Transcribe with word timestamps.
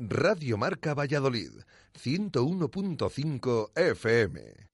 Radio 0.00 0.56
Marca 0.56 0.94
Valladolid, 0.94 1.50
101.5 2.00 3.72
FM. 3.74 4.68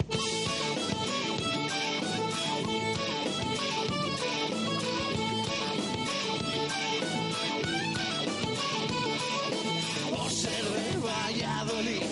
Por 10.10 10.30
ser 10.30 10.62
de 10.62 10.98
Valladolid, 10.98 12.02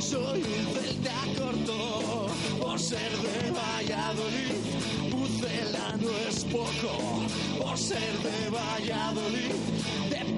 soy 0.00 0.42
un 0.42 0.72
celta 0.72 1.12
corto. 1.36 2.28
Por 2.58 2.80
ser 2.80 3.12
de 3.18 3.50
Valladolid, 3.50 5.10
Pucela 5.10 5.96
no 6.00 6.10
es 6.26 6.42
poco. 6.46 7.22
Por 7.58 7.76
ser 7.76 8.16
de 8.22 8.48
Valladolid, 8.48 9.52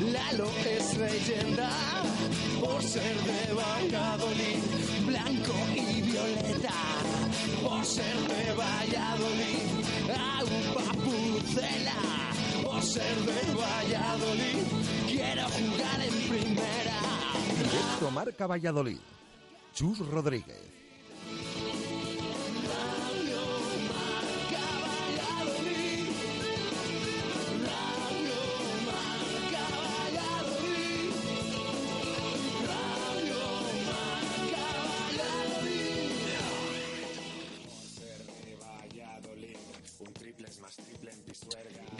Lalo 0.00 0.50
es 0.64 0.96
leyenda. 0.98 1.70
Por 2.60 2.82
ser 2.82 3.16
de 3.16 3.54
Valladolid, 3.54 4.62
blanco 5.06 5.54
y 5.74 6.02
violeta. 6.02 6.72
Por 7.62 7.84
ser 7.84 8.16
de 8.16 8.52
Valladolid, 8.52 9.62
agua 10.10 10.92
pucela. 11.04 11.94
Por 12.62 12.82
ser 12.82 13.16
de 13.16 13.54
Valladolid, 13.54 14.64
quiero 15.06 15.42
jugar 15.48 16.00
en 16.02 16.28
primera. 16.28 17.00
Directo 17.56 18.10
Marca 18.10 18.46
Valladolid. 18.46 18.98
Chus 19.72 19.98
Rodríguez. 19.98 20.85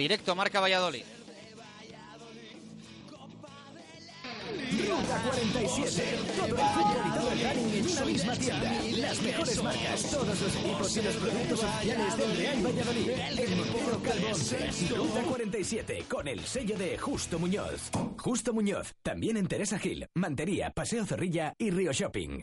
Directo 0.07 0.37
Marca 0.37 0.61
Valladolid. 0.61 1.03
Ruta 4.87 5.23
47. 5.25 6.19
Todo 6.37 6.47
el 6.47 6.53
fútbol 6.55 7.03
y 7.07 7.19
todo 7.19 7.33
el 7.33 7.41
running 7.41 7.75
en 7.75 7.89
una 7.91 8.05
misma 8.05 8.37
tienda. 8.37 8.73
Las 8.99 9.21
mejores 9.21 9.63
marcas, 9.65 10.11
todos 10.13 10.41
los 10.41 10.57
equipos 10.57 10.97
y 10.97 11.03
los 11.03 11.15
productos 11.17 11.65
oficiales 11.65 12.17
del 12.19 12.37
Real 12.37 12.67
Valladolid. 12.67 13.11
En 13.11 13.37
Pedro 13.65 14.03
Calvo 14.05 14.27
11. 14.29 14.95
Ruta 14.95 15.23
47 15.23 16.05
con 16.09 16.29
el 16.29 16.41
sello 16.45 16.79
de 16.79 16.97
Justo 16.99 17.41
Muñoz. 17.41 17.91
Justo 18.17 18.53
Muñoz. 18.53 18.95
También 19.03 19.37
en 19.37 19.49
Teresa 19.49 19.77
Gil, 19.81 20.07
Mantería, 20.15 20.71
Paseo 20.71 21.05
Zorrilla 21.05 21.53
y 21.59 21.71
Río 21.73 21.91
Shopping. 21.91 22.43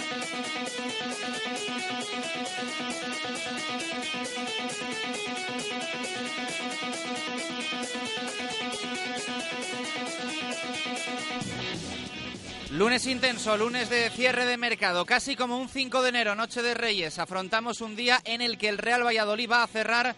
Lunes 12.71 13.05
intenso, 13.05 13.57
lunes 13.57 13.89
de 13.89 14.09
cierre 14.11 14.45
de 14.45 14.55
mercado, 14.55 15.05
casi 15.05 15.35
como 15.35 15.57
un 15.57 15.67
5 15.67 16.01
de 16.01 16.09
enero, 16.09 16.35
noche 16.35 16.61
de 16.61 16.73
Reyes. 16.73 17.19
Afrontamos 17.19 17.81
un 17.81 17.97
día 17.97 18.21
en 18.23 18.39
el 18.39 18.57
que 18.57 18.69
el 18.69 18.77
Real 18.77 19.05
Valladolid 19.05 19.51
va 19.51 19.61
a 19.61 19.67
cerrar 19.67 20.15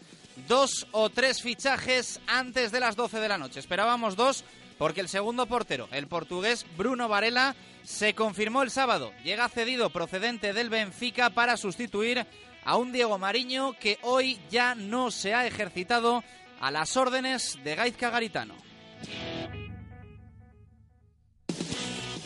dos 0.48 0.86
o 0.92 1.10
tres 1.10 1.42
fichajes 1.42 2.22
antes 2.28 2.72
de 2.72 2.80
las 2.80 2.96
12 2.96 3.20
de 3.20 3.28
la 3.28 3.40
noche. 3.40 3.60
Esperábamos 3.60 4.16
dos 4.16 4.46
porque 4.78 5.02
el 5.02 5.10
segundo 5.10 5.48
portero, 5.48 5.88
el 5.92 6.06
portugués 6.06 6.68
Bruno 6.78 7.10
Varela, 7.10 7.56
se 7.84 8.14
confirmó 8.14 8.62
el 8.62 8.70
sábado. 8.70 9.12
Llega 9.24 9.50
cedido 9.50 9.90
procedente 9.90 10.54
del 10.54 10.70
Benfica 10.70 11.32
para 11.32 11.58
sustituir 11.58 12.28
a 12.64 12.78
un 12.78 12.92
Diego 12.92 13.18
Mariño 13.18 13.74
que 13.80 13.98
hoy 14.04 14.40
ya 14.52 14.76
no 14.76 15.10
se 15.10 15.34
ha 15.34 15.48
ejercitado 15.48 16.24
a 16.62 16.70
las 16.70 16.98
órdenes 16.98 17.58
de 17.64 17.74
Gaizka 17.74 18.12
Garitano. 18.12 18.54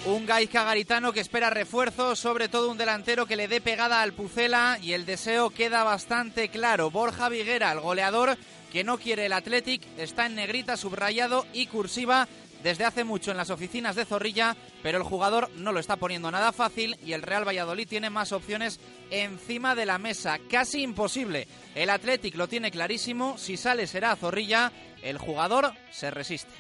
Un 0.08 0.26
Gaizka 0.26 0.64
Garitano 0.64 1.12
que 1.12 1.20
espera 1.20 1.50
refuerzos, 1.50 2.18
sobre 2.18 2.48
todo 2.48 2.72
un 2.72 2.78
delantero 2.78 3.26
que 3.26 3.36
le 3.36 3.50
dé 3.50 3.60
pegada 3.60 4.02
al 4.02 4.14
Pucela 4.14 4.80
y 4.82 4.94
el 4.94 5.06
deseo 5.06 5.50
queda 5.50 5.84
bastante 5.84 6.48
claro. 6.48 6.90
Borja 6.90 7.28
Viguera, 7.28 7.74
el 7.74 7.82
goleador 7.82 8.38
que 8.72 8.86
no 8.86 9.00
quiere 9.00 9.26
el 9.26 9.34
Athletic, 9.34 9.82
está 9.98 10.26
en 10.26 10.36
negrita, 10.36 10.78
subrayado 10.78 11.46
y 11.52 11.68
cursiva 11.68 12.26
desde 12.64 12.86
hace 12.86 13.04
mucho 13.04 13.32
en 13.32 13.38
las 13.38 13.50
oficinas 13.50 13.98
de 13.98 14.06
Zorrilla, 14.06 14.56
pero 14.82 14.98
el 14.98 15.04
jugador 15.04 15.52
no 15.58 15.74
lo 15.74 15.82
está 15.82 15.98
poniendo 15.98 16.32
nada 16.32 16.54
fácil 16.54 16.98
y 17.06 17.12
el 17.12 17.22
Real 17.22 17.46
Valladolid 17.46 17.88
tiene 17.88 18.10
más 18.10 18.32
opciones 18.32 18.80
encima 19.12 19.76
de 19.76 19.86
la 19.86 19.98
mesa. 19.98 20.40
Casi 20.50 20.84
imposible. 20.84 21.50
El 21.76 21.90
Athletic 21.90 22.36
lo 22.36 22.48
tiene 22.48 22.72
clarísimo, 22.72 23.38
si 23.38 23.58
sale 23.58 23.88
será 23.88 24.14
a 24.14 24.16
Zorrilla, 24.16 24.72
el 25.02 25.18
jugador 25.18 25.74
se 25.92 26.12
resiste. 26.12 26.54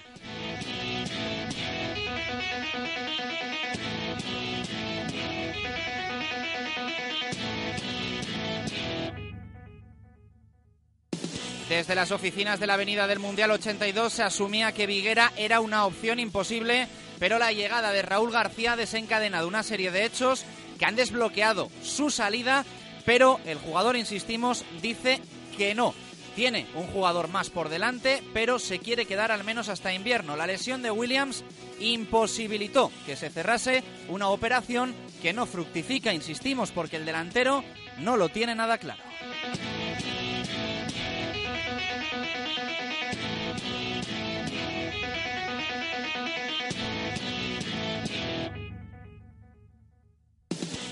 Desde 11.69 11.95
las 11.95 12.11
oficinas 12.11 12.61
de 12.61 12.67
la 12.67 12.75
Avenida 12.75 13.07
del 13.07 13.19
Mundial 13.19 13.51
82 13.51 14.13
se 14.13 14.23
asumía 14.23 14.71
que 14.71 14.87
Viguera 14.87 15.33
era 15.35 15.59
una 15.59 15.85
opción 15.85 16.17
imposible, 16.17 16.87
pero 17.19 17.39
la 17.39 17.51
llegada 17.51 17.91
de 17.91 18.01
Raúl 18.01 18.31
García 18.31 18.73
ha 18.73 18.77
desencadenado 18.77 19.49
una 19.49 19.63
serie 19.63 19.91
de 19.91 20.05
hechos 20.05 20.45
que 20.79 20.85
han 20.85 20.95
desbloqueado 20.95 21.69
su 21.83 22.09
salida, 22.09 22.63
pero 23.05 23.41
el 23.45 23.57
jugador, 23.57 23.97
insistimos, 23.97 24.63
dice 24.81 25.19
que 25.57 25.75
no. 25.75 25.93
Tiene 26.37 26.67
un 26.73 26.87
jugador 26.87 27.27
más 27.27 27.49
por 27.49 27.67
delante, 27.67 28.23
pero 28.33 28.59
se 28.59 28.79
quiere 28.79 29.05
quedar 29.05 29.31
al 29.33 29.43
menos 29.43 29.67
hasta 29.67 29.93
invierno. 29.93 30.37
La 30.37 30.47
lesión 30.47 30.81
de 30.81 30.91
Williams 30.91 31.43
imposibilitó 31.81 32.91
que 33.05 33.17
se 33.17 33.29
cerrase 33.29 33.83
una 34.07 34.29
operación 34.29 34.95
que 35.21 35.33
no 35.33 35.45
fructifica, 35.45 36.13
insistimos, 36.13 36.71
porque 36.71 36.95
el 36.95 37.05
delantero 37.05 37.63
no 37.97 38.15
lo 38.15 38.29
tiene 38.29 38.55
nada 38.55 38.77
claro. 38.77 39.01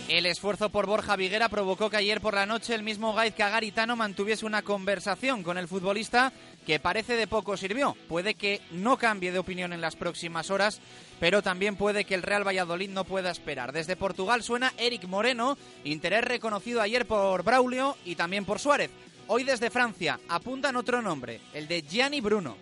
El 0.07 0.27
esfuerzo 0.27 0.69
por 0.69 0.85
Borja 0.85 1.15
Viguera 1.15 1.49
provocó 1.49 1.89
que 1.89 1.97
ayer 1.97 2.21
por 2.21 2.35
la 2.35 2.45
noche 2.45 2.75
el 2.75 2.83
mismo 2.83 3.13
Gaizka 3.13 3.49
Garitano 3.49 3.95
mantuviese 3.95 4.45
una 4.45 4.61
conversación 4.61 5.41
con 5.41 5.57
el 5.57 5.67
futbolista 5.67 6.31
que 6.67 6.79
parece 6.79 7.15
de 7.15 7.25
poco 7.25 7.57
sirvió. 7.57 7.97
Puede 8.07 8.35
que 8.35 8.61
no 8.69 8.97
cambie 8.97 9.31
de 9.31 9.39
opinión 9.39 9.73
en 9.73 9.81
las 9.81 9.95
próximas 9.95 10.51
horas, 10.51 10.79
pero 11.19 11.41
también 11.41 11.75
puede 11.75 12.05
que 12.05 12.13
el 12.13 12.21
Real 12.21 12.47
Valladolid 12.47 12.91
no 12.91 13.03
pueda 13.03 13.31
esperar. 13.31 13.71
Desde 13.71 13.95
Portugal 13.95 14.43
suena 14.43 14.73
Eric 14.77 15.05
Moreno, 15.07 15.57
interés 15.83 16.23
reconocido 16.23 16.81
ayer 16.81 17.07
por 17.07 17.41
Braulio 17.41 17.97
y 18.05 18.13
también 18.13 18.45
por 18.45 18.59
Suárez. 18.59 18.91
Hoy 19.25 19.43
desde 19.43 19.71
Francia 19.71 20.19
apuntan 20.29 20.75
otro 20.75 21.01
nombre, 21.01 21.41
el 21.55 21.67
de 21.67 21.81
Gianni 21.81 22.21
Bruno. 22.21 22.57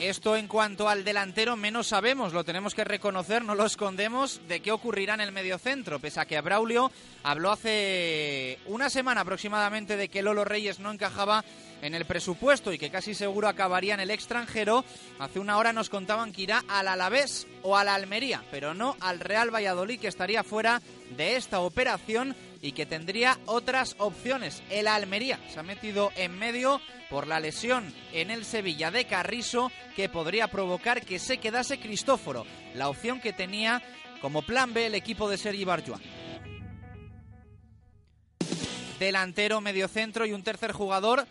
Esto 0.00 0.36
en 0.36 0.46
cuanto 0.46 0.88
al 0.88 1.02
delantero 1.02 1.56
menos 1.56 1.88
sabemos, 1.88 2.32
lo 2.32 2.44
tenemos 2.44 2.72
que 2.72 2.84
reconocer, 2.84 3.44
no 3.44 3.56
lo 3.56 3.66
escondemos, 3.66 4.40
de 4.46 4.60
qué 4.60 4.70
ocurrirá 4.70 5.14
en 5.14 5.20
el 5.20 5.32
mediocentro, 5.32 5.98
pese 5.98 6.20
a 6.20 6.24
que 6.24 6.40
Braulio 6.40 6.92
habló 7.24 7.50
hace 7.50 8.60
una 8.66 8.90
semana 8.90 9.22
aproximadamente 9.22 9.96
de 9.96 10.08
que 10.08 10.22
Lolo 10.22 10.44
Reyes 10.44 10.78
no 10.78 10.92
encajaba 10.92 11.44
en 11.82 11.96
el 11.96 12.04
presupuesto 12.04 12.72
y 12.72 12.78
que 12.78 12.90
casi 12.90 13.12
seguro 13.12 13.48
acabaría 13.48 13.94
en 13.94 14.00
el 14.00 14.12
extranjero. 14.12 14.84
Hace 15.18 15.40
una 15.40 15.58
hora 15.58 15.72
nos 15.72 15.90
contaban 15.90 16.32
que 16.32 16.42
irá 16.42 16.64
al 16.68 16.86
Alavés 16.86 17.48
o 17.62 17.76
a 17.76 17.82
la 17.82 17.96
Almería, 17.96 18.44
pero 18.52 18.74
no 18.74 18.96
al 19.00 19.18
Real 19.18 19.52
Valladolid, 19.52 19.98
que 19.98 20.06
estaría 20.06 20.44
fuera 20.44 20.80
de 21.16 21.34
esta 21.34 21.58
operación 21.58 22.36
y 22.60 22.72
que 22.72 22.86
tendría 22.86 23.38
otras 23.46 23.94
opciones. 23.98 24.62
El 24.70 24.88
Almería 24.88 25.38
se 25.48 25.60
ha 25.60 25.62
metido 25.62 26.10
en 26.16 26.38
medio 26.38 26.80
por 27.10 27.26
la 27.26 27.40
lesión 27.40 27.92
en 28.12 28.30
el 28.30 28.44
Sevilla 28.44 28.90
de 28.90 29.06
Carrizo 29.06 29.70
que 29.96 30.08
podría 30.08 30.48
provocar 30.48 31.04
que 31.04 31.18
se 31.18 31.38
quedase 31.38 31.80
Cristóforo, 31.80 32.44
la 32.74 32.88
opción 32.88 33.20
que 33.20 33.32
tenía 33.32 33.82
como 34.20 34.42
plan 34.42 34.74
B 34.74 34.86
el 34.86 34.94
equipo 34.94 35.28
de 35.28 35.38
Sergi 35.38 35.64
Barjuan. 35.64 36.00
Delantero, 38.98 39.60
mediocentro 39.60 40.26
y 40.26 40.32
un 40.32 40.42
tercer 40.42 40.72
jugador 40.72 41.26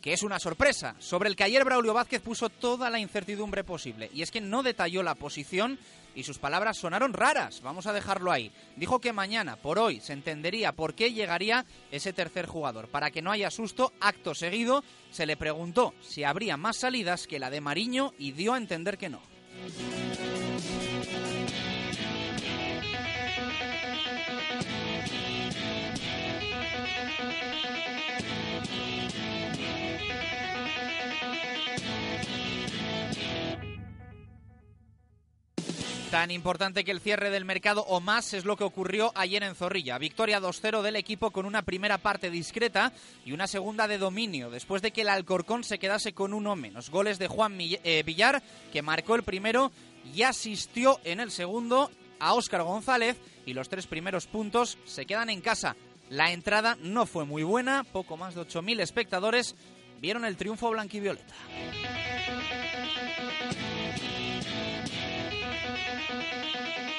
que 0.00 0.14
es 0.14 0.22
una 0.22 0.38
sorpresa, 0.38 0.96
sobre 0.98 1.28
el 1.28 1.36
que 1.36 1.44
ayer 1.44 1.64
Braulio 1.64 1.92
Vázquez 1.92 2.22
puso 2.22 2.48
toda 2.48 2.90
la 2.90 2.98
incertidumbre 2.98 3.64
posible. 3.64 4.10
Y 4.14 4.22
es 4.22 4.30
que 4.30 4.40
no 4.40 4.62
detalló 4.62 5.02
la 5.02 5.14
posición 5.14 5.78
y 6.14 6.24
sus 6.24 6.38
palabras 6.38 6.76
sonaron 6.76 7.12
raras. 7.12 7.60
Vamos 7.62 7.86
a 7.86 7.92
dejarlo 7.92 8.32
ahí. 8.32 8.52
Dijo 8.76 9.00
que 9.00 9.12
mañana, 9.12 9.56
por 9.56 9.78
hoy, 9.78 10.00
se 10.00 10.12
entendería 10.12 10.72
por 10.72 10.94
qué 10.94 11.12
llegaría 11.12 11.66
ese 11.90 12.12
tercer 12.12 12.46
jugador. 12.46 12.88
Para 12.88 13.10
que 13.10 13.22
no 13.22 13.30
haya 13.30 13.50
susto, 13.50 13.92
acto 14.00 14.34
seguido, 14.34 14.82
se 15.10 15.26
le 15.26 15.36
preguntó 15.36 15.94
si 16.00 16.24
habría 16.24 16.56
más 16.56 16.76
salidas 16.76 17.26
que 17.26 17.38
la 17.38 17.50
de 17.50 17.60
Mariño 17.60 18.12
y 18.18 18.32
dio 18.32 18.54
a 18.54 18.58
entender 18.58 18.98
que 18.98 19.08
no. 19.08 19.20
Tan 36.10 36.32
importante 36.32 36.82
que 36.82 36.90
el 36.90 37.00
cierre 37.00 37.30
del 37.30 37.44
mercado 37.44 37.84
o 37.86 38.00
más 38.00 38.34
es 38.34 38.44
lo 38.44 38.56
que 38.56 38.64
ocurrió 38.64 39.12
ayer 39.14 39.44
en 39.44 39.54
Zorrilla. 39.54 39.96
Victoria 39.96 40.40
2-0 40.40 40.82
del 40.82 40.96
equipo 40.96 41.30
con 41.30 41.46
una 41.46 41.62
primera 41.62 41.98
parte 41.98 42.30
discreta 42.30 42.92
y 43.24 43.30
una 43.30 43.46
segunda 43.46 43.86
de 43.86 43.96
dominio, 43.96 44.50
después 44.50 44.82
de 44.82 44.90
que 44.90 45.02
el 45.02 45.08
Alcorcón 45.08 45.62
se 45.62 45.78
quedase 45.78 46.12
con 46.12 46.34
uno 46.34 46.56
menos. 46.56 46.90
Goles 46.90 47.20
de 47.20 47.28
Juan 47.28 47.56
eh, 47.60 48.02
Villar, 48.04 48.42
que 48.72 48.82
marcó 48.82 49.14
el 49.14 49.22
primero 49.22 49.70
y 50.12 50.22
asistió 50.22 50.98
en 51.04 51.20
el 51.20 51.30
segundo 51.30 51.92
a 52.18 52.34
Óscar 52.34 52.64
González 52.64 53.16
y 53.46 53.54
los 53.54 53.68
tres 53.68 53.86
primeros 53.86 54.26
puntos 54.26 54.78
se 54.86 55.06
quedan 55.06 55.30
en 55.30 55.40
casa. 55.40 55.76
La 56.08 56.32
entrada 56.32 56.76
no 56.80 57.06
fue 57.06 57.24
muy 57.24 57.44
buena, 57.44 57.84
poco 57.84 58.16
más 58.16 58.34
de 58.34 58.40
8.000 58.40 58.80
espectadores 58.80 59.54
vieron 60.00 60.24
el 60.24 60.36
triunfo 60.36 60.70
blanquivioleta. 60.70 61.34
Thank 66.08 66.78
you. 66.78 66.89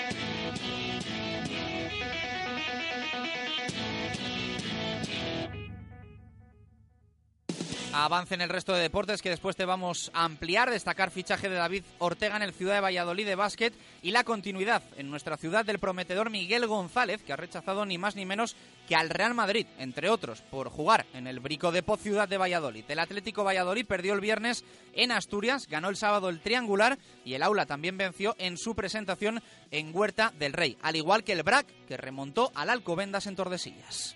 Avance 7.93 8.35
en 8.35 8.41
el 8.41 8.49
resto 8.49 8.73
de 8.73 8.81
deportes 8.81 9.21
que 9.21 9.29
después 9.29 9.57
te 9.57 9.65
vamos 9.65 10.11
a 10.13 10.23
ampliar, 10.23 10.69
destacar 10.69 11.11
fichaje 11.11 11.49
de 11.49 11.55
David 11.55 11.83
Ortega 11.99 12.37
en 12.37 12.41
el 12.41 12.53
Ciudad 12.53 12.75
de 12.75 12.79
Valladolid 12.79 13.25
de 13.25 13.35
básquet 13.35 13.73
y 14.01 14.11
la 14.11 14.23
continuidad 14.23 14.81
en 14.95 15.09
nuestra 15.09 15.35
ciudad 15.35 15.65
del 15.65 15.77
prometedor 15.77 16.29
Miguel 16.29 16.67
González, 16.67 17.21
que 17.21 17.33
ha 17.33 17.37
rechazado 17.37 17.85
ni 17.85 17.97
más 17.97 18.15
ni 18.15 18.25
menos 18.25 18.55
que 18.87 18.95
al 18.95 19.09
Real 19.09 19.33
Madrid, 19.33 19.67
entre 19.77 20.09
otros, 20.09 20.41
por 20.41 20.69
jugar 20.69 21.05
en 21.13 21.27
el 21.27 21.41
Brico 21.41 21.73
de 21.73 21.83
Poz 21.83 21.99
Ciudad 21.99 22.29
de 22.29 22.37
Valladolid. 22.37 22.85
El 22.87 22.99
Atlético 22.99 23.43
Valladolid 23.43 23.85
perdió 23.85 24.13
el 24.13 24.21
viernes 24.21 24.63
en 24.93 25.11
Asturias, 25.11 25.67
ganó 25.67 25.89
el 25.89 25.97
sábado 25.97 26.29
el 26.29 26.39
triangular 26.39 26.97
y 27.25 27.33
el 27.33 27.43
Aula 27.43 27.65
también 27.65 27.97
venció 27.97 28.35
en 28.39 28.57
su 28.57 28.73
presentación 28.73 29.43
en 29.69 29.93
Huerta 29.93 30.31
del 30.39 30.53
Rey, 30.53 30.77
al 30.81 30.95
igual 30.95 31.25
que 31.25 31.33
el 31.33 31.43
BRAC, 31.43 31.67
que 31.87 31.97
remontó 31.97 32.53
al 32.55 32.69
Alcobendas 32.69 33.27
en 33.27 33.35
Tordesillas. 33.35 34.15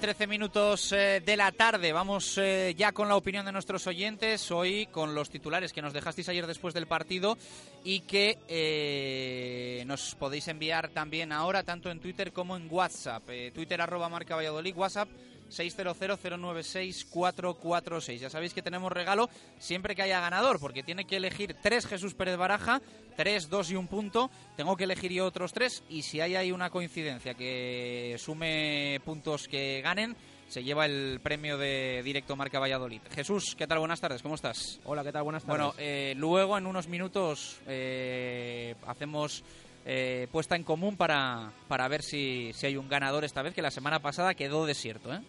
13 0.00 0.26
minutos 0.26 0.92
eh, 0.92 1.22
de 1.24 1.36
la 1.36 1.52
tarde. 1.52 1.92
Vamos 1.92 2.38
eh, 2.38 2.74
ya 2.76 2.92
con 2.92 3.08
la 3.08 3.16
opinión 3.16 3.44
de 3.44 3.52
nuestros 3.52 3.86
oyentes. 3.86 4.50
Hoy 4.50 4.86
con 4.86 5.14
los 5.14 5.28
titulares 5.28 5.74
que 5.74 5.82
nos 5.82 5.92
dejasteis 5.92 6.30
ayer 6.30 6.46
después 6.46 6.72
del 6.72 6.86
partido 6.86 7.36
y 7.84 8.00
que 8.00 8.38
eh, 8.48 9.84
nos 9.86 10.14
podéis 10.14 10.48
enviar 10.48 10.88
también 10.88 11.32
ahora, 11.32 11.64
tanto 11.64 11.90
en 11.90 12.00
Twitter 12.00 12.32
como 12.32 12.56
en 12.56 12.66
WhatsApp. 12.70 13.24
Twitter 13.52 13.82
arroba 13.82 14.08
marca 14.08 14.36
Valladolid, 14.36 14.74
WhatsApp 14.74 15.10
600-096-446. 15.50 18.18
Ya 18.18 18.30
sabéis 18.30 18.54
que 18.54 18.62
tenemos 18.62 18.90
regalo 18.92 19.28
siempre 19.58 19.94
que 19.94 20.02
haya 20.02 20.20
ganador, 20.20 20.58
porque 20.60 20.82
tiene 20.82 21.04
que 21.04 21.16
elegir 21.16 21.56
tres 21.62 21.86
Jesús 21.86 22.14
Pérez 22.14 22.36
Baraja, 22.36 22.80
tres, 23.16 23.48
dos 23.48 23.70
y 23.70 23.76
un 23.76 23.86
punto. 23.86 24.30
Tengo 24.56 24.76
que 24.76 24.84
elegir 24.84 25.12
yo 25.12 25.26
otros 25.26 25.52
tres 25.52 25.82
y 25.88 26.02
si 26.02 26.20
hay 26.20 26.36
ahí 26.36 26.52
una 26.52 26.70
coincidencia 26.70 27.34
que 27.34 28.16
sume 28.18 29.00
puntos 29.04 29.48
que 29.48 29.80
ganen, 29.82 30.16
se 30.50 30.64
lleva 30.64 30.84
el 30.84 31.20
premio 31.22 31.56
de 31.58 32.02
Directo 32.04 32.34
Marca 32.34 32.58
Valladolid. 32.58 33.00
Jesús, 33.12 33.54
¿qué 33.56 33.68
tal? 33.68 33.78
Buenas 33.78 34.00
tardes, 34.00 34.20
¿cómo 34.20 34.34
estás? 34.34 34.80
Hola, 34.84 35.04
¿qué 35.04 35.12
tal? 35.12 35.22
Buenas 35.22 35.44
tardes. 35.44 35.58
Bueno, 35.58 35.74
eh, 35.78 36.14
luego 36.16 36.58
en 36.58 36.66
unos 36.66 36.88
minutos 36.88 37.60
eh, 37.68 38.74
hacemos 38.86 39.44
eh, 39.84 40.28
puesta 40.30 40.56
en 40.56 40.64
común 40.64 40.96
para, 40.96 41.52
para 41.68 41.88
ver 41.88 42.02
si, 42.02 42.52
si 42.54 42.66
hay 42.66 42.76
un 42.76 42.88
ganador 42.88 43.24
esta 43.24 43.42
vez, 43.42 43.54
que 43.54 43.62
la 43.62 43.70
semana 43.70 44.00
pasada 44.00 44.34
quedó 44.34 44.66
desierto. 44.66 45.12
¿eh? 45.12 45.20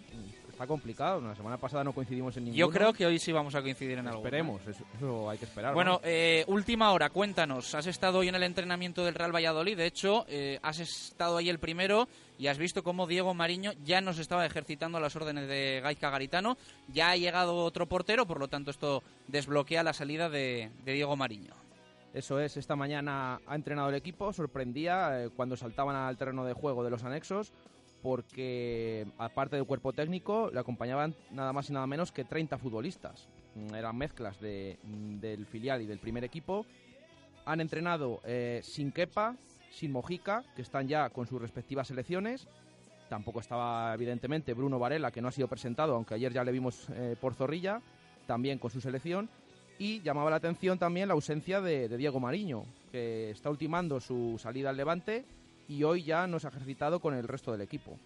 Está 0.62 0.67
complicado, 0.67 1.20
la 1.22 1.36
semana 1.36 1.58
pasada 1.58 1.84
no 1.84 1.91
coincidimos 1.91 2.38
en 2.38 2.43
ninguno. 2.43 2.60
Yo 2.60 2.70
creo 2.70 2.93
que 2.93 3.08
hoy 3.08 3.17
sí 3.17 3.31
vamos 3.31 3.55
a 3.55 3.63
coincidir 3.63 3.98
en 3.98 4.08
algo. 4.08 4.20
Esperemos, 4.20 4.62
eso, 4.67 5.27
hay 5.27 5.39
que 5.39 5.46
esperar. 5.46 5.74
Bueno, 5.74 6.00
eh, 6.03 6.43
última 6.46 6.91
hora, 6.91 7.10
cuéntanos, 7.10 7.74
has 7.74 7.88
estado 7.88 8.20
hoy 8.20 8.27
en 8.27 8.36
el 8.36 8.43
entrenamiento 8.43 9.03
del 9.03 9.15
Real 9.15 9.34
Valladolid, 9.34 9.75
de 9.75 9.88
hecho, 9.88 10.24
eh, 10.27 10.60
has 10.62 10.79
estado 10.79 11.38
ahí 11.38 11.50
el 11.50 11.58
primero 11.58 12.08
y 12.38 12.46
has 12.46 12.60
visto 12.60 12.84
cómo 12.84 13.08
Diego 13.08 13.34
Mariño 13.34 13.72
ya 13.84 14.01
nos 14.01 14.20
estaba 14.20 14.46
ejercitando 14.46 15.00
a 15.00 15.01
las 15.01 15.15
órdenes 15.15 15.48
de 15.48 15.79
Gaizka 15.81 16.12
Garitano, 16.12 16.58
ya 16.93 17.10
ha 17.10 17.17
llegado 17.17 17.55
otro 17.55 17.88
portero, 17.88 18.27
por 18.27 18.39
lo 18.39 18.48
tanto 18.48 18.70
esto 18.70 19.01
desbloquea 19.29 19.81
la 19.81 19.93
salida 19.93 20.29
de 20.29 20.70
Diego 20.86 21.15
Mariño. 21.15 21.61
Eso 22.13 22.39
es, 22.39 22.58
esta 22.58 22.75
mañana 22.75 23.39
ha 23.46 23.56
entrenado 23.56 23.89
el 23.89 23.96
equipo, 23.96 24.34
sorprendía 24.34 25.24
eh, 25.24 25.30
cuando 25.30 25.56
saltaban 25.56 25.96
al 25.96 26.18
terreno 26.18 26.44
de 26.44 26.53
juego 26.53 26.84
de 26.84 26.89
los 26.89 27.06
anexos, 27.06 27.53
porque 28.01 29.08
aparte 29.18 29.56
del 29.56 29.65
cuerpo 29.65 29.94
técnico 29.94 30.50
le 30.51 30.60
acompañaban 30.60 31.15
nada 31.32 31.53
más 31.53 31.70
y 31.70 31.74
nada 31.74 31.88
menos 31.88 32.12
que 32.12 32.25
30 32.25 32.58
futbolistas. 32.58 33.30
Mm, 33.56 33.75
eran 33.75 33.96
mezclas 33.96 34.38
mm, 34.41 35.20
del 35.20 35.46
filial 35.46 35.82
y 35.82 35.86
del 35.86 36.00
primer 36.00 36.24
equipo. 36.24 36.65
Han 37.46 37.62
entrenado 37.62 38.20
eh, 38.25 38.60
sin 38.63 38.91
Kepa, 38.91 39.36
sin 39.70 39.91
Mojica, 39.91 40.44
que 40.56 40.62
están 40.62 40.88
ya 40.88 41.10
con 41.10 41.27
sus 41.27 41.41
respectivas 41.41 41.88
selecciones. 41.88 42.48
Tampoco 43.10 43.39
estaba, 43.39 43.94
evidentemente, 43.94 44.53
Bruno 44.53 44.80
Varela, 44.80 45.12
que 45.12 45.22
no 45.22 45.30
ha 45.30 45.32
sido 45.32 45.48
presentado, 45.48 45.96
aunque 45.96 46.13
ayer 46.15 46.34
ya 46.34 46.44
le 46.44 46.51
vimos 46.51 46.89
eh, 46.89 47.15
por 47.20 47.36
Zorrilla, 47.36 47.82
también 48.25 48.58
con 48.60 48.70
su 48.70 48.82
selección. 48.82 49.30
Y 49.81 50.00
llamaba 50.03 50.29
la 50.29 50.35
atención 50.35 50.77
también 50.77 51.07
la 51.07 51.15
ausencia 51.15 51.59
de, 51.59 51.89
Diego 51.97 52.19
Mariño, 52.19 52.65
que 52.91 53.31
está 53.31 53.50
ultimando 53.50 54.00
su 54.00 54.38
salida 54.38 54.69
al 54.69 54.77
Levante 54.77 55.25
y 55.67 55.81
hoy 55.81 56.03
ya 56.03 56.27
no 56.27 56.39
se 56.39 56.45
ha 56.45 56.51
ejercitado 56.51 57.00
con 57.00 57.15
el 57.15 57.27
resto 57.27 57.51
del 57.51 57.61
equipo. 57.61 57.97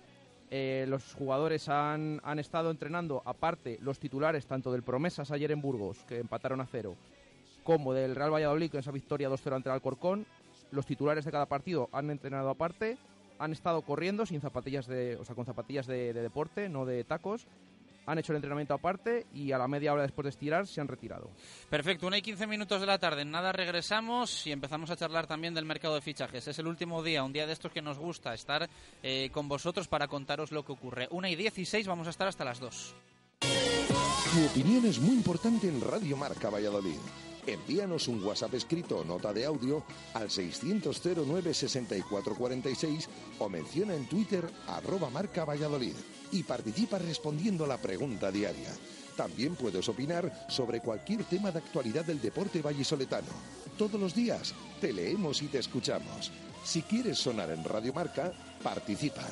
Eh, 0.49 0.85
los 0.87 1.13
jugadores 1.15 1.67
han, 1.67 2.21
han 2.23 2.39
estado 2.39 2.71
entrenando, 2.71 3.21
aparte 3.25 3.77
los 3.81 3.99
titulares 3.99 4.45
tanto 4.45 4.71
del 4.71 4.83
Promesas 4.83 5.31
ayer 5.31 5.51
en 5.51 5.59
Burgos, 5.59 5.97
que 6.07 6.19
empataron 6.19 6.61
a 6.61 6.65
cero, 6.65 6.95
como 7.65 7.93
del 7.93 8.15
Real 8.15 8.33
Valladolid 8.33 8.71
con 8.71 8.79
esa 8.79 8.91
victoria 8.91 9.29
2-0 9.29 9.57
ante 9.57 9.67
el 9.67 9.73
Alcorcón. 9.73 10.25
Los 10.71 10.85
titulares 10.85 11.25
de 11.25 11.31
cada 11.33 11.45
partido 11.45 11.89
han 11.91 12.09
entrenado 12.09 12.51
aparte, 12.51 12.97
han 13.37 13.51
estado 13.51 13.81
corriendo 13.81 14.25
sin 14.25 14.39
zapatillas 14.39 14.87
de, 14.87 15.17
o 15.17 15.25
sea, 15.25 15.35
con 15.35 15.45
zapatillas 15.45 15.87
de 15.87 16.13
deporte, 16.13 16.69
no 16.69 16.85
de 16.85 17.03
tacos, 17.03 17.47
han 18.05 18.19
hecho 18.19 18.31
el 18.31 18.37
entrenamiento 18.37 18.73
aparte 18.73 19.25
y 19.33 19.51
a 19.51 19.57
la 19.57 19.67
media 19.67 19.93
hora 19.93 20.03
después 20.03 20.23
de 20.23 20.29
estirar 20.29 20.67
se 20.67 20.81
han 20.81 20.87
retirado. 20.87 21.29
Perfecto, 21.69 22.07
1 22.07 22.17
y 22.17 22.21
15 22.21 22.47
minutos 22.47 22.81
de 22.81 22.87
la 22.87 22.99
tarde. 22.99 23.23
En 23.23 23.31
nada 23.31 23.51
regresamos 23.51 24.45
y 24.47 24.51
empezamos 24.51 24.89
a 24.89 24.95
charlar 24.95 25.27
también 25.27 25.53
del 25.53 25.65
mercado 25.65 25.95
de 25.95 26.01
fichajes. 26.01 26.47
Es 26.47 26.59
el 26.59 26.67
último 26.67 27.03
día, 27.03 27.23
un 27.23 27.33
día 27.33 27.47
de 27.47 27.53
estos 27.53 27.71
que 27.71 27.81
nos 27.81 27.97
gusta 27.97 28.33
estar 28.33 28.69
eh, 29.03 29.29
con 29.31 29.47
vosotros 29.47 29.87
para 29.87 30.07
contaros 30.07 30.51
lo 30.51 30.63
que 30.63 30.71
ocurre. 30.71 31.07
1 31.11 31.27
y 31.27 31.35
16, 31.35 31.87
vamos 31.87 32.07
a 32.07 32.11
estar 32.11 32.27
hasta 32.27 32.45
las 32.45 32.59
2. 32.59 32.95
Tu 33.39 34.45
opinión 34.45 34.85
es 34.85 34.99
muy 34.99 35.15
importante 35.15 35.67
en 35.67 35.81
Radio 35.81 36.17
Marca 36.17 36.49
Valladolid. 36.49 36.99
Envíanos 37.47 38.07
un 38.07 38.23
WhatsApp 38.23 38.55
escrito 38.55 38.99
o 38.99 39.03
nota 39.03 39.31
de 39.31 39.45
audio 39.45 39.83
al 40.13 40.31
600 40.31 41.01
09 41.25 41.53
64 41.53 42.35
46 42.35 43.09
o 43.39 43.49
menciona 43.49 43.95
en 43.95 44.07
Twitter 44.07 44.43
arroba 44.67 45.09
marca 45.09 45.45
Valladolid 45.45 45.95
y 46.31 46.43
participa 46.43 46.97
respondiendo 46.97 47.65
a 47.65 47.67
la 47.67 47.77
pregunta 47.77 48.31
diaria. 48.31 48.71
También 49.15 49.55
puedes 49.55 49.87
opinar 49.87 50.45
sobre 50.49 50.81
cualquier 50.81 51.23
tema 51.23 51.51
de 51.51 51.59
actualidad 51.59 52.03
del 52.03 52.21
deporte 52.21 52.61
vallisoletano. 52.61 53.29
Todos 53.77 53.99
los 53.99 54.13
días 54.13 54.53
te 54.81 54.91
leemos 54.91 55.41
y 55.41 55.47
te 55.47 55.59
escuchamos. 55.59 56.31
Si 56.63 56.81
quieres 56.81 57.19
sonar 57.19 57.51
en 57.51 57.63
Radio 57.63 57.93
Marca, 57.93 58.33
participa. 58.63 59.23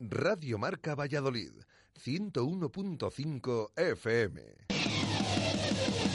Radio 0.00 0.58
Marca 0.58 0.94
Valladolid, 0.94 1.52
101.5 2.02 3.72
FM. 3.76 4.68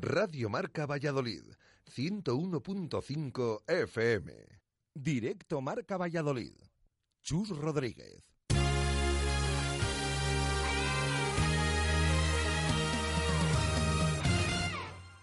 Radio 0.00 0.48
Marca 0.48 0.86
Valladolid, 0.86 1.44
101.5 1.86 3.62
FM. 3.66 4.32
Directo 4.92 5.60
Marca 5.60 5.96
Valladolid. 5.96 6.56
Chus 7.22 7.50
Rodríguez. 7.50 8.33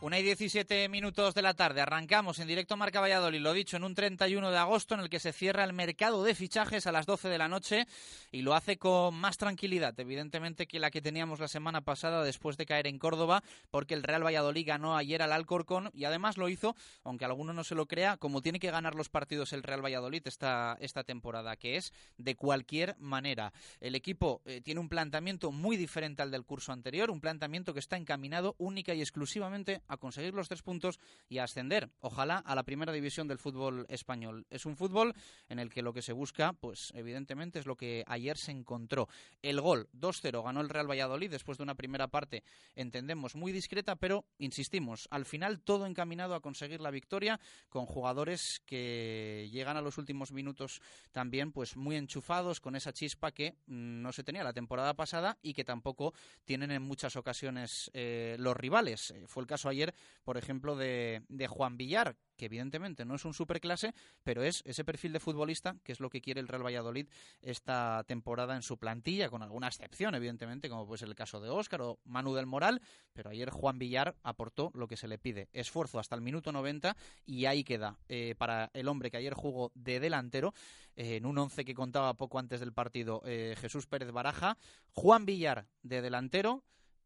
Una 0.04 0.18
y 0.18 0.24
17 0.24 0.90
minutos 0.90 1.36
de 1.36 1.44
la 1.44 1.54
tarde. 1.54 1.80
Arrancamos 1.80 2.40
en 2.40 2.48
directo 2.48 2.76
Marca 2.76 3.00
Valladolid, 3.00 3.40
lo 3.40 3.54
dicho, 3.54 3.78
en 3.78 3.84
un 3.84 3.94
31 3.94 4.50
de 4.50 4.58
agosto 4.58 4.96
en 4.96 5.02
el 5.02 5.12
que 5.12 5.20
se 5.20 5.32
cierra 5.32 5.64
el 5.64 5.74
mercado 5.74 6.24
de 6.24 6.34
fichajes 6.34 6.88
a 6.88 6.92
las 6.92 7.06
12 7.06 7.30
de 7.30 7.38
la 7.38 7.48
noche 7.48 7.86
y 8.32 8.42
lo 8.42 8.56
hace 8.56 8.78
con 8.78 9.14
más 9.14 9.38
tranquilidad, 9.38 9.94
evidentemente, 10.00 10.66
que 10.66 10.80
la 10.80 10.90
que 10.90 11.04
teníamos 11.04 11.40
la 11.40 11.48
semana 11.48 11.82
pasada 11.82 12.24
después 12.24 12.58
de 12.58 12.66
caer 12.66 12.88
en 12.88 12.98
Córdoba, 12.98 13.44
porque 13.70 13.94
el 13.94 14.02
Real 14.02 14.26
Valladolid 14.26 14.66
ganó 14.66 14.98
ayer 14.98 15.22
al 15.22 15.34
Alcorcón 15.34 15.92
y 15.94 16.06
además 16.06 16.36
lo 16.36 16.50
hizo, 16.50 16.76
aunque 17.04 17.26
alguno 17.26 17.54
no 17.54 17.64
se 17.64 17.76
lo 17.76 17.86
crea, 17.86 18.18
como 18.18 18.42
tiene 18.42 18.60
que 18.60 18.72
ganar 18.72 18.96
los 18.96 19.10
partidos 19.10 19.54
el 19.54 19.62
Real 19.62 19.86
Valladolid 19.86 20.24
esta, 20.26 20.78
esta 20.80 21.04
temporada, 21.04 21.58
que 21.58 21.78
es 21.78 21.94
de 22.18 22.34
cualquier 22.34 22.96
manera. 22.98 23.54
El 23.80 23.94
equipo 23.94 24.42
eh, 24.46 24.62
tiene 24.62 24.80
un 24.80 24.90
planteamiento 24.90 25.52
muy 25.52 25.78
diferente 25.78 26.24
al 26.24 26.32
del 26.32 26.44
curso 26.44 26.72
anterior, 26.72 27.12
un 27.12 27.22
planteamiento 27.22 27.72
que 27.76 27.80
está 27.80 27.98
encaminado 27.98 28.56
única 28.58 28.96
y 28.96 29.02
exclusivamente 29.02 29.84
a 29.92 29.98
conseguir 29.98 30.34
los 30.34 30.48
tres 30.48 30.62
puntos 30.62 31.00
y 31.28 31.40
a 31.40 31.44
ascender, 31.44 31.90
ojalá, 32.00 32.38
a 32.38 32.56
la 32.56 32.64
primera 32.64 32.94
división 32.94 33.28
del 33.28 33.38
fútbol 33.38 33.86
español. 33.90 34.46
Es 34.50 34.66
un 34.66 34.78
fútbol 34.78 35.14
en 35.50 35.60
el 35.60 35.70
que 35.70 35.82
lo 35.82 35.94
que 35.94 36.02
se 36.02 36.14
busca, 36.14 36.54
pues 36.54 36.92
evidentemente 36.96 37.60
es 37.60 37.66
lo 37.66 37.76
que 37.76 38.04
ayer 38.08 38.38
se 38.38 38.52
encontró. 38.52 39.10
El 39.42 39.60
gol 39.60 39.90
2-0 39.94 40.44
ganó 40.44 40.62
el 40.62 40.70
Real 40.70 40.90
Valladolid 40.90 41.30
después 41.30 41.58
de 41.58 41.64
una 41.64 41.76
primera 41.76 42.08
parte, 42.08 42.44
entendemos, 42.76 43.36
muy 43.36 43.52
discreta, 43.52 43.96
pero 43.98 44.26
insistimos, 44.38 45.08
al 45.12 45.26
final 45.26 45.60
todo 45.60 45.86
encaminado 45.86 46.36
a 46.36 46.42
conseguir 46.42 46.80
la 46.80 46.92
victoria 46.92 47.40
con 47.70 47.86
jugadores 47.86 48.62
que 48.66 49.50
llegan 49.52 49.78
a 49.78 49.82
los 49.82 49.98
últimos 49.98 50.32
minutos 50.32 50.82
también 51.12 51.52
pues 51.52 51.76
muy 51.76 51.96
enchufados 51.98 52.60
con 52.62 52.76
esa 52.76 52.94
chispa 52.94 53.32
que 53.32 53.56
mm, 53.68 54.02
no 54.02 54.14
se 54.14 54.24
tenía 54.24 54.44
la 54.44 54.54
temporada 54.54 54.94
pasada 54.94 55.38
y 55.42 55.54
que 55.54 55.64
tampoco 55.64 56.14
tienen 56.46 56.72
en 56.72 56.82
muchas 56.82 57.16
ocasiones 57.16 57.92
eh, 57.94 58.36
los 58.40 58.56
rivales. 58.56 59.12
Eh, 59.12 59.26
fue 59.28 59.42
el 59.42 59.48
caso 59.48 59.70
ayer, 59.70 59.81
por 60.24 60.38
ejemplo, 60.38 60.76
de, 60.76 61.24
Juan 61.50 61.78
Villar, 61.78 62.16
que 62.38 62.46
evidentemente 62.46 63.06
no 63.06 63.16
es 63.16 63.26
un 63.26 63.34
superclase, 63.34 63.94
pero 64.24 64.44
es 64.44 64.62
ese 64.66 64.84
perfil 64.84 65.14
de 65.14 65.20
futbolista 65.20 65.76
que 65.84 65.92
es 65.92 66.00
lo 66.00 66.10
que 66.10 66.22
quiere 66.22 66.40
el 66.40 66.48
Real 66.48 66.66
Valladolid 66.66 67.08
esta 67.42 68.04
temporada 68.08 68.56
en 68.56 68.62
su 68.62 68.78
plantilla, 68.78 69.30
con 69.30 69.44
alguna 69.44 69.68
excepción, 69.68 70.16
evidentemente, 70.16 70.70
como 70.70 70.86
puede 70.86 71.00
ser 71.00 71.10
el 71.10 71.16
caso 71.16 71.40
de 71.40 71.50
Óscar 71.50 71.82
o 71.82 72.00
Manu 72.06 72.34
del 72.34 72.46
Moral, 72.46 72.82
pero 73.14 73.30
ayer 73.30 73.50
Juan 73.50 73.80
Villar 73.80 74.16
aportó 74.24 74.72
lo 74.74 74.88
que 74.88 74.98
se 74.98 75.08
le 75.08 75.18
pide, 75.18 75.50
esfuerzo 75.54 76.00
hasta 76.00 76.16
el 76.16 76.22
minuto 76.22 76.52
90 76.52 76.96
y 77.26 77.46
ahí 77.46 77.64
queda 77.64 77.98
eh, 78.10 78.36
para 78.38 78.70
el 78.74 78.88
hombre 78.88 79.12
que 79.12 79.18
ayer 79.18 79.34
jugó 79.34 79.72
de 79.76 80.00
delantero, 80.00 80.54
eh, 80.96 81.18
en 81.18 81.26
un 81.26 81.38
once 81.38 81.66
que 81.66 81.74
contaba 81.74 82.14
poco 82.16 82.40
antes 82.40 82.60
del 82.60 82.74
partido 82.74 83.22
eh, 83.26 83.56
Jesús 83.58 83.88
Pérez 83.88 84.12
Baraja, 84.12 84.58
Juan 84.92 85.26
Villar 85.26 85.68
de 85.84 86.02
delantero, 86.02 86.64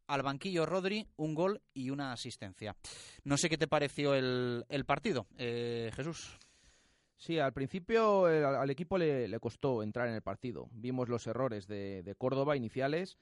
al 0.07 0.21
banquillo 0.21 0.65
Rodri, 0.65 1.07
un 1.17 1.33
gol 1.35 1.61
y 1.73 1.89
una 1.89 2.11
asistencia. 2.13 2.75
No 3.23 3.37
sé 3.37 3.49
qué 3.49 3.57
te 3.57 3.67
pareció 3.67 4.13
el, 4.15 4.65
el 4.69 4.85
partido, 4.85 5.27
eh, 5.37 5.91
Jesús. 5.95 6.37
Sí, 7.17 7.39
al 7.39 7.53
principio 7.53 8.27
el- 8.27 8.43
al 8.43 8.69
equipo 8.69 8.97
le, 8.97 9.39
costó 9.39 9.81
entrar 9.83 10.07
en 10.07 10.15
el 10.15 10.21
partido. 10.21 10.67
Vimos 10.71 11.09
los 11.09 11.25
errores 11.27 11.67
de, 11.67 12.03
de 12.03 12.15
Córdoba 12.15 12.55
iniciales. 12.55 13.17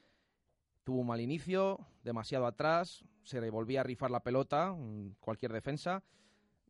Tuvo 0.83 0.99
un 1.01 1.07
mal 1.07 1.21
inicio, 1.21 1.79
demasiado 2.03 2.45
atrás, 2.45 3.05
se 3.23 3.39
volvía 3.49 3.81
a 3.81 3.83
rifar 3.83 4.11
la 4.11 4.21
pelota, 4.23 4.73
mm, 4.73 5.15
cualquier 5.19 5.53
defensa. 5.53 6.03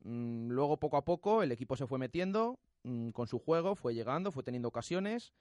Mm, 0.03 0.49
Luego, 0.49 0.77
poco 0.77 0.97
a 0.97 1.05
poco, 1.05 1.41
el 1.41 1.51
equipo 1.51 1.75
se 1.75 1.87
fue 1.87 1.97
metiendo 1.97 2.59
mm, 2.83 3.09
con 3.09 3.27
su 3.27 3.39
juego, 3.39 3.75
fue 3.75 3.95
llegando, 3.95 4.31
fue 4.31 4.43
teniendo 4.43 4.67
ocasiones. 4.67 5.33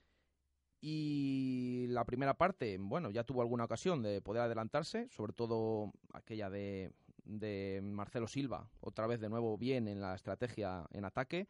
Y 0.84 1.86
la 1.90 2.04
primera 2.04 2.34
parte, 2.34 2.76
bueno, 2.76 3.10
ya 3.10 3.22
tuvo 3.22 3.40
alguna 3.40 3.64
ocasión 3.64 4.02
de 4.02 4.20
poder 4.20 4.42
adelantarse, 4.42 5.08
sobre 5.10 5.32
todo 5.32 5.92
aquella 6.12 6.50
de, 6.50 6.90
de 7.24 7.80
Marcelo 7.84 8.26
Silva, 8.26 8.68
otra 8.80 9.06
vez 9.06 9.20
de 9.20 9.28
nuevo 9.28 9.56
bien 9.56 9.86
en 9.86 10.00
la 10.00 10.16
estrategia 10.16 10.84
en 10.90 11.04
ataque. 11.04 11.46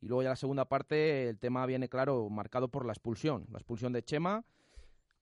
Y 0.00 0.08
luego 0.08 0.24
ya 0.24 0.30
la 0.30 0.36
segunda 0.36 0.64
parte, 0.64 1.28
el 1.28 1.38
tema 1.38 1.64
viene 1.64 1.88
claro, 1.88 2.28
marcado 2.28 2.66
por 2.66 2.84
la 2.84 2.92
expulsión, 2.92 3.46
la 3.52 3.58
expulsión 3.58 3.92
de 3.92 4.02
Chema. 4.02 4.44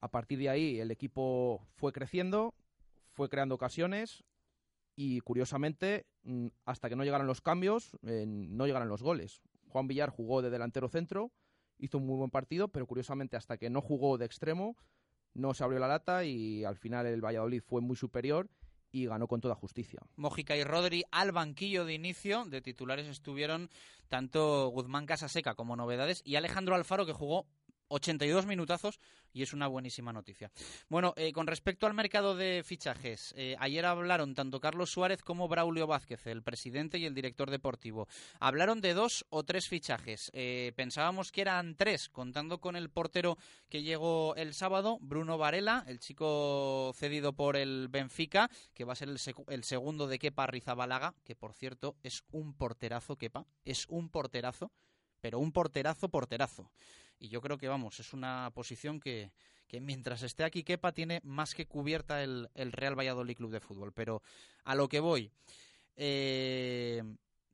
A 0.00 0.08
partir 0.10 0.38
de 0.38 0.48
ahí 0.48 0.80
el 0.80 0.90
equipo 0.90 1.66
fue 1.74 1.92
creciendo, 1.92 2.54
fue 3.12 3.28
creando 3.28 3.54
ocasiones 3.54 4.24
y 4.96 5.20
curiosamente, 5.20 6.06
mm, 6.22 6.46
hasta 6.64 6.88
que 6.88 6.96
no 6.96 7.04
llegaron 7.04 7.26
los 7.26 7.42
cambios, 7.42 7.92
eh, 8.06 8.24
no 8.26 8.66
llegaron 8.66 8.88
los 8.88 9.02
goles. 9.02 9.42
Juan 9.68 9.86
Villar 9.86 10.08
jugó 10.08 10.40
de 10.40 10.48
delantero 10.48 10.88
centro, 10.88 11.30
hizo 11.78 11.98
un 11.98 12.06
muy 12.06 12.16
buen 12.16 12.30
partido, 12.30 12.68
pero 12.68 12.86
curiosamente 12.86 13.36
hasta 13.36 13.56
que 13.56 13.70
no 13.70 13.80
jugó 13.80 14.18
de 14.18 14.26
extremo, 14.26 14.76
no 15.34 15.54
se 15.54 15.64
abrió 15.64 15.80
la 15.80 15.88
lata 15.88 16.24
y 16.24 16.64
al 16.64 16.76
final 16.76 17.06
el 17.06 17.24
Valladolid 17.24 17.62
fue 17.62 17.80
muy 17.80 17.96
superior 17.96 18.48
y 18.92 19.06
ganó 19.06 19.26
con 19.26 19.40
toda 19.40 19.56
justicia. 19.56 20.00
Mójica 20.14 20.56
y 20.56 20.62
Rodri 20.62 21.02
al 21.10 21.32
banquillo 21.32 21.84
de 21.84 21.94
inicio. 21.94 22.44
De 22.44 22.60
titulares 22.60 23.08
estuvieron 23.08 23.68
tanto 24.08 24.68
Guzmán 24.68 25.06
Casaseca 25.06 25.56
como 25.56 25.74
novedades 25.74 26.22
y 26.24 26.36
Alejandro 26.36 26.76
Alfaro 26.76 27.04
que 27.04 27.12
jugó 27.12 27.46
82 27.94 28.46
minutazos 28.46 28.98
y 29.32 29.42
es 29.42 29.52
una 29.52 29.66
buenísima 29.66 30.12
noticia. 30.12 30.50
Bueno, 30.88 31.14
eh, 31.16 31.32
con 31.32 31.46
respecto 31.46 31.86
al 31.86 31.94
mercado 31.94 32.36
de 32.36 32.62
fichajes, 32.64 33.34
eh, 33.36 33.56
ayer 33.58 33.84
hablaron 33.84 34.34
tanto 34.34 34.60
Carlos 34.60 34.90
Suárez 34.90 35.22
como 35.22 35.48
Braulio 35.48 35.86
Vázquez, 35.86 36.26
el 36.26 36.42
presidente 36.42 36.98
y 36.98 37.06
el 37.06 37.14
director 37.14 37.50
deportivo. 37.50 38.08
Hablaron 38.40 38.80
de 38.80 38.94
dos 38.94 39.24
o 39.30 39.42
tres 39.42 39.68
fichajes. 39.68 40.30
Eh, 40.34 40.72
pensábamos 40.76 41.32
que 41.32 41.40
eran 41.40 41.74
tres, 41.76 42.08
contando 42.08 42.60
con 42.60 42.76
el 42.76 42.90
portero 42.90 43.38
que 43.68 43.82
llegó 43.82 44.34
el 44.36 44.54
sábado, 44.54 44.98
Bruno 45.00 45.38
Varela, 45.38 45.84
el 45.86 45.98
chico 45.98 46.92
cedido 46.94 47.32
por 47.32 47.56
el 47.56 47.88
Benfica, 47.88 48.50
que 48.72 48.84
va 48.84 48.92
a 48.92 48.96
ser 48.96 49.08
el, 49.08 49.18
el 49.48 49.64
segundo 49.64 50.06
de 50.06 50.18
Kepa 50.18 50.46
Rizabalaga, 50.46 51.14
que 51.24 51.34
por 51.34 51.52
cierto 51.52 51.96
es 52.02 52.24
un 52.30 52.54
porterazo, 52.54 53.16
Kepa, 53.16 53.46
es 53.64 53.86
un 53.88 54.08
porterazo, 54.08 54.70
pero 55.20 55.38
un 55.38 55.52
porterazo, 55.52 56.08
porterazo. 56.08 56.70
Y 57.18 57.28
yo 57.28 57.40
creo 57.40 57.58
que, 57.58 57.68
vamos, 57.68 58.00
es 58.00 58.12
una 58.12 58.50
posición 58.54 59.00
que, 59.00 59.32
que 59.66 59.80
mientras 59.80 60.22
esté 60.22 60.44
aquí 60.44 60.62
Kepa 60.62 60.92
tiene 60.92 61.20
más 61.24 61.54
que 61.54 61.66
cubierta 61.66 62.22
el, 62.22 62.50
el 62.54 62.72
Real 62.72 62.98
Valladolid 62.98 63.36
Club 63.36 63.50
de 63.50 63.60
Fútbol. 63.60 63.92
Pero 63.92 64.22
a 64.64 64.74
lo 64.74 64.88
que 64.88 65.00
voy, 65.00 65.30
eh, 65.96 67.02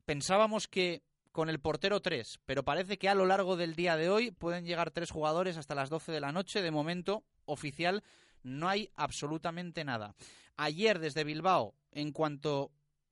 pensábamos 0.05 0.67
que 0.67 1.03
con 1.31 1.49
el 1.49 1.59
portero 1.59 2.01
3, 2.01 2.39
pero 2.45 2.63
parece 2.63 2.97
que 2.97 3.07
a 3.07 3.15
lo 3.15 3.25
largo 3.25 3.55
del 3.55 3.75
día 3.75 3.95
de 3.95 4.09
hoy 4.09 4.31
pueden 4.31 4.65
llegar 4.65 4.91
tres 4.91 5.11
jugadores 5.11 5.57
hasta 5.57 5.75
las 5.75 5.89
12 5.89 6.11
de 6.11 6.19
la 6.19 6.31
noche. 6.31 6.61
De 6.61 6.71
momento, 6.71 7.23
oficial, 7.45 8.03
no 8.43 8.67
hay 8.67 8.89
absolutamente 8.95 9.83
nada. 9.85 10.15
Ayer 10.57 10.99
desde 10.99 11.23
Bilbao, 11.23 11.73
en 11.91 12.11
cuanto 12.11 12.71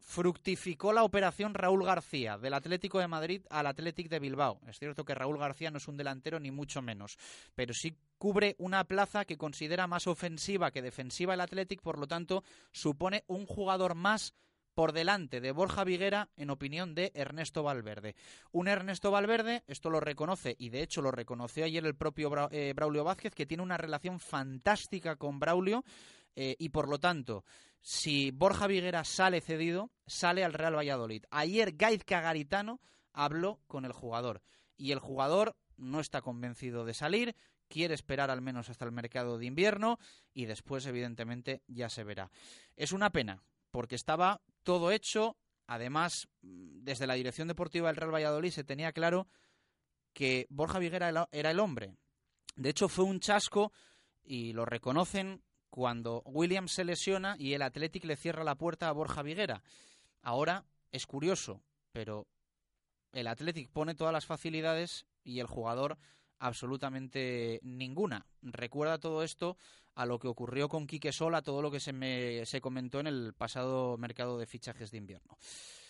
fructificó 0.09 0.91
la 0.91 1.03
operación 1.03 1.53
Raúl 1.53 1.85
García 1.85 2.39
del 2.39 2.55
Atlético 2.55 2.97
de 2.97 3.07
Madrid 3.07 3.45
al 3.51 3.67
Atlético 3.67 4.09
de 4.09 4.17
Bilbao. 4.17 4.59
Es 4.67 4.79
cierto 4.79 5.05
que 5.05 5.13
Raúl 5.13 5.37
García 5.37 5.69
no 5.69 5.77
es 5.77 5.87
un 5.87 5.97
delantero 5.97 6.39
ni 6.39 6.49
mucho 6.49 6.81
menos, 6.81 7.15
pero 7.53 7.75
sí 7.75 7.95
cubre 8.17 8.55
una 8.57 8.85
plaza 8.85 9.23
que 9.25 9.37
considera 9.37 9.85
más 9.85 10.07
ofensiva 10.07 10.71
que 10.71 10.81
defensiva 10.81 11.35
el 11.35 11.41
Atlético, 11.41 11.83
por 11.83 11.99
lo 11.99 12.07
tanto 12.07 12.43
supone 12.71 13.23
un 13.27 13.45
jugador 13.45 13.93
más 13.93 14.33
por 14.73 14.93
delante 14.93 15.41
de 15.41 15.51
Borja 15.51 15.83
Viguera 15.83 16.29
en 16.37 16.49
opinión 16.49 16.95
de 16.95 17.11
Ernesto 17.13 17.61
Valverde. 17.61 18.15
Un 18.51 18.67
Ernesto 18.67 19.11
Valverde, 19.11 19.63
esto 19.67 19.91
lo 19.91 19.99
reconoce 19.99 20.55
y 20.57 20.69
de 20.69 20.81
hecho 20.81 21.03
lo 21.03 21.11
reconoció 21.11 21.65
ayer 21.65 21.85
el 21.85 21.95
propio 21.95 22.31
eh, 22.49 22.73
Braulio 22.73 23.03
Vázquez, 23.03 23.35
que 23.35 23.45
tiene 23.45 23.61
una 23.61 23.77
relación 23.77 24.19
fantástica 24.19 25.17
con 25.17 25.37
Braulio 25.37 25.83
eh, 26.35 26.55
y 26.59 26.69
por 26.69 26.87
lo 26.87 26.99
tanto, 26.99 27.43
si 27.81 28.31
Borja 28.31 28.67
Viguera 28.67 29.03
sale 29.03 29.41
cedido, 29.41 29.91
sale 30.05 30.43
al 30.43 30.53
Real 30.53 30.75
Valladolid. 30.75 31.23
Ayer 31.29 31.75
Gaiz 31.75 32.03
Cagaritano 32.03 32.81
habló 33.13 33.61
con 33.67 33.85
el 33.85 33.93
jugador 33.93 34.41
y 34.77 34.91
el 34.91 34.99
jugador 34.99 35.55
no 35.77 35.99
está 35.99 36.21
convencido 36.21 36.85
de 36.85 36.93
salir, 36.93 37.35
quiere 37.67 37.93
esperar 37.93 38.29
al 38.29 38.41
menos 38.41 38.69
hasta 38.69 38.85
el 38.85 38.91
mercado 38.91 39.37
de 39.37 39.45
invierno 39.45 39.99
y 40.33 40.45
después 40.45 40.85
evidentemente 40.85 41.63
ya 41.67 41.89
se 41.89 42.03
verá. 42.03 42.31
Es 42.75 42.91
una 42.91 43.11
pena 43.11 43.43
porque 43.71 43.95
estaba 43.95 44.41
todo 44.63 44.91
hecho, 44.91 45.37
además 45.67 46.27
desde 46.41 47.07
la 47.07 47.13
dirección 47.13 47.47
deportiva 47.47 47.87
del 47.87 47.95
Real 47.95 48.13
Valladolid 48.13 48.51
se 48.51 48.63
tenía 48.63 48.91
claro 48.91 49.27
que 50.13 50.47
Borja 50.49 50.79
Viguera 50.79 51.27
era 51.31 51.51
el 51.51 51.59
hombre. 51.59 51.95
De 52.55 52.69
hecho 52.69 52.89
fue 52.89 53.05
un 53.05 53.19
chasco 53.19 53.71
y 54.23 54.53
lo 54.53 54.65
reconocen 54.65 55.43
cuando 55.69 56.21
Williams 56.25 56.71
se 56.71 56.83
lesiona 56.83 57.35
y 57.37 57.53
el 57.53 57.61
Athletic 57.61 58.05
le 58.05 58.15
cierra 58.15 58.43
la 58.43 58.55
puerta 58.55 58.89
a 58.89 58.93
Borja 58.93 59.21
Viguera. 59.21 59.63
Ahora 60.21 60.65
es 60.91 61.05
curioso, 61.05 61.61
pero 61.91 62.27
el 63.13 63.27
Athletic 63.27 63.69
pone 63.69 63.95
todas 63.95 64.13
las 64.13 64.25
facilidades 64.25 65.05
y 65.23 65.39
el 65.39 65.47
jugador 65.47 65.97
absolutamente 66.39 67.59
ninguna. 67.63 68.25
Recuerda 68.41 68.97
todo 68.97 69.23
esto 69.23 69.57
a 69.95 70.05
lo 70.05 70.19
que 70.19 70.27
ocurrió 70.27 70.69
con 70.69 70.87
Quique 70.87 71.11
Sola, 71.11 71.41
todo 71.41 71.61
lo 71.61 71.71
que 71.71 71.79
se, 71.79 71.93
me, 71.93 72.45
se 72.45 72.61
comentó 72.61 72.99
en 72.99 73.07
el 73.07 73.33
pasado 73.33 73.97
mercado 73.97 74.37
de 74.37 74.45
fichajes 74.45 74.91
de 74.91 74.97
invierno. 74.97 75.37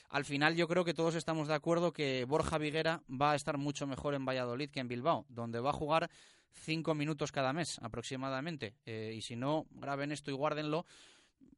Al 0.10 0.26
final 0.26 0.56
yo 0.56 0.68
creo 0.68 0.84
que 0.84 0.96
todos 0.96 1.14
estamos 1.14 1.48
de 1.48 1.54
acuerdo 1.54 1.94
que 1.94 2.26
Borja 2.26 2.58
Viguera 2.58 3.04
va 3.10 3.34
a 3.34 3.36
estar 3.36 3.60
mucho 3.60 3.86
mejor 3.86 4.16
en 4.16 4.26
Valladolid 4.26 4.72
que 4.72 4.80
en 4.80 4.88
Bilbao, 4.88 5.26
donde 5.30 5.60
va 5.60 5.70
a 5.70 5.74
jugar 5.74 6.10
cinco 6.54 6.96
minutos 6.96 7.32
cada 7.32 7.54
mes 7.54 7.80
aproximadamente. 7.80 8.76
Eh, 8.86 9.14
y 9.16 9.22
si 9.22 9.36
no, 9.36 9.66
graben 9.72 10.12
esto 10.12 10.32
y 10.32 10.34
guárdenlo. 10.34 10.86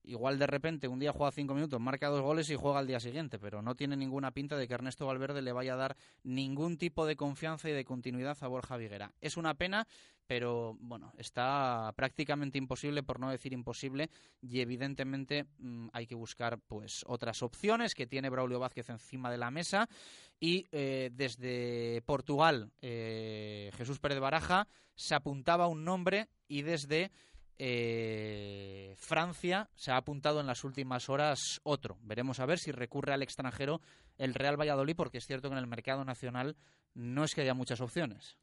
Igual 0.03 0.39
de 0.39 0.47
repente 0.47 0.87
un 0.87 0.99
día 0.99 1.13
juega 1.13 1.31
cinco 1.31 1.53
minutos, 1.53 1.79
marca 1.79 2.09
dos 2.09 2.21
goles 2.21 2.49
y 2.49 2.55
juega 2.55 2.79
al 2.79 2.87
día 2.87 2.99
siguiente, 2.99 3.37
pero 3.37 3.61
no 3.61 3.75
tiene 3.75 3.95
ninguna 3.95 4.31
pinta 4.31 4.57
de 4.57 4.67
que 4.67 4.73
Ernesto 4.73 5.05
Valverde 5.05 5.41
le 5.41 5.51
vaya 5.51 5.73
a 5.73 5.77
dar 5.77 5.95
ningún 6.23 6.77
tipo 6.77 7.05
de 7.05 7.15
confianza 7.15 7.69
y 7.69 7.73
de 7.73 7.85
continuidad 7.85 8.37
a 8.41 8.47
Borja 8.47 8.77
Viguera. 8.77 9.13
Es 9.21 9.37
una 9.37 9.53
pena, 9.53 9.87
pero 10.25 10.75
bueno, 10.79 11.13
está 11.17 11.93
prácticamente 11.95 12.57
imposible, 12.57 13.03
por 13.03 13.19
no 13.19 13.29
decir 13.29 13.53
imposible, 13.53 14.09
y 14.41 14.61
evidentemente 14.61 15.45
mm, 15.59 15.89
hay 15.93 16.07
que 16.07 16.15
buscar 16.15 16.59
pues 16.59 17.05
otras 17.07 17.43
opciones 17.43 17.93
que 17.93 18.07
tiene 18.07 18.29
Braulio 18.29 18.59
Vázquez 18.59 18.89
encima 18.89 19.29
de 19.29 19.37
la 19.37 19.51
mesa 19.51 19.87
y 20.39 20.67
eh, 20.71 21.11
desde 21.13 22.01
Portugal 22.05 22.71
eh, 22.81 23.69
Jesús 23.77 23.99
Pérez 23.99 24.19
Baraja 24.19 24.67
se 24.95 25.15
apuntaba 25.15 25.67
un 25.67 25.85
nombre 25.85 26.27
y 26.47 26.63
desde 26.63 27.11
eh, 27.63 28.95
Francia 28.97 29.69
se 29.75 29.91
ha 29.91 29.97
apuntado 29.97 30.39
en 30.39 30.47
las 30.47 30.63
últimas 30.63 31.09
horas 31.09 31.61
otro. 31.61 31.99
Veremos 32.01 32.39
a 32.39 32.47
ver 32.47 32.57
si 32.57 32.71
recurre 32.71 33.13
al 33.13 33.21
extranjero 33.21 33.81
el 34.17 34.33
Real 34.33 34.59
Valladolid, 34.59 34.95
porque 34.95 35.19
es 35.19 35.27
cierto 35.27 35.47
que 35.47 35.53
en 35.53 35.59
el 35.59 35.67
mercado 35.67 36.03
nacional 36.03 36.57
no 36.95 37.23
es 37.23 37.35
que 37.35 37.41
haya 37.41 37.53
muchas 37.53 37.79
opciones. 37.79 38.35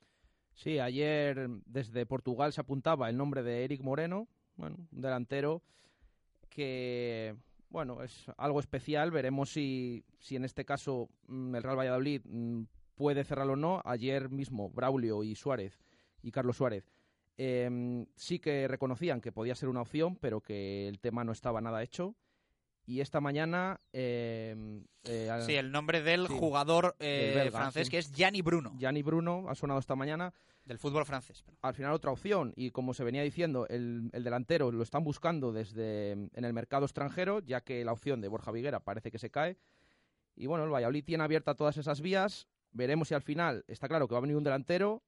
Sí, 0.54 0.78
ayer 0.78 1.48
desde 1.66 2.06
Portugal 2.06 2.52
se 2.52 2.60
apuntaba 2.60 3.10
el 3.10 3.16
nombre 3.16 3.42
de 3.42 3.64
Eric 3.64 3.82
Moreno, 3.82 4.28
bueno, 4.54 4.76
un 4.92 5.00
delantero 5.00 5.64
que 6.48 7.34
bueno, 7.70 8.04
es 8.04 8.26
algo 8.36 8.60
especial. 8.60 9.10
Veremos 9.10 9.50
si, 9.50 10.04
si 10.20 10.36
en 10.36 10.44
este 10.44 10.64
caso 10.64 11.08
mm, 11.26 11.56
el 11.56 11.62
Real 11.64 11.78
Valladolid 11.78 12.22
mm, 12.24 12.62
puede 12.94 13.24
cerrarlo 13.24 13.54
o 13.54 13.56
no. 13.56 13.82
Ayer 13.84 14.30
mismo 14.30 14.70
Braulio 14.70 15.24
y 15.24 15.34
Suárez 15.34 15.80
y 16.22 16.30
Carlos 16.30 16.56
Suárez 16.56 16.84
Em, 17.40 18.06
sí 18.16 18.40
que 18.40 18.66
reconocían 18.66 19.20
que 19.20 19.30
podía 19.30 19.54
ser 19.54 19.68
una 19.68 19.82
opción, 19.82 20.16
pero 20.16 20.40
que 20.40 20.88
el 20.88 20.98
tema 20.98 21.22
no 21.22 21.30
estaba 21.30 21.60
nada 21.60 21.84
hecho. 21.84 22.16
Y 22.84 23.00
esta 23.00 23.20
mañana... 23.20 23.80
Em, 23.92 24.84
eh, 25.04 25.30
sí, 25.46 25.54
el 25.54 25.70
nombre 25.70 26.02
del 26.02 26.26
jugador 26.26 26.96
eh, 26.98 27.48
francés, 27.52 27.88
que 27.90 27.98
es 27.98 28.12
Gianni 28.12 28.42
Bruno. 28.42 28.74
Gianni 28.76 29.02
Bruno 29.02 29.46
ha 29.48 29.54
sonado 29.54 29.78
esta 29.78 29.94
mañana. 29.94 30.34
Del 30.64 30.78
fútbol 30.78 31.06
francés. 31.06 31.44
Al 31.62 31.72
final 31.72 31.92
otra 31.92 32.10
opción, 32.10 32.52
y 32.54 32.72
como 32.72 32.92
se 32.92 33.02
venía 33.02 33.22
diciendo, 33.22 33.66
el, 33.70 34.10
el, 34.12 34.22
delantero 34.22 34.70
lo 34.70 34.82
están 34.82 35.02
buscando 35.02 35.50
desde 35.50 36.12
en 36.12 36.44
el 36.44 36.52
mercado 36.52 36.84
extranjero, 36.84 37.40
ya 37.40 37.62
que 37.62 37.82
la 37.86 37.92
opción 37.92 38.20
de 38.20 38.28
Borja 38.28 38.52
Viguera 38.52 38.80
parece 38.80 39.10
que 39.10 39.18
se 39.18 39.30
cae. 39.30 39.56
Y 40.36 40.46
bueno, 40.46 40.64
el 40.64 40.70
Valladolid 40.70 41.04
tiene 41.04 41.24
abierta 41.24 41.54
todas 41.54 41.78
esas 41.78 42.02
vías. 42.02 42.48
Veremos 42.72 43.08
si 43.08 43.14
al 43.14 43.22
final 43.22 43.64
está 43.66 43.88
claro 43.88 44.08
que 44.08 44.14
va 44.14 44.18
a 44.18 44.20
venir 44.20 44.36
un 44.36 44.44
delantero 44.44 45.02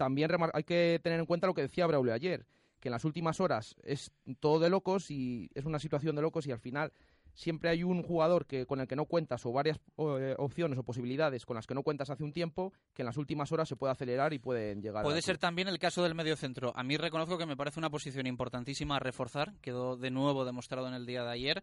también 0.00 0.30
hay 0.54 0.64
que 0.64 0.98
tener 1.02 1.20
en 1.20 1.26
cuenta 1.26 1.46
lo 1.46 1.52
que 1.52 1.60
decía 1.60 1.86
Braulio 1.86 2.14
ayer, 2.14 2.46
que 2.80 2.88
en 2.88 2.92
las 2.92 3.04
últimas 3.04 3.38
horas 3.38 3.76
es 3.82 4.10
todo 4.40 4.58
de 4.58 4.70
locos 4.70 5.10
y 5.10 5.50
es 5.54 5.66
una 5.66 5.78
situación 5.78 6.16
de 6.16 6.22
locos 6.22 6.46
y 6.46 6.52
al 6.52 6.58
final 6.58 6.90
siempre 7.34 7.68
hay 7.68 7.82
un 7.82 8.02
jugador 8.02 8.46
que 8.46 8.64
con 8.64 8.80
el 8.80 8.88
que 8.88 8.96
no 8.96 9.04
cuentas 9.04 9.44
o 9.44 9.52
varias 9.52 9.78
eh, 9.98 10.34
opciones 10.38 10.78
o 10.78 10.84
posibilidades 10.84 11.44
con 11.44 11.54
las 11.54 11.66
que 11.66 11.74
no 11.74 11.82
cuentas 11.82 12.08
hace 12.08 12.24
un 12.24 12.32
tiempo 12.32 12.72
que 12.94 13.02
en 13.02 13.06
las 13.06 13.18
últimas 13.18 13.52
horas 13.52 13.68
se 13.68 13.76
puede 13.76 13.92
acelerar 13.92 14.32
y 14.32 14.38
pueden 14.38 14.80
llegar. 14.80 15.02
Puede 15.02 15.20
ser 15.20 15.36
también 15.36 15.68
el 15.68 15.78
caso 15.78 16.02
del 16.02 16.14
medio 16.14 16.34
centro. 16.34 16.72
A 16.74 16.82
mí 16.82 16.96
reconozco 16.96 17.36
que 17.36 17.44
me 17.44 17.58
parece 17.58 17.78
una 17.78 17.90
posición 17.90 18.26
importantísima 18.26 18.96
a 18.96 19.00
reforzar. 19.00 19.52
Quedó 19.60 19.98
de 19.98 20.10
nuevo 20.10 20.46
demostrado 20.46 20.88
en 20.88 20.94
el 20.94 21.04
día 21.04 21.24
de 21.24 21.30
ayer. 21.30 21.62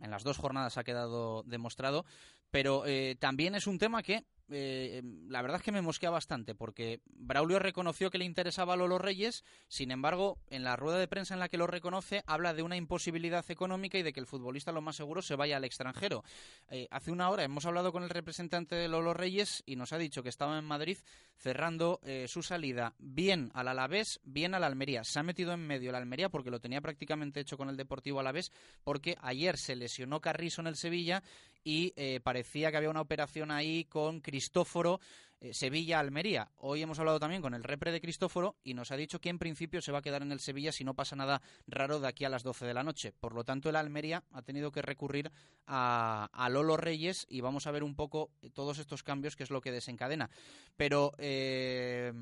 En 0.00 0.10
las 0.10 0.24
dos 0.24 0.38
jornadas 0.38 0.76
ha 0.76 0.82
quedado 0.82 1.44
demostrado. 1.44 2.04
Pero 2.50 2.84
eh, 2.84 3.14
también 3.20 3.54
es 3.54 3.68
un 3.68 3.78
tema 3.78 4.02
que 4.02 4.24
eh, 4.50 5.02
la 5.28 5.42
verdad 5.42 5.58
es 5.58 5.64
que 5.64 5.72
me 5.72 5.82
mosquea 5.82 6.10
bastante 6.10 6.54
porque 6.54 7.00
Braulio 7.06 7.58
reconoció 7.58 8.10
que 8.10 8.18
le 8.18 8.24
interesaba 8.24 8.74
a 8.74 8.76
Lolo 8.76 8.98
Reyes, 8.98 9.44
sin 9.68 9.90
embargo, 9.90 10.38
en 10.48 10.64
la 10.64 10.76
rueda 10.76 10.98
de 10.98 11.08
prensa 11.08 11.34
en 11.34 11.40
la 11.40 11.48
que 11.48 11.58
lo 11.58 11.66
reconoce, 11.66 12.22
habla 12.26 12.54
de 12.54 12.62
una 12.62 12.76
imposibilidad 12.76 13.44
económica 13.50 13.98
y 13.98 14.02
de 14.02 14.12
que 14.12 14.20
el 14.20 14.26
futbolista 14.26 14.72
lo 14.72 14.80
más 14.80 14.96
seguro 14.96 15.22
se 15.22 15.36
vaya 15.36 15.56
al 15.56 15.64
extranjero. 15.64 16.24
Eh, 16.70 16.88
hace 16.90 17.10
una 17.10 17.30
hora 17.30 17.44
hemos 17.44 17.66
hablado 17.66 17.92
con 17.92 18.02
el 18.02 18.10
representante 18.10 18.76
de 18.76 18.88
Lolo 18.88 19.14
Reyes 19.14 19.62
y 19.66 19.76
nos 19.76 19.92
ha 19.92 19.98
dicho 19.98 20.22
que 20.22 20.28
estaba 20.28 20.58
en 20.58 20.64
Madrid 20.64 20.98
cerrando 21.36 22.00
eh, 22.02 22.26
su 22.28 22.42
salida 22.42 22.94
bien 22.98 23.50
al 23.54 23.68
Alavés, 23.68 24.20
bien 24.24 24.54
al 24.54 24.64
Almería. 24.64 25.04
Se 25.04 25.18
ha 25.18 25.22
metido 25.22 25.52
en 25.52 25.66
medio 25.66 25.90
el 25.90 25.96
Almería 25.96 26.28
porque 26.28 26.50
lo 26.50 26.60
tenía 26.60 26.80
prácticamente 26.80 27.40
hecho 27.40 27.56
con 27.56 27.68
el 27.68 27.76
Deportivo 27.76 28.20
Alavés, 28.20 28.52
porque 28.84 29.16
ayer 29.20 29.58
se 29.58 29.76
lesionó 29.76 30.20
Carrizo 30.20 30.60
en 30.60 30.68
el 30.68 30.76
Sevilla 30.76 31.22
y 31.66 31.92
eh, 31.96 32.20
parecía 32.22 32.70
que 32.70 32.76
había 32.76 32.90
una 32.90 33.00
operación 33.00 33.50
ahí 33.50 33.86
con 33.86 34.20
Cristóforo 34.20 35.00
eh, 35.40 35.52
Sevilla-Almería. 35.52 36.52
Hoy 36.58 36.80
hemos 36.80 37.00
hablado 37.00 37.18
también 37.18 37.42
con 37.42 37.54
el 37.54 37.64
repre 37.64 37.90
de 37.90 38.00
Cristóforo 38.00 38.54
y 38.62 38.74
nos 38.74 38.92
ha 38.92 38.96
dicho 38.96 39.20
que 39.20 39.30
en 39.30 39.40
principio 39.40 39.82
se 39.82 39.90
va 39.90 39.98
a 39.98 40.02
quedar 40.02 40.22
en 40.22 40.30
el 40.30 40.38
Sevilla 40.38 40.70
si 40.70 40.84
no 40.84 40.94
pasa 40.94 41.16
nada 41.16 41.42
raro 41.66 41.98
de 41.98 42.06
aquí 42.06 42.24
a 42.24 42.28
las 42.28 42.44
12 42.44 42.66
de 42.66 42.72
la 42.72 42.84
noche. 42.84 43.12
Por 43.18 43.34
lo 43.34 43.42
tanto, 43.42 43.68
el 43.68 43.74
Almería 43.74 44.22
ha 44.30 44.42
tenido 44.42 44.70
que 44.70 44.80
recurrir 44.80 45.32
a, 45.66 46.48
Lolo 46.52 46.76
Reyes 46.76 47.26
y 47.28 47.40
vamos 47.40 47.66
a 47.66 47.72
ver 47.72 47.82
un 47.82 47.96
poco 47.96 48.30
todos 48.54 48.78
estos 48.78 49.02
cambios, 49.02 49.34
que 49.34 49.42
es 49.42 49.50
lo 49.50 49.60
que 49.60 49.72
desencadena. 49.72 50.30
Pero 50.76 51.14
eh, 51.18 52.12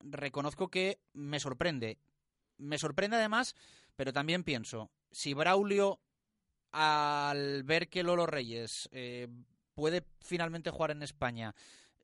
reconozco 0.00 0.68
que 0.68 1.00
me 1.14 1.40
sorprende. 1.40 1.96
Me 2.58 2.76
sorprende 2.76 3.16
además, 3.16 3.54
pero 3.96 4.12
también 4.12 4.44
pienso, 4.44 4.90
si 5.10 5.32
Braulio, 5.32 6.00
al 6.72 7.62
ver 7.64 7.88
que 7.88 8.02
Lolo 8.02 8.26
Reyes 8.26 8.88
eh, 8.92 9.28
puede 9.74 10.04
finalmente 10.20 10.70
jugar 10.70 10.90
en 10.90 11.02
España, 11.02 11.54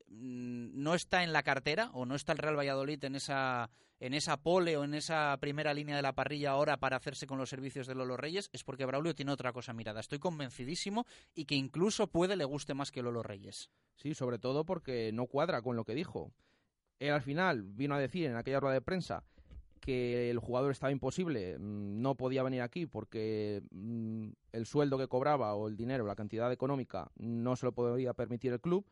Mm, 0.08 0.82
no 0.82 0.94
está 0.94 1.24
en 1.24 1.32
la 1.32 1.42
cartera 1.42 1.90
o 1.92 2.06
no 2.06 2.14
está 2.14 2.32
el 2.32 2.38
Real 2.38 2.56
Valladolid 2.56 3.02
en 3.04 3.16
esa 3.16 3.70
en 3.98 4.12
esa 4.12 4.36
pole 4.36 4.76
o 4.76 4.84
en 4.84 4.92
esa 4.92 5.36
primera 5.40 5.72
línea 5.72 5.96
de 5.96 6.02
la 6.02 6.12
parrilla 6.12 6.50
ahora 6.50 6.76
para 6.76 6.98
hacerse 6.98 7.26
con 7.26 7.38
los 7.38 7.48
servicios 7.48 7.86
de 7.86 7.94
Lolo 7.94 8.18
Reyes 8.18 8.50
es 8.52 8.62
porque 8.62 8.84
Braulio 8.84 9.14
tiene 9.14 9.32
otra 9.32 9.54
cosa 9.54 9.72
mirada. 9.72 10.00
Estoy 10.00 10.18
convencidísimo 10.18 11.06
y 11.34 11.46
que 11.46 11.54
incluso 11.54 12.06
puede 12.06 12.36
le 12.36 12.44
guste 12.44 12.74
más 12.74 12.92
que 12.92 13.02
Lolo 13.02 13.22
Reyes. 13.22 13.70
Sí, 13.94 14.14
sobre 14.14 14.38
todo 14.38 14.66
porque 14.66 15.12
no 15.14 15.26
cuadra 15.26 15.62
con 15.62 15.76
lo 15.76 15.84
que 15.84 15.94
dijo. 15.94 16.30
Él 16.98 17.12
al 17.12 17.22
final 17.22 17.62
vino 17.62 17.94
a 17.94 17.98
decir 17.98 18.26
en 18.26 18.36
aquella 18.36 18.60
rueda 18.60 18.74
de 18.74 18.82
prensa 18.82 19.24
que 19.86 20.30
el 20.30 20.40
jugador 20.40 20.72
estaba 20.72 20.90
imposible, 20.90 21.56
mm, 21.58 22.02
no 22.02 22.16
podía 22.16 22.42
venir 22.42 22.60
aquí 22.60 22.86
porque 22.86 23.62
mm, 23.70 24.30
el 24.52 24.66
sueldo 24.66 24.98
que 24.98 25.06
cobraba 25.06 25.54
o 25.54 25.68
el 25.68 25.76
dinero, 25.76 26.04
la 26.04 26.16
cantidad 26.16 26.50
económica, 26.50 27.12
no 27.14 27.54
se 27.54 27.66
lo 27.66 27.72
podía 27.72 28.12
permitir 28.12 28.52
el 28.52 28.60
club 28.60 28.84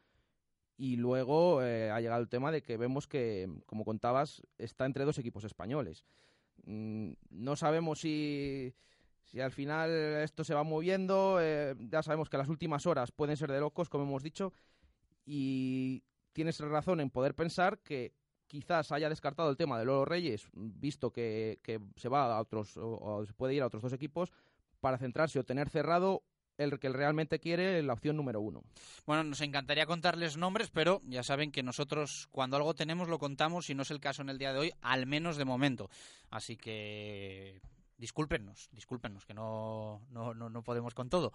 y 0.77 0.95
luego 0.95 1.65
eh, 1.65 1.91
ha 1.91 2.01
llegado 2.01 2.23
el 2.23 2.29
tema 2.29 2.53
de 2.53 2.63
que 2.63 2.77
vemos 2.77 3.09
que, 3.09 3.49
como 3.67 3.85
contabas, 3.85 4.41
está 4.57 4.87
entre 4.87 5.05
dos 5.05 5.19
equipos 5.19 5.43
españoles. 5.43 6.05
Mm, 6.65 7.15
no 7.31 7.57
sabemos 7.57 7.99
si, 8.01 8.73
si 9.25 9.41
al 9.41 9.51
final 9.51 9.91
esto 9.91 10.45
se 10.45 10.55
va 10.55 10.63
moviendo. 10.63 11.39
Eh, 11.41 11.75
ya 11.91 12.05
sabemos 12.05 12.29
que 12.29 12.39
las 12.39 12.49
últimas 12.49 12.87
horas 12.87 13.11
pueden 13.11 13.37
ser 13.37 13.51
de 13.51 13.59
locos, 13.59 13.89
como 13.89 14.05
hemos 14.05 14.23
dicho. 14.23 14.53
Y 15.27 16.05
tienes 16.33 16.61
razón 16.61 17.01
en 17.01 17.11
poder 17.11 17.35
pensar 17.35 17.81
que 17.81 18.15
quizás 18.55 18.93
haya 18.93 19.09
descartado 19.09 19.51
el 19.51 19.57
tema 19.57 19.77
de 19.81 19.85
Lolo 19.85 20.05
Reyes, 20.05 20.49
visto 20.53 21.11
que, 21.11 21.59
se 21.97 22.09
va 22.09 22.37
a 22.37 22.41
otros, 22.41 22.77
o, 22.77 23.25
se 23.27 23.33
puede 23.33 23.53
ir 23.55 23.63
a 23.63 23.67
otros 23.67 23.83
dos 23.83 23.93
equipos, 23.93 24.31
para 24.81 24.97
centrarse 24.97 25.41
o 25.41 25.45
tener 25.45 25.69
cerrado 25.69 26.23
el 26.57 26.79
que 26.79 26.89
realmente 26.89 27.41
quiere 27.41 27.83
la 27.83 27.95
opción 27.95 28.17
número 28.17 28.41
uno. 28.41 28.63
Bueno, 29.07 29.25
nos 29.25 29.41
encantaría 29.41 29.87
contarles 29.87 30.37
nombres, 30.37 30.71
pero 30.71 31.03
ya 31.05 31.25
saben 31.25 31.51
que 31.51 31.65
nosotros 31.65 32.29
cuando 32.31 32.57
algo 32.57 32.75
tenemos 32.75 33.09
lo 33.09 33.19
contamos 33.19 33.71
y 33.71 33.75
no 33.75 33.83
es 33.83 33.91
el 33.91 33.99
caso 33.99 34.23
en 34.23 34.29
el 34.29 34.39
día 34.39 34.53
de 34.53 34.61
hoy, 34.61 34.73
al 34.83 35.07
menos 35.07 35.37
de 35.37 35.45
momento. 35.45 35.91
Así 36.31 36.57
que 36.57 37.61
discúlpenos, 37.97 38.69
discúlpenos 38.71 39.27
que 39.27 39.35
no, 39.35 40.03
no, 40.11 40.33
no, 40.33 40.49
no 40.49 40.63
podemos 40.63 40.95
con 40.95 41.09
todo. 41.09 41.33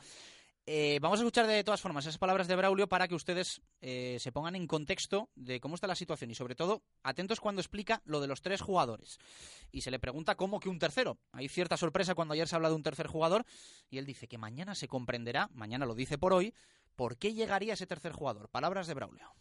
Eh, 0.72 1.00
vamos 1.02 1.20
a 1.20 1.24
escuchar 1.24 1.48
de 1.48 1.64
todas 1.64 1.82
formas 1.82 2.06
esas 2.06 2.20
palabras 2.20 2.48
de 2.48 2.56
Braulio 2.56 2.88
para 2.88 3.08
que 3.08 3.16
ustedes 3.16 3.60
eh, 3.82 4.18
se 4.20 4.32
pongan 4.32 4.56
en 4.56 4.68
contexto 4.68 5.32
de 5.34 5.60
cómo 5.60 5.74
está 5.74 5.88
la 5.88 5.96
situación 5.96 6.30
y 6.30 6.36
sobre 6.36 6.54
todo 6.54 6.84
atentos 7.02 7.40
cuando 7.40 7.60
explica 7.60 8.04
lo 8.06 8.22
de 8.22 8.28
los 8.28 8.44
tres 8.44 8.62
jugadores. 8.62 9.18
Y 9.72 9.82
se 9.82 9.90
le 9.90 9.98
pregunta 9.98 10.36
cómo 10.36 10.60
que 10.60 10.70
un 10.70 10.78
tercero. 10.78 11.18
Hay 11.32 11.50
cierta 11.50 11.76
sorpresa 11.76 12.14
cuando 12.14 12.36
ayer 12.36 12.48
se 12.48 12.56
habla 12.56 12.70
de 12.70 12.76
un 12.76 12.84
tercer 12.84 13.08
jugador 13.08 13.46
y 13.90 13.98
él 13.98 14.06
dice 14.06 14.28
que 14.28 14.38
mañana 14.38 14.76
se 14.76 14.88
comprenderá, 14.88 15.50
mañana 15.56 15.88
lo 15.88 15.96
dice 15.96 16.20
por 16.20 16.34
hoy, 16.34 16.54
por 16.96 17.18
qué 17.18 17.34
llegaría 17.34 17.74
ese 17.74 17.88
tercer 17.88 18.12
jugador. 18.12 18.50
Palabras 18.50 18.86
de 18.86 18.94
Braulio. 18.94 19.34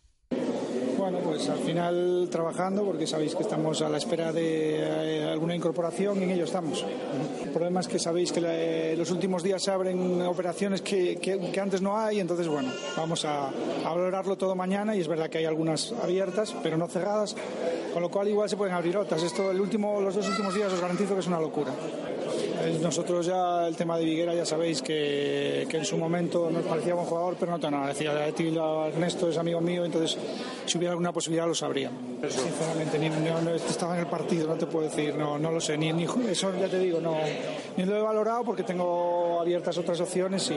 Bueno, 1.10 1.20
pues 1.24 1.48
al 1.48 1.60
final 1.60 2.28
trabajando 2.30 2.84
porque 2.84 3.06
sabéis 3.06 3.34
que 3.34 3.42
estamos 3.42 3.80
a 3.82 3.88
la 3.88 3.98
espera 3.98 4.32
de 4.32 4.80
eh, 4.80 5.24
alguna 5.24 5.54
incorporación 5.54 6.20
y 6.20 6.24
en 6.24 6.30
ello 6.32 6.44
estamos. 6.44 6.84
El 7.42 7.50
problema 7.50 7.80
es 7.80 7.88
que 7.88 7.98
sabéis 7.98 8.30
que 8.30 8.40
eh, 8.44 8.94
los 8.94 9.10
últimos 9.12 9.42
días 9.42 9.62
se 9.62 9.70
abren 9.70 10.20
operaciones 10.22 10.82
que, 10.82 11.18
antes 11.62 11.80
no 11.80 11.96
hay, 11.96 12.18
entonces 12.18 12.48
bueno, 12.48 12.70
vamos 12.96 13.24
a, 13.24 13.48
a, 13.48 13.88
valorarlo 13.88 14.36
todo 14.36 14.54
mañana 14.54 14.96
y 14.96 15.00
es 15.00 15.08
verdad 15.08 15.30
que 15.30 15.38
hay 15.38 15.44
algunas 15.46 15.92
abiertas 15.92 16.54
pero 16.62 16.76
no 16.76 16.88
cerradas, 16.88 17.36
con 17.94 18.02
lo 18.02 18.10
cual 18.10 18.28
igual 18.28 18.50
se 18.50 18.56
pueden 18.56 18.74
abrir 18.74 18.96
otras. 18.96 19.22
Esto 19.22 19.50
el 19.50 19.60
último, 19.60 20.00
los 20.00 20.14
dos 20.14 20.28
últimos 20.28 20.52
días 20.52 20.72
os 20.72 20.80
garantizo 20.80 21.14
que 21.14 21.20
es 21.20 21.26
una 21.28 21.40
locura. 21.40 21.72
Nosotros 22.82 23.26
ya 23.26 23.66
el 23.66 23.76
tema 23.76 23.98
de 23.98 24.04
Viguera 24.04 24.34
ya 24.34 24.44
sabéis 24.44 24.82
que, 24.82 25.66
que 25.68 25.76
en 25.78 25.84
su 25.84 25.96
momento 25.96 26.50
nos 26.50 26.64
parecía 26.64 26.94
buen 26.94 27.06
jugador, 27.06 27.36
pero 27.38 27.52
no 27.52 27.60
tan 27.60 27.72
nada. 27.72 27.88
Decía, 27.88 28.12
Ernesto 28.26 29.28
es 29.28 29.38
amigo 29.38 29.60
mío, 29.60 29.84
entonces 29.84 30.16
si 30.66 30.78
hubiera 30.78 30.92
alguna 30.92 31.12
posibilidad 31.12 31.46
lo 31.46 31.54
sabría. 31.54 31.90
Sinceramente, 32.28 32.98
ni, 32.98 33.08
no, 33.08 33.54
estaba 33.54 33.94
en 33.94 34.00
el 34.00 34.06
partido, 34.06 34.48
no 34.48 34.54
te 34.54 34.66
puedo 34.66 34.88
decir, 34.88 35.14
no, 35.14 35.38
no 35.38 35.50
lo 35.50 35.60
sé, 35.60 35.76
ni, 35.76 35.92
ni 35.92 36.04
eso 36.04 36.52
ya 36.58 36.68
te 36.68 36.78
digo, 36.78 37.00
no, 37.00 37.16
ni 37.76 37.84
lo 37.84 37.96
he 37.96 38.02
valorado 38.02 38.44
porque 38.44 38.62
tengo 38.62 39.40
abiertas 39.40 39.76
otras 39.78 40.00
opciones 40.00 40.50
y, 40.50 40.54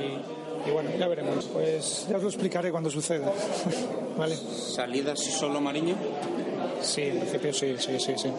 y 0.67 0.71
bueno, 0.71 0.89
ya 0.97 1.07
veremos. 1.07 1.45
Pues 1.45 2.07
ya 2.09 2.17
os 2.17 2.23
lo 2.23 2.29
explicaré 2.29 2.71
cuando 2.71 2.89
suceda. 2.89 3.31
¿Vale? 4.17 4.35
¿Salidas 4.35 5.19
solo 5.19 5.61
Mariño? 5.61 5.95
Sí, 6.81 7.03
en 7.03 7.19
principio 7.19 7.53
sí, 7.53 7.75
sí, 7.77 7.99
sí, 7.99 8.13
sí. 8.17 8.29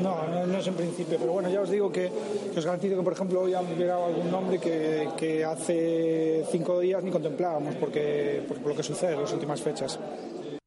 No, 0.00 0.46
no, 0.46 0.58
es 0.58 0.66
en 0.66 0.74
principio, 0.74 1.18
pero 1.18 1.32
bueno, 1.32 1.50
ya 1.50 1.60
os 1.60 1.70
digo 1.70 1.90
que, 1.90 2.10
os 2.56 2.64
garantizo 2.64 2.96
que, 2.96 3.02
por 3.02 3.12
ejemplo, 3.12 3.40
hoy 3.40 3.54
ha 3.54 3.62
llegado 3.62 4.06
algún 4.06 4.30
nombre 4.30 4.58
que, 4.58 5.44
hace 5.44 6.44
cinco 6.50 6.80
días 6.80 7.02
ni 7.02 7.10
contemplábamos, 7.10 7.74
porque, 7.76 8.44
por 8.46 8.58
lo 8.60 8.76
que 8.76 8.82
sucede 8.82 9.14
en 9.14 9.22
las 9.22 9.32
últimas 9.32 9.60
fechas. 9.60 9.98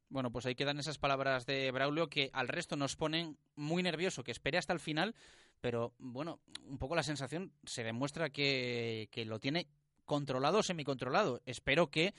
Bueno, 0.08 0.30
pues 0.30 0.46
ahí 0.46 0.54
quedan 0.54 0.78
esas 0.78 0.98
palabras 0.98 1.46
de 1.46 1.70
Braulio 1.72 2.08
que 2.08 2.30
al 2.32 2.48
resto 2.48 2.76
nos 2.76 2.96
ponen 2.96 3.36
muy 3.56 3.82
nervioso, 3.82 4.22
que 4.22 4.30
espere 4.30 4.58
hasta 4.58 4.72
el 4.72 4.80
final, 4.80 5.14
pero 5.60 5.92
bueno, 5.98 6.40
un 6.68 6.78
poco 6.78 6.94
la 6.94 7.02
sensación 7.02 7.52
se 7.64 7.82
demuestra 7.82 8.30
que, 8.30 9.08
que 9.10 9.24
lo 9.24 9.40
tiene 9.40 9.66
controlado 10.04 10.58
o 10.58 10.62
semicontrolado. 10.62 11.42
Espero 11.44 11.90
que 11.90 12.14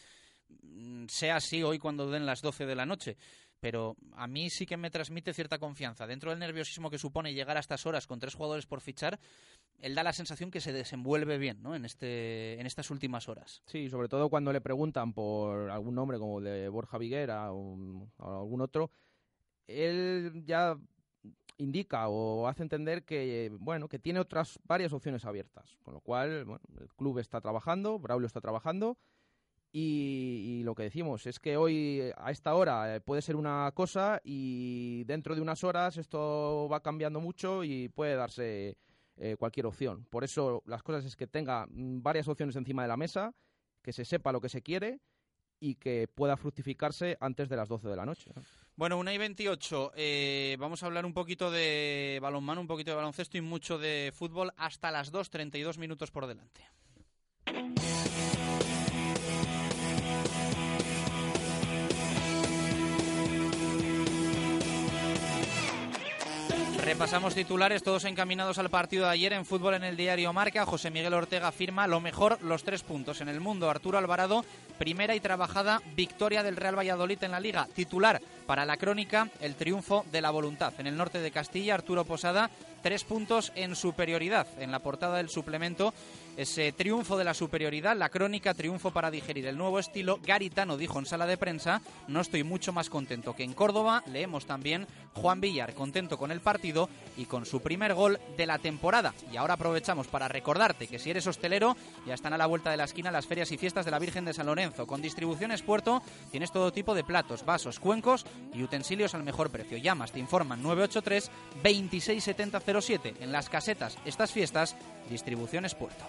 mm, 0.61 1.05
sea 1.07 1.37
así 1.37 1.63
hoy 1.63 1.79
cuando 1.79 2.11
den 2.11 2.25
las 2.25 2.41
12 2.41 2.65
de 2.65 2.75
la 2.75 2.85
noche 2.85 3.17
pero 3.59 3.95
a 4.13 4.27
mí 4.27 4.49
sí 4.49 4.65
que 4.65 4.77
me 4.77 4.91
transmite 4.91 5.33
cierta 5.33 5.57
confianza. 5.57 6.05
Dentro 6.07 6.29
del 6.29 6.39
nerviosismo 6.39 6.89
que 6.89 6.97
supone 6.97 7.33
llegar 7.33 7.57
a 7.57 7.59
estas 7.59 7.85
horas 7.85 8.07
con 8.07 8.19
tres 8.19 8.35
jugadores 8.35 8.65
por 8.65 8.81
fichar, 8.81 9.19
él 9.79 9.95
da 9.95 10.03
la 10.03 10.13
sensación 10.13 10.51
que 10.51 10.61
se 10.61 10.73
desenvuelve 10.73 11.37
bien 11.37 11.61
¿no? 11.61 11.75
en, 11.75 11.85
este, 11.85 12.59
en 12.59 12.65
estas 12.65 12.91
últimas 12.91 13.27
horas. 13.29 13.61
Sí, 13.65 13.89
sobre 13.89 14.09
todo 14.09 14.29
cuando 14.29 14.51
le 14.53 14.61
preguntan 14.61 15.13
por 15.13 15.69
algún 15.69 15.95
nombre 15.95 16.19
como 16.19 16.41
de 16.41 16.69
Borja 16.69 16.97
Viguera 16.97 17.51
o, 17.51 18.09
algún 18.19 18.61
otro, 18.61 18.91
él 19.67 20.43
ya 20.45 20.77
indica 21.57 22.07
o 22.07 22.47
hace 22.47 22.61
entender 22.61 23.03
que 23.03 23.51
bueno 23.59 23.87
que 23.89 23.97
tiene 23.97 24.19
otras 24.19 24.59
varias 24.65 24.93
opciones 24.93 25.25
abiertas 25.25 25.75
con 25.81 25.95
lo 25.95 26.01
cual 26.01 26.45
bueno, 26.45 26.61
el 26.79 26.87
club 26.89 27.17
está 27.17 27.41
trabajando 27.41 27.97
Braulio 27.97 28.27
está 28.27 28.39
trabajando 28.39 28.95
y, 29.79 30.63
lo 30.63 30.73
que 30.73 30.83
decimos 30.83 31.27
es 31.27 31.39
que 31.39 31.55
hoy 31.55 32.01
a 32.17 32.31
esta 32.31 32.55
hora 32.55 32.95
eh, 32.95 32.99
puede 32.99 33.21
ser 33.21 33.35
una 33.35 33.71
cosa 33.75 34.19
y 34.23 35.03
dentro 35.03 35.35
de 35.35 35.41
unas 35.41 35.63
horas 35.63 35.97
esto 35.97 36.67
va 36.67 36.81
cambiando 36.81 37.21
mucho 37.21 37.63
y 37.63 37.87
puede 37.87 38.15
darse 38.15 38.75
eh, 39.17 39.35
cualquier 39.37 39.67
opción. 39.67 40.05
Por 40.09 40.23
eso 40.23 40.63
las 40.65 40.81
cosas 40.81 41.05
es 41.05 41.15
que 41.15 41.27
tenga 41.27 41.67
mm, 41.69 42.01
varias 42.01 42.27
opciones 42.27 42.55
encima 42.55 42.81
de 42.81 42.87
la 42.87 42.97
mesa, 42.97 43.33
que 43.83 43.93
se 43.93 44.03
sepa 44.03 44.31
lo 44.31 44.41
que 44.41 44.49
se 44.49 44.63
quiere 44.63 44.99
y 45.59 45.75
que 45.75 46.07
pueda 46.07 46.37
fructificarse 46.37 47.15
antes 47.19 47.47
de 47.47 47.55
las 47.55 47.69
12 47.69 47.87
de 47.87 47.95
la 47.95 48.05
noche. 48.05 48.31
Bueno, 48.75 48.97
una 48.97 49.13
y 49.13 49.19
28. 49.19 49.91
Eh, 49.95 50.57
vamos 50.59 50.81
a 50.81 50.87
hablar 50.87 51.05
un 51.05 51.13
poquito 51.13 51.51
de 51.51 52.17
balonmano, 52.19 52.61
un 52.61 52.67
poquito 52.67 52.91
de 52.91 52.95
baloncesto 52.95 53.37
y 53.37 53.41
mucho 53.41 53.77
de 53.77 54.11
fútbol 54.13 54.51
hasta 54.57 54.89
las 54.89 55.11
2, 55.11 55.29
32 55.29 55.77
minutos 55.77 56.09
por 56.09 56.25
delante. 56.25 56.63
Repasamos 66.87 67.35
titulares, 67.35 67.83
todos 67.83 68.05
encaminados 68.05 68.59
al 68.59 68.69
partido 68.69 69.03
de 69.03 69.11
ayer 69.11 69.33
en 69.33 69.45
fútbol 69.45 69.73
en 69.73 69.83
el 69.83 69.97
diario 69.97 70.31
Marca. 70.31 70.65
José 70.65 70.89
Miguel 70.89 71.13
Ortega 71.13 71.51
firma 71.51 71.85
lo 71.85 71.99
mejor, 71.99 72.41
los 72.41 72.63
tres 72.63 72.81
puntos 72.81 73.19
en 73.19 73.27
el 73.27 73.41
mundo. 73.41 73.69
Arturo 73.69 73.97
Alvarado, 73.97 74.45
primera 74.77 75.13
y 75.13 75.19
trabajada 75.19 75.81
victoria 75.97 76.43
del 76.43 76.55
Real 76.55 76.77
Valladolid 76.77 77.21
en 77.25 77.31
la 77.31 77.41
liga. 77.41 77.67
Titular 77.75 78.21
Para 78.47 78.65
la 78.65 78.77
crónica, 78.77 79.29
el 79.41 79.55
triunfo 79.55 80.05
de 80.09 80.21
la 80.21 80.31
voluntad. 80.31 80.73
En 80.79 80.87
el 80.87 80.95
norte 80.95 81.19
de 81.19 81.31
Castilla, 81.31 81.75
Arturo 81.75 82.05
Posada, 82.05 82.49
tres 82.81 83.03
puntos 83.03 83.51
en 83.55 83.75
superioridad. 83.75 84.47
En 84.57 84.71
la 84.71 84.79
portada 84.79 85.17
del 85.17 85.27
suplemento, 85.27 85.93
ese 86.37 86.71
triunfo 86.71 87.17
de 87.17 87.25
la 87.25 87.33
superioridad, 87.33 87.97
la 87.97 88.07
crónica, 88.07 88.53
triunfo 88.53 88.91
para 88.91 89.11
digerir 89.11 89.47
el 89.47 89.57
nuevo 89.57 89.79
estilo. 89.79 90.19
Garitano 90.23 90.77
dijo 90.77 90.97
en 90.97 91.05
sala 91.05 91.25
de 91.25 91.35
prensa, 91.35 91.81
no 92.07 92.21
estoy 92.21 92.43
mucho 92.43 92.71
más 92.71 92.89
contento 92.89 93.35
que 93.35 93.43
en 93.43 93.53
Córdoba. 93.53 94.01
Leemos 94.05 94.45
también 94.45 94.87
Juan 95.13 95.41
Villar, 95.41 95.73
contento 95.73 96.17
con 96.17 96.31
el 96.31 96.39
partido 96.39 96.89
y 97.17 97.25
con 97.25 97.45
su 97.45 97.59
primer 97.61 97.95
gol 97.95 98.17
de 98.37 98.45
la 98.45 98.59
temporada. 98.59 99.13
Y 99.29 99.35
ahora 99.35 99.55
aprovechamos 99.55 100.07
para 100.07 100.29
recordarte 100.29 100.87
que 100.87 100.99
si 100.99 101.09
eres 101.09 101.27
hostelero, 101.27 101.75
ya 102.05 102.13
están 102.13 102.33
a 102.33 102.37
la 102.37 102.45
vuelta 102.45 102.71
de 102.71 102.77
la 102.77 102.85
esquina 102.85 103.11
las 103.11 103.27
ferias 103.27 103.51
y 103.51 103.57
fiestas 103.57 103.83
de 103.83 103.91
la 103.91 103.99
Virgen 103.99 104.23
de 104.23 104.33
San 104.33 104.45
Lorenzo. 104.45 104.87
Con 104.87 105.01
distribuciones 105.01 105.63
Puerto 105.63 106.01
tienes 106.31 106.51
todo 106.51 106.71
tipo 106.71 106.95
de 106.95 107.03
platos, 107.03 107.43
vasos, 107.43 107.79
cuencos 107.79 108.25
y 108.53 108.63
utensilios 108.63 109.13
al 109.15 109.23
mejor 109.23 109.49
precio. 109.49 109.77
Llamas, 109.77 110.11
te 110.11 110.19
informan 110.19 110.61
983 110.61 111.31
267007. 111.63 113.15
En 113.19 113.31
las 113.31 113.49
casetas, 113.49 113.97
estas 114.05 114.31
fiestas, 114.31 114.75
distribuciones 115.09 115.75
Puerto. 115.75 116.05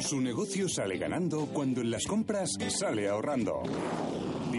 Su 0.00 0.20
negocio 0.20 0.68
sale 0.68 0.96
ganando 0.96 1.46
cuando 1.46 1.80
en 1.80 1.90
las 1.90 2.06
compras 2.06 2.50
sale 2.68 3.08
ahorrando. 3.08 3.62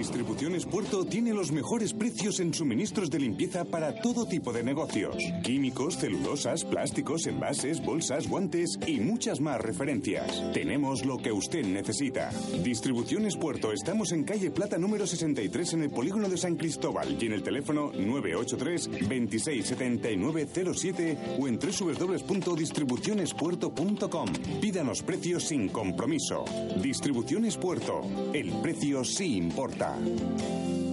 Distribuciones 0.02 0.66
Puerto 0.66 1.06
tiene 1.06 1.32
los 1.32 1.52
mejores 1.52 1.94
precios 1.94 2.40
en 2.40 2.56
suministros 2.56 3.12
de 3.12 3.20
limpieza 3.20 3.66
para 3.66 4.02
todo 4.02 4.26
tipo 4.26 4.52
de 4.52 4.64
negocios. 4.64 5.16
Químicos, 5.44 5.98
celulosas, 5.98 6.66
plásticos, 6.66 7.28
envases, 7.28 7.86
bolsas, 7.86 8.28
guantes 8.28 8.80
y 8.88 9.00
muchas 9.00 9.42
más 9.42 9.62
referencias. 9.62 10.42
Tenemos 10.54 11.06
lo 11.06 11.20
que 11.20 11.32
usted 11.32 11.64
necesita. 11.68 12.32
Distribuciones 12.64 13.38
Puerto, 13.38 13.72
estamos 13.72 14.12
en 14.12 14.24
calle 14.24 14.50
Plata 14.50 14.80
número 14.80 15.06
63 15.06 15.74
en 15.74 15.84
el 15.84 15.92
polígono 15.92 16.30
de 16.30 16.38
San 16.38 16.56
Cristóbal 16.56 17.16
y 17.22 17.28
en 17.28 17.34
el 17.34 17.44
teléfono 17.44 17.92
983 17.94 18.90
267907 19.08 21.18
o 21.40 21.48
en 21.48 21.60
www.distribucionespuerto.com. 21.60 24.30
Pídanos 24.60 25.04
precios 25.04 25.44
sin 25.44 25.70
compromiso. 25.70 26.44
Distribuciones 26.82 27.56
Puerto, 27.56 28.02
el 28.34 28.52
precio 28.64 29.04
sí 29.04 29.38
importa. 29.38 29.91
are 29.92 30.91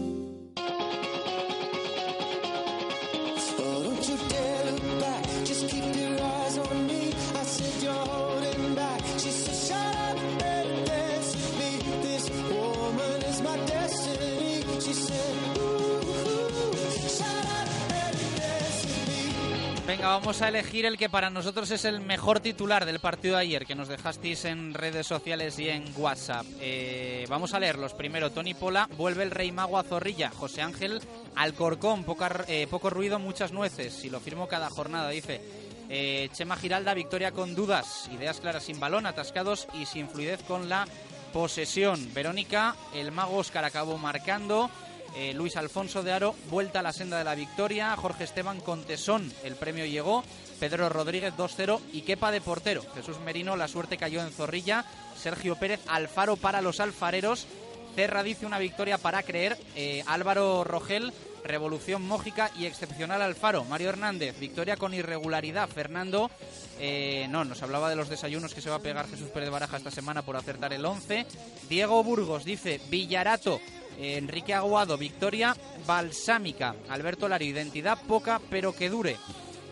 vamos 20.20 20.42
a 20.42 20.48
elegir 20.48 20.84
el 20.84 20.98
que 20.98 21.08
para 21.08 21.30
nosotros 21.30 21.70
es 21.70 21.84
el 21.84 22.00
mejor 22.00 22.40
titular 22.40 22.84
del 22.84 22.98
partido 22.98 23.36
de 23.36 23.42
ayer, 23.42 23.64
que 23.64 23.76
nos 23.76 23.86
dejasteis 23.86 24.46
en 24.46 24.74
redes 24.74 25.06
sociales 25.06 25.56
y 25.60 25.68
en 25.68 25.84
WhatsApp. 25.96 26.44
Eh, 26.60 27.24
vamos 27.28 27.54
a 27.54 27.60
leerlos. 27.60 27.94
Primero, 27.94 28.32
Tony 28.32 28.52
Pola, 28.52 28.88
vuelve 28.96 29.22
el 29.22 29.30
Rey 29.30 29.52
Mago 29.52 29.78
a 29.78 29.84
Zorrilla. 29.84 30.30
José 30.30 30.60
Ángel, 30.60 31.00
Alcorcón, 31.36 32.02
poca, 32.02 32.44
eh, 32.48 32.66
poco 32.68 32.90
ruido, 32.90 33.20
muchas 33.20 33.52
nueces. 33.52 33.92
Si 33.92 34.10
lo 34.10 34.18
firmo 34.18 34.48
cada 34.48 34.70
jornada, 34.70 35.08
dice. 35.10 35.40
Eh, 35.88 36.28
Chema 36.32 36.56
Giralda, 36.56 36.94
victoria 36.94 37.30
con 37.30 37.54
dudas, 37.54 38.10
ideas 38.12 38.40
claras 38.40 38.64
sin 38.64 38.80
balón, 38.80 39.06
atascados 39.06 39.68
y 39.72 39.86
sin 39.86 40.08
fluidez 40.08 40.42
con 40.42 40.68
la 40.68 40.88
posesión. 41.32 42.12
Verónica, 42.12 42.74
el 42.92 43.12
Mago 43.12 43.36
Oscar 43.36 43.64
acabó 43.64 43.96
marcando. 43.98 44.68
Eh, 45.16 45.32
Luis 45.34 45.56
Alfonso 45.56 46.02
de 46.02 46.12
Aro, 46.12 46.34
vuelta 46.50 46.80
a 46.80 46.82
la 46.82 46.92
senda 46.92 47.18
de 47.18 47.24
la 47.24 47.34
victoria. 47.34 47.96
Jorge 47.96 48.24
Esteban 48.24 48.60
con 48.60 48.84
tesón, 48.84 49.32
el 49.44 49.56
premio 49.56 49.86
llegó. 49.86 50.22
Pedro 50.60 50.88
Rodríguez 50.88 51.34
2-0 51.36 51.80
y 51.92 52.02
quepa 52.02 52.30
de 52.30 52.40
portero. 52.40 52.82
Jesús 52.94 53.18
Merino, 53.20 53.56
la 53.56 53.68
suerte 53.68 53.96
cayó 53.96 54.20
en 54.22 54.32
Zorrilla. 54.32 54.84
Sergio 55.16 55.56
Pérez, 55.56 55.80
Alfaro 55.86 56.36
para 56.36 56.62
los 56.62 56.80
alfareros. 56.80 57.46
Cerra 57.94 58.22
dice 58.22 58.46
una 58.46 58.58
victoria 58.58 58.98
para 58.98 59.22
creer. 59.22 59.56
Eh, 59.74 60.04
Álvaro 60.06 60.62
Rogel, 60.64 61.12
revolución 61.44 62.06
mógica 62.06 62.50
y 62.56 62.66
excepcional 62.66 63.22
Alfaro. 63.22 63.64
Mario 63.64 63.88
Hernández, 63.88 64.38
victoria 64.38 64.76
con 64.76 64.94
irregularidad. 64.94 65.68
Fernando, 65.68 66.30
eh, 66.78 67.26
no, 67.30 67.44
nos 67.44 67.62
hablaba 67.62 67.90
de 67.90 67.96
los 67.96 68.08
desayunos 68.08 68.54
que 68.54 68.60
se 68.60 68.70
va 68.70 68.76
a 68.76 68.80
pegar 68.80 69.08
Jesús 69.08 69.30
Pérez 69.30 69.50
Baraja 69.50 69.78
esta 69.78 69.90
semana 69.90 70.22
por 70.22 70.36
acertar 70.36 70.72
el 70.72 70.84
11. 70.84 71.26
Diego 71.68 72.04
Burgos 72.04 72.44
dice 72.44 72.80
Villarato. 72.88 73.60
Enrique 73.98 74.54
Aguado, 74.54 74.96
victoria 74.96 75.56
balsámica. 75.86 76.74
Alberto 76.88 77.28
Lario, 77.28 77.50
identidad 77.50 77.98
poca 78.06 78.40
pero 78.48 78.72
que 78.72 78.88
dure. 78.88 79.16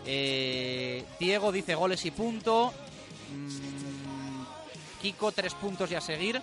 Eh, 0.05 1.03
Diego 1.19 1.51
dice 1.51 1.75
goles 1.75 2.05
y 2.05 2.11
punto. 2.11 2.73
Mm, 3.31 5.01
Kiko, 5.01 5.31
tres 5.31 5.53
puntos 5.53 5.91
y 5.91 5.95
a 5.95 6.01
seguir. 6.01 6.41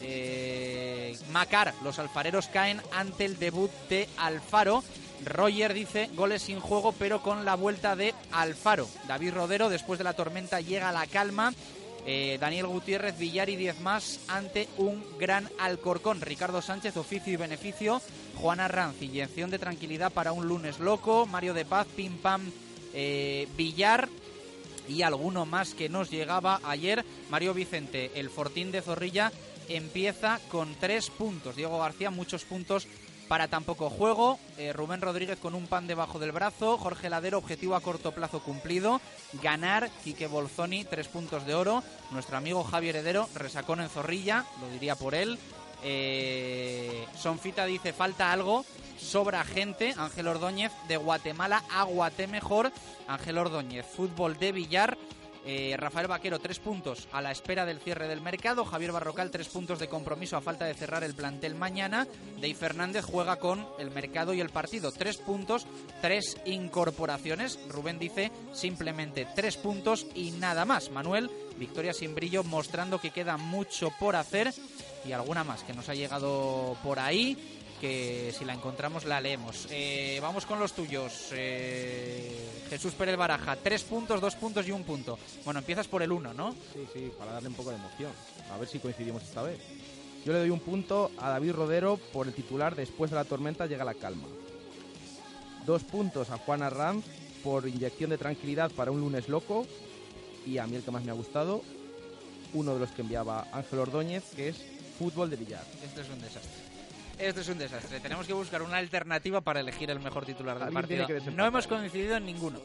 Eh, 0.00 1.18
Macar, 1.30 1.74
los 1.82 1.98
alfareros 1.98 2.46
caen 2.48 2.80
ante 2.92 3.24
el 3.24 3.38
debut 3.38 3.70
de 3.88 4.08
Alfaro. 4.16 4.84
Roger 5.24 5.74
dice 5.74 6.08
goles 6.14 6.42
sin 6.42 6.60
juego, 6.60 6.92
pero 6.92 7.22
con 7.22 7.44
la 7.44 7.56
vuelta 7.56 7.96
de 7.96 8.14
Alfaro. 8.32 8.88
David 9.08 9.34
Rodero, 9.34 9.68
después 9.68 9.98
de 9.98 10.04
la 10.04 10.12
tormenta, 10.12 10.60
llega 10.60 10.92
la 10.92 11.06
calma. 11.06 11.52
Eh, 12.10 12.38
Daniel 12.40 12.68
Gutiérrez, 12.68 13.18
Villar 13.18 13.50
y 13.50 13.56
10 13.56 13.80
más 13.80 14.20
ante 14.28 14.66
un 14.78 15.04
gran 15.18 15.46
Alcorcón. 15.58 16.22
Ricardo 16.22 16.62
Sánchez, 16.62 16.96
oficio 16.96 17.34
y 17.34 17.36
beneficio. 17.36 18.00
Juana 18.36 18.66
Ranz, 18.66 19.02
inyección 19.02 19.50
de 19.50 19.58
tranquilidad 19.58 20.10
para 20.10 20.32
un 20.32 20.48
lunes 20.48 20.78
loco. 20.78 21.26
Mario 21.26 21.52
de 21.52 21.66
Paz, 21.66 21.86
Pim 21.94 22.16
Pam, 22.16 22.50
eh, 22.94 23.46
Villar 23.58 24.08
y 24.88 25.02
alguno 25.02 25.44
más 25.44 25.74
que 25.74 25.90
nos 25.90 26.10
llegaba 26.10 26.62
ayer. 26.64 27.04
Mario 27.28 27.52
Vicente, 27.52 28.12
el 28.14 28.30
Fortín 28.30 28.72
de 28.72 28.80
Zorrilla, 28.80 29.30
empieza 29.68 30.40
con 30.50 30.74
tres 30.80 31.10
puntos. 31.10 31.56
Diego 31.56 31.78
García, 31.78 32.10
muchos 32.10 32.42
puntos 32.44 32.88
para 33.28 33.48
tampoco 33.48 33.90
juego. 33.90 34.38
Eh, 34.56 34.72
Rubén 34.72 35.00
Rodríguez 35.00 35.38
con 35.38 35.54
un 35.54 35.66
pan 35.66 35.86
debajo 35.86 36.18
del 36.18 36.32
brazo. 36.32 36.78
Jorge 36.78 37.10
Ladero, 37.10 37.38
objetivo 37.38 37.76
a 37.76 37.80
corto 37.80 38.12
plazo 38.12 38.40
cumplido. 38.40 39.00
Ganar. 39.42 39.90
Quique 40.02 40.26
Bolzoni, 40.26 40.84
tres 40.84 41.08
puntos 41.08 41.46
de 41.46 41.54
oro. 41.54 41.82
Nuestro 42.10 42.36
amigo 42.36 42.64
Javier 42.64 42.96
Heredero, 42.96 43.28
resacón 43.34 43.80
en 43.80 43.90
Zorrilla, 43.90 44.44
lo 44.60 44.68
diría 44.70 44.96
por 44.96 45.14
él. 45.14 45.38
Eh, 45.84 47.06
Sonfita 47.16 47.64
dice 47.66 47.92
falta 47.92 48.32
algo, 48.32 48.64
sobra 48.98 49.44
gente. 49.44 49.94
Ángel 49.96 50.28
Ordóñez 50.28 50.72
de 50.88 50.96
Guatemala 50.96 51.62
a 51.70 51.84
Guatemejor. 51.84 52.72
Ángel 53.06 53.38
Ordóñez, 53.38 53.86
fútbol 53.86 54.38
de 54.38 54.52
billar. 54.52 54.98
Eh, 55.44 55.76
Rafael 55.78 56.06
Vaquero, 56.06 56.38
tres 56.38 56.58
puntos 56.58 57.08
a 57.12 57.22
la 57.22 57.30
espera 57.30 57.64
del 57.64 57.80
cierre 57.80 58.08
del 58.08 58.20
mercado. 58.20 58.64
Javier 58.64 58.92
Barrocal, 58.92 59.30
tres 59.30 59.48
puntos 59.48 59.78
de 59.78 59.88
compromiso 59.88 60.36
a 60.36 60.40
falta 60.40 60.64
de 60.64 60.74
cerrar 60.74 61.04
el 61.04 61.14
plantel 61.14 61.54
mañana. 61.54 62.06
Dei 62.40 62.54
Fernández 62.54 63.04
juega 63.04 63.36
con 63.36 63.66
el 63.78 63.90
mercado 63.90 64.34
y 64.34 64.40
el 64.40 64.50
partido. 64.50 64.92
Tres 64.92 65.16
puntos, 65.16 65.66
tres 66.02 66.36
incorporaciones. 66.44 67.58
Rubén 67.68 67.98
dice 67.98 68.30
simplemente 68.52 69.26
tres 69.34 69.56
puntos 69.56 70.06
y 70.14 70.32
nada 70.32 70.64
más. 70.64 70.90
Manuel, 70.90 71.30
victoria 71.56 71.92
sin 71.92 72.14
brillo, 72.14 72.44
mostrando 72.44 73.00
que 73.00 73.10
queda 73.10 73.36
mucho 73.36 73.90
por 73.98 74.16
hacer. 74.16 74.52
Y 75.04 75.12
alguna 75.12 75.44
más 75.44 75.62
que 75.62 75.72
nos 75.72 75.88
ha 75.88 75.94
llegado 75.94 76.76
por 76.82 76.98
ahí 76.98 77.57
que 77.80 78.32
si 78.36 78.44
la 78.44 78.54
encontramos 78.54 79.04
la 79.04 79.20
leemos. 79.20 79.66
Eh, 79.70 80.18
vamos 80.20 80.46
con 80.46 80.58
los 80.58 80.72
tuyos. 80.72 81.28
Eh, 81.32 82.64
Jesús 82.68 82.94
Pérez 82.94 83.16
Baraja, 83.16 83.56
tres 83.56 83.82
puntos, 83.82 84.20
dos 84.20 84.34
puntos 84.34 84.66
y 84.66 84.72
un 84.72 84.84
punto. 84.84 85.18
Bueno, 85.44 85.60
empiezas 85.60 85.88
por 85.88 86.02
el 86.02 86.12
uno, 86.12 86.34
¿no? 86.34 86.52
Sí, 86.72 86.86
sí, 86.92 87.12
para 87.18 87.32
darle 87.32 87.48
un 87.48 87.54
poco 87.54 87.70
de 87.70 87.76
emoción. 87.76 88.12
A 88.52 88.58
ver 88.58 88.68
si 88.68 88.78
coincidimos 88.78 89.22
esta 89.22 89.42
vez. 89.42 89.58
Yo 90.24 90.32
le 90.32 90.40
doy 90.40 90.50
un 90.50 90.60
punto 90.60 91.10
a 91.18 91.30
David 91.30 91.52
Rodero 91.52 91.96
por 92.12 92.26
el 92.26 92.34
titular 92.34 92.74
Después 92.74 93.10
de 93.10 93.16
la 93.16 93.24
tormenta 93.24 93.66
llega 93.66 93.84
la 93.84 93.94
calma. 93.94 94.28
Dos 95.64 95.84
puntos 95.84 96.30
a 96.30 96.38
Juan 96.38 96.62
Arranz 96.62 97.04
por 97.42 97.68
inyección 97.68 98.10
de 98.10 98.18
tranquilidad 98.18 98.70
para 98.70 98.90
un 98.90 99.00
lunes 99.00 99.28
loco. 99.28 99.66
Y 100.46 100.58
a 100.58 100.66
mí 100.66 100.76
el 100.76 100.82
que 100.82 100.90
más 100.90 101.04
me 101.04 101.10
ha 101.10 101.14
gustado, 101.14 101.62
uno 102.54 102.74
de 102.74 102.80
los 102.80 102.90
que 102.90 103.02
enviaba 103.02 103.46
Ángel 103.52 103.80
Ordóñez, 103.80 104.24
que 104.34 104.48
es 104.48 104.56
fútbol 104.98 105.30
de 105.30 105.36
billar. 105.36 105.64
Esto 105.84 106.00
es 106.00 106.08
un 106.08 106.20
desastre. 106.20 106.67
Esto 107.18 107.40
es 107.40 107.48
un 107.48 107.58
desastre. 107.58 108.00
Tenemos 108.00 108.26
que 108.26 108.32
buscar 108.32 108.62
una 108.62 108.76
alternativa 108.76 109.40
para 109.40 109.60
elegir 109.60 109.90
el 109.90 110.00
mejor 110.00 110.24
titular 110.24 110.58
del 110.58 110.72
partido. 110.72 111.06
No 111.34 111.44
hemos 111.46 111.66
coincidido 111.66 112.16
en 112.16 112.26
ninguno. 112.26 112.60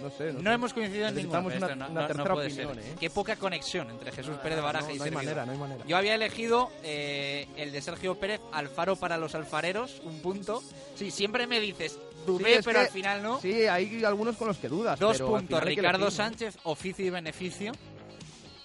No 0.00 0.10
sé, 0.10 0.32
no, 0.32 0.40
No 0.40 0.50
sé. 0.50 0.54
hemos 0.54 0.72
coincidido 0.72 1.08
en 1.08 1.14
ninguno. 1.14 1.50
Esto 1.50 1.66
una, 1.66 1.74
no, 1.76 1.90
una 1.90 2.00
no- 2.00 2.06
tercera 2.08 2.34
opinión. 2.34 2.78
¿eh? 2.78 2.94
Qué 2.98 3.10
poca 3.10 3.36
conexión 3.36 3.88
entre 3.90 4.10
Jesús 4.10 4.36
Pérez 4.42 4.58
Ah, 4.58 4.62
Baraja 4.62 4.88
no, 4.88 4.94
y 4.94 4.98
no 4.98 5.04
hay 5.04 5.10
manera, 5.12 5.46
no 5.46 5.52
hay 5.52 5.58
manera. 5.58 5.84
Yo 5.86 5.96
había 5.96 6.14
elegido 6.16 6.70
eh, 6.82 7.46
el 7.56 7.70
de 7.70 7.80
Sergio 7.82 8.16
Pérez, 8.16 8.40
Alfaro 8.52 8.96
para 8.96 9.16
los 9.16 9.34
alfareros, 9.36 10.00
un 10.04 10.20
punto. 10.20 10.60
Sí, 10.96 11.10
siempre 11.12 11.46
me 11.46 11.60
dices, 11.60 11.98
dudé, 12.26 12.56
Sí, 12.56 12.60
pero 12.64 12.80
que- 12.80 12.86
al 12.86 12.90
final 12.92 13.22
no. 13.22 13.40
Sí, 13.40 13.66
hay 13.66 14.04
algunos 14.04 14.36
con 14.36 14.48
los 14.48 14.56
que 14.58 14.68
dudas. 14.68 14.98
Dos 14.98 15.18
pero 15.18 15.28
puntos, 15.28 15.62
Ricardo. 15.62 16.10
Sánchez, 16.10 16.58
oficio 16.64 17.06
y 17.06 17.10
beneficio. 17.10 17.70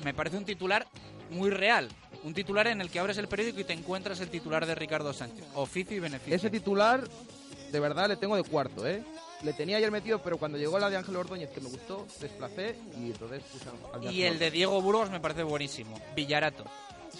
Me 0.03 0.13
parece 0.15 0.37
un 0.37 0.45
titular 0.45 0.87
muy 1.29 1.49
real. 1.49 1.89
Un 2.23 2.33
titular 2.33 2.67
en 2.67 2.81
el 2.81 2.89
que 2.89 2.99
abres 2.99 3.17
el 3.17 3.27
periódico 3.27 3.59
y 3.59 3.63
te 3.63 3.73
encuentras 3.73 4.19
el 4.19 4.29
titular 4.29 4.65
de 4.65 4.75
Ricardo 4.75 5.13
Sánchez. 5.13 5.45
Oficio 5.53 5.95
y 5.95 5.99
beneficio. 5.99 6.35
Ese 6.35 6.49
titular, 6.49 7.07
de 7.71 7.79
verdad, 7.79 8.07
le 8.07 8.17
tengo 8.17 8.35
de 8.35 8.43
cuarto, 8.43 8.87
¿eh? 8.87 9.03
Le 9.43 9.53
tenía 9.53 9.77
ayer 9.77 9.91
metido, 9.91 10.21
pero 10.23 10.37
cuando 10.37 10.57
llegó 10.57 10.79
la 10.79 10.89
de 10.89 10.97
Ángel 10.97 11.15
Ordóñez, 11.15 11.49
que 11.51 11.61
me 11.61 11.69
gustó, 11.69 12.07
desplacé 12.19 12.75
y 12.99 13.11
entonces 13.11 13.43
puse 13.43 13.65
al 13.93 14.11
Y 14.11 14.23
el 14.23 14.39
de 14.39 14.49
Diego 14.49 14.81
Burgos 14.81 15.11
me 15.11 15.19
parece 15.19 15.43
buenísimo. 15.43 15.99
Villarato. 16.15 16.65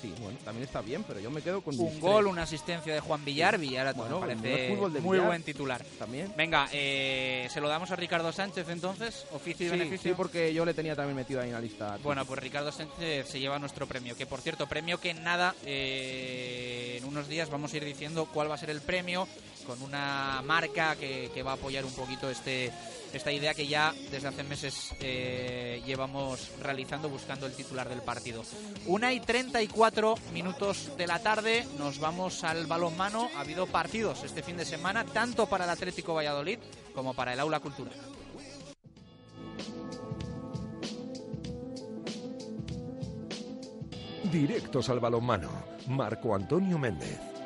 Sí, 0.01 0.13
bueno, 0.21 0.37
también 0.45 0.65
está 0.65 0.81
bien, 0.81 1.03
pero 1.07 1.19
yo 1.19 1.31
me 1.31 1.41
quedo 1.41 1.61
con 1.61 1.73
Un 1.79 1.99
gol, 1.99 2.23
tres. 2.23 2.31
una 2.33 2.43
asistencia 2.43 2.93
de 2.93 2.99
Juan 2.99 3.25
Villar, 3.25 3.57
Villarato 3.57 3.97
Bueno, 3.99 4.19
me 4.21 4.35
parece 4.35 4.75
muy 5.01 5.15
Villar. 5.17 5.27
buen 5.27 5.43
titular. 5.43 5.83
También. 5.97 6.31
Venga, 6.37 6.69
eh, 6.71 7.47
¿se 7.51 7.59
lo 7.61 7.67
damos 7.67 7.89
a 7.91 7.95
Ricardo 7.95 8.31
Sánchez 8.31 8.69
entonces? 8.69 9.25
Oficio 9.31 9.65
y 9.65 9.69
Sí, 9.71 9.77
beneficio. 9.77 10.11
sí, 10.11 10.15
porque 10.15 10.53
yo 10.53 10.65
le 10.65 10.73
tenía 10.73 10.95
también 10.95 11.15
metido 11.15 11.41
ahí 11.41 11.47
en 11.47 11.53
la 11.53 11.61
lista. 11.61 11.97
Bueno, 12.03 12.25
pues 12.25 12.39
Ricardo 12.41 12.71
Sánchez 12.71 13.27
se 13.27 13.39
lleva 13.39 13.57
nuestro 13.59 13.87
premio, 13.87 14.15
que 14.15 14.25
por 14.27 14.41
cierto, 14.41 14.67
premio 14.67 14.99
que 14.99 15.13
nada, 15.15 15.55
eh, 15.65 16.95
en 16.99 17.05
unos 17.05 17.27
días 17.27 17.49
vamos 17.49 17.73
a 17.73 17.77
ir 17.77 17.85
diciendo 17.85 18.27
cuál 18.31 18.49
va 18.51 18.55
a 18.55 18.57
ser 18.57 18.69
el 18.69 18.81
premio, 18.81 19.27
con 19.67 19.81
una 19.83 20.41
marca 20.45 20.95
que, 20.95 21.43
va 21.45 21.51
a 21.51 21.55
apoyar 21.55 21.83
un 21.85 21.91
poquito 21.91 22.29
este 22.29 22.71
esta 23.13 23.31
idea 23.31 23.53
que 23.53 23.67
ya 23.67 23.93
desde 24.11 24.27
hace 24.27 24.43
meses 24.43 24.93
eh, 24.99 25.81
llevamos 25.85 26.51
realizando 26.61 27.09
buscando 27.09 27.45
el 27.45 27.53
titular 27.53 27.87
del 27.87 28.01
partido. 28.01 28.43
Una 28.85 29.13
y 29.13 29.19
34 29.19 30.15
minutos 30.33 30.91
de 30.97 31.07
la 31.07 31.19
tarde, 31.19 31.65
nos 31.77 31.99
vamos 31.99 32.43
al 32.43 32.65
balonmano. 32.65 33.29
Ha 33.37 33.41
habido 33.41 33.65
partidos 33.65 34.23
este 34.23 34.43
fin 34.43 34.57
de 34.57 34.65
semana, 34.65 35.05
tanto 35.05 35.47
para 35.47 35.63
el 35.63 35.69
Atlético 35.69 36.13
Valladolid 36.13 36.59
como 36.93 37.13
para 37.13 37.33
el 37.33 37.39
Aula 37.39 37.59
Cultural. 37.59 37.93
Directos 44.31 44.89
al 44.89 44.99
balonmano. 44.99 45.49
Marco 45.87 46.35
Antonio 46.35 46.77
Méndez. 46.77 47.36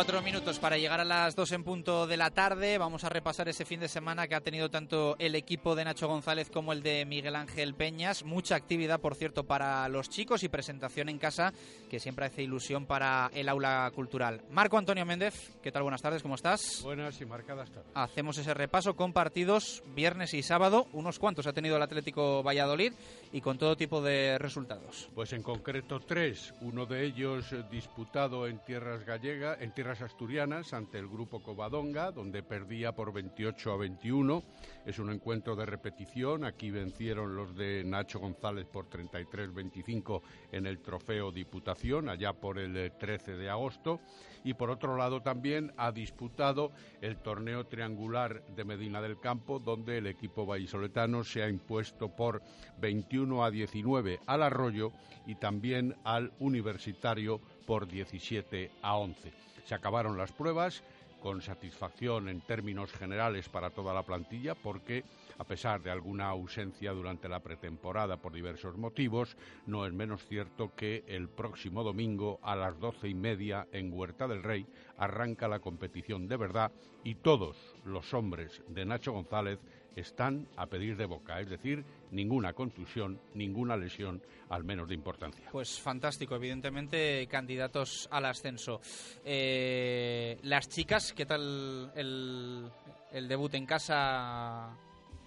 24 0.00 0.22
minutos 0.24 0.58
para 0.58 0.78
llegar 0.78 0.98
a 1.00 1.04
las 1.04 1.36
2 1.36 1.52
en 1.52 1.62
punto 1.62 2.06
de 2.06 2.16
la 2.16 2.30
tarde. 2.30 2.78
Vamos 2.78 3.04
a 3.04 3.10
repasar 3.10 3.50
ese 3.50 3.66
fin 3.66 3.80
de 3.80 3.88
semana 3.88 4.26
que 4.26 4.34
ha 4.34 4.40
tenido 4.40 4.70
tanto 4.70 5.14
el 5.18 5.34
equipo 5.34 5.74
de 5.74 5.84
Nacho 5.84 6.08
González 6.08 6.48
como 6.48 6.72
el 6.72 6.82
de 6.82 7.04
Miguel 7.04 7.36
Ángel 7.36 7.74
Peñas. 7.74 8.24
Mucha 8.24 8.54
actividad, 8.54 8.98
por 8.98 9.14
cierto, 9.14 9.44
para 9.44 9.86
los 9.90 10.08
chicos 10.08 10.42
y 10.42 10.48
presentación 10.48 11.10
en 11.10 11.18
casa 11.18 11.52
que 11.90 12.00
siempre 12.00 12.24
hace 12.24 12.42
ilusión 12.42 12.86
para 12.86 13.30
el 13.34 13.46
aula 13.46 13.92
cultural. 13.94 14.40
Marco 14.50 14.78
Antonio 14.78 15.04
Méndez, 15.04 15.54
¿qué 15.62 15.70
tal? 15.70 15.82
Buenas 15.82 16.00
tardes, 16.00 16.22
¿cómo 16.22 16.36
estás? 16.36 16.80
Buenas 16.82 17.20
y 17.20 17.26
marcadas 17.26 17.70
tardes. 17.70 17.90
Hacemos 17.92 18.38
ese 18.38 18.54
repaso 18.54 18.96
con 18.96 19.12
partidos 19.12 19.82
viernes 19.94 20.32
y 20.32 20.42
sábado. 20.42 20.86
Unos 20.94 21.18
cuantos 21.18 21.46
ha 21.46 21.52
tenido 21.52 21.76
el 21.76 21.82
Atlético 21.82 22.42
Valladolid 22.42 22.94
y 23.32 23.42
con 23.42 23.58
todo 23.58 23.76
tipo 23.76 24.00
de 24.00 24.38
resultados. 24.38 25.10
Pues 25.14 25.34
en 25.34 25.42
concreto 25.42 26.00
tres, 26.00 26.54
uno 26.62 26.86
de 26.86 27.04
ellos 27.04 27.52
eh, 27.52 27.62
disputado 27.70 28.46
en 28.46 28.60
tierras 28.64 29.04
gallegas, 29.04 29.60
en 29.60 29.74
tierras 29.74 29.89
asturianas 29.98 30.72
ante 30.72 30.98
el 30.98 31.08
grupo 31.08 31.42
Covadonga, 31.42 32.12
donde 32.12 32.44
perdía 32.44 32.94
por 32.94 33.12
28 33.12 33.72
a 33.72 33.76
21. 33.76 34.44
Es 34.86 35.00
un 35.00 35.10
encuentro 35.10 35.56
de 35.56 35.66
repetición. 35.66 36.44
Aquí 36.44 36.70
vencieron 36.70 37.34
los 37.34 37.56
de 37.56 37.82
Nacho 37.84 38.20
González 38.20 38.66
por 38.66 38.88
33-25 38.88 40.22
en 40.52 40.66
el 40.66 40.78
trofeo 40.78 41.32
Diputación, 41.32 42.08
allá 42.08 42.32
por 42.32 42.60
el 42.60 42.76
eh, 42.76 42.90
13 42.90 43.32
de 43.32 43.50
agosto. 43.50 44.00
Y 44.44 44.54
por 44.54 44.70
otro 44.70 44.96
lado 44.96 45.22
también 45.22 45.72
ha 45.76 45.90
disputado 45.90 46.70
el 47.00 47.16
torneo 47.16 47.66
triangular 47.66 48.44
de 48.54 48.64
Medina 48.64 49.02
del 49.02 49.18
Campo, 49.18 49.58
donde 49.58 49.98
el 49.98 50.06
equipo 50.06 50.46
vallisoletano 50.46 51.24
se 51.24 51.42
ha 51.42 51.48
impuesto 51.48 52.14
por 52.14 52.42
21 52.80 53.44
a 53.44 53.50
19 53.50 54.20
al 54.26 54.44
Arroyo 54.44 54.92
y 55.26 55.34
también 55.34 55.96
al 56.04 56.32
Universitario 56.38 57.40
por 57.66 57.88
17 57.88 58.70
a 58.82 58.96
11. 58.96 59.49
Se 59.64 59.74
acabaron 59.74 60.16
las 60.16 60.32
pruebas 60.32 60.82
con 61.20 61.42
satisfacción 61.42 62.28
en 62.28 62.40
términos 62.40 62.92
generales 62.92 63.48
para 63.48 63.70
toda 63.70 63.92
la 63.94 64.02
plantilla 64.02 64.54
porque 64.54 65.04
a 65.38 65.44
pesar 65.44 65.80
de 65.80 65.90
alguna 65.90 66.28
ausencia 66.28 66.92
durante 66.92 67.28
la 67.28 67.40
pretemporada 67.40 68.16
por 68.18 68.32
diversos 68.32 68.76
motivos, 68.76 69.36
no 69.66 69.86
es 69.86 69.92
menos 69.92 70.26
cierto 70.26 70.74
que 70.74 71.04
el 71.06 71.28
próximo 71.28 71.82
domingo 71.82 72.38
a 72.42 72.56
las 72.56 72.78
doce 72.78 73.08
y 73.08 73.14
media 73.14 73.66
en 73.72 73.92
Huerta 73.92 74.28
del 74.28 74.42
Rey 74.42 74.66
arranca 74.98 75.48
la 75.48 75.60
competición 75.60 76.28
de 76.28 76.36
verdad 76.36 76.72
y 77.04 77.14
todos 77.16 77.56
los 77.84 78.12
hombres 78.12 78.62
de 78.68 78.84
Nacho 78.84 79.12
González 79.12 79.58
están 79.96 80.46
a 80.56 80.66
pedir 80.66 80.96
de 80.96 81.06
boca, 81.06 81.40
es 81.40 81.48
decir, 81.48 81.84
ninguna 82.10 82.52
contusión, 82.52 83.20
ninguna 83.34 83.76
lesión, 83.76 84.22
al 84.48 84.64
menos 84.64 84.88
de 84.88 84.94
importancia. 84.94 85.48
Pues 85.50 85.78
fantástico, 85.80 86.34
evidentemente 86.36 87.26
candidatos 87.28 88.08
al 88.10 88.24
ascenso. 88.26 88.80
Eh, 89.24 90.38
las 90.42 90.68
chicas, 90.68 91.12
¿qué 91.12 91.26
tal 91.26 91.92
el, 91.94 92.70
el 93.12 93.28
debut 93.28 93.54
en 93.54 93.66
casa 93.66 94.76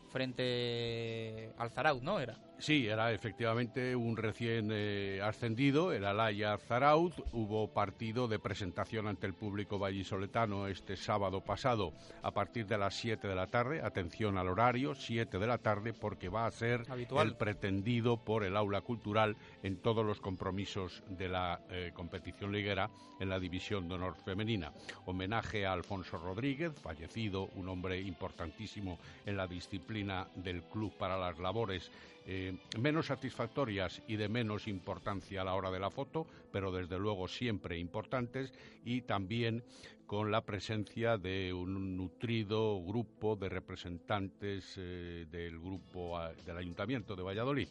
frente 0.10 1.52
al 1.58 1.72
Zaraut, 1.72 2.04
no? 2.04 2.20
Era. 2.20 2.38
Sí, 2.60 2.88
era 2.88 3.12
efectivamente 3.12 3.94
un 3.94 4.16
recién 4.16 4.70
eh, 4.72 5.20
ascendido, 5.22 5.92
el 5.92 6.06
Alaya 6.06 6.58
Zarauz. 6.58 7.14
Hubo 7.34 7.74
partido 7.74 8.30
de 8.30 8.40
presentación 8.40 9.08
ante 9.08 9.28
el 9.28 9.34
público 9.34 9.80
vallisoletano 9.80 10.68
este 10.68 10.96
sábado 10.96 11.42
pasado 11.42 11.92
a 12.22 12.32
partir 12.32 12.66
de 12.66 12.78
las 12.78 12.96
7 12.96 13.28
de 13.28 13.36
la 13.36 13.48
tarde. 13.48 13.82
Atención 13.84 14.38
al 14.38 14.48
horario, 14.48 14.96
7 14.96 15.40
de 15.40 15.48
la 15.48 15.58
tarde, 15.58 15.94
porque 15.94 16.30
va 16.30 16.46
a 16.46 16.52
ser 16.52 16.86
Habitual. 16.90 17.28
el 17.28 17.36
pretendido 17.36 18.24
por 18.24 18.46
el 18.46 18.56
aula 18.56 18.80
cultural 18.80 19.36
en 19.62 19.82
todos 19.82 20.06
los 20.06 20.22
compromisos 20.22 21.04
de 21.10 21.28
la 21.28 21.60
eh, 21.70 21.92
competición 21.94 22.54
liguera 22.54 22.90
en 23.20 23.30
la 23.30 23.40
división 23.40 23.90
de 23.90 23.96
honor 23.96 24.16
femenina. 24.16 24.72
Homenaje 25.06 25.66
a 25.66 25.74
Alfonso 25.74 26.18
Rodríguez, 26.18 26.74
fallecido, 26.80 27.50
un 27.56 27.68
hombre 27.68 28.00
importantísimo 28.00 29.00
en 29.26 29.36
la 29.36 29.48
disciplina 29.48 30.28
del 30.36 30.64
Club 30.64 30.94
para 30.98 31.18
las 31.18 31.40
Labores 31.40 31.92
eh, 32.26 32.58
menos 32.80 33.08
satisfactorias 33.08 34.02
y 34.08 34.16
de 34.16 34.30
menos 34.30 34.68
importancia 34.68 35.42
a 35.42 35.44
la 35.44 35.56
hora 35.56 35.72
de 35.72 35.80
la 35.80 35.90
foto, 35.90 36.26
pero 36.52 36.72
desde 36.72 36.98
luego 37.00 37.28
siempre 37.28 37.78
importantes, 37.78 38.54
y 38.86 39.02
también 39.02 39.64
con 40.06 40.32
la 40.32 40.42
presencia 40.42 41.18
de 41.18 41.54
un 41.54 41.98
nutrido 41.98 42.82
grupo 42.84 43.36
de 43.36 43.50
representantes 43.50 44.76
eh, 44.78 45.26
del 45.32 45.60
grupo 45.60 46.18
ah, 46.18 46.32
del 46.46 46.58
Ayuntamiento 46.58 47.16
de 47.16 47.24
Valladolid. 47.24 47.68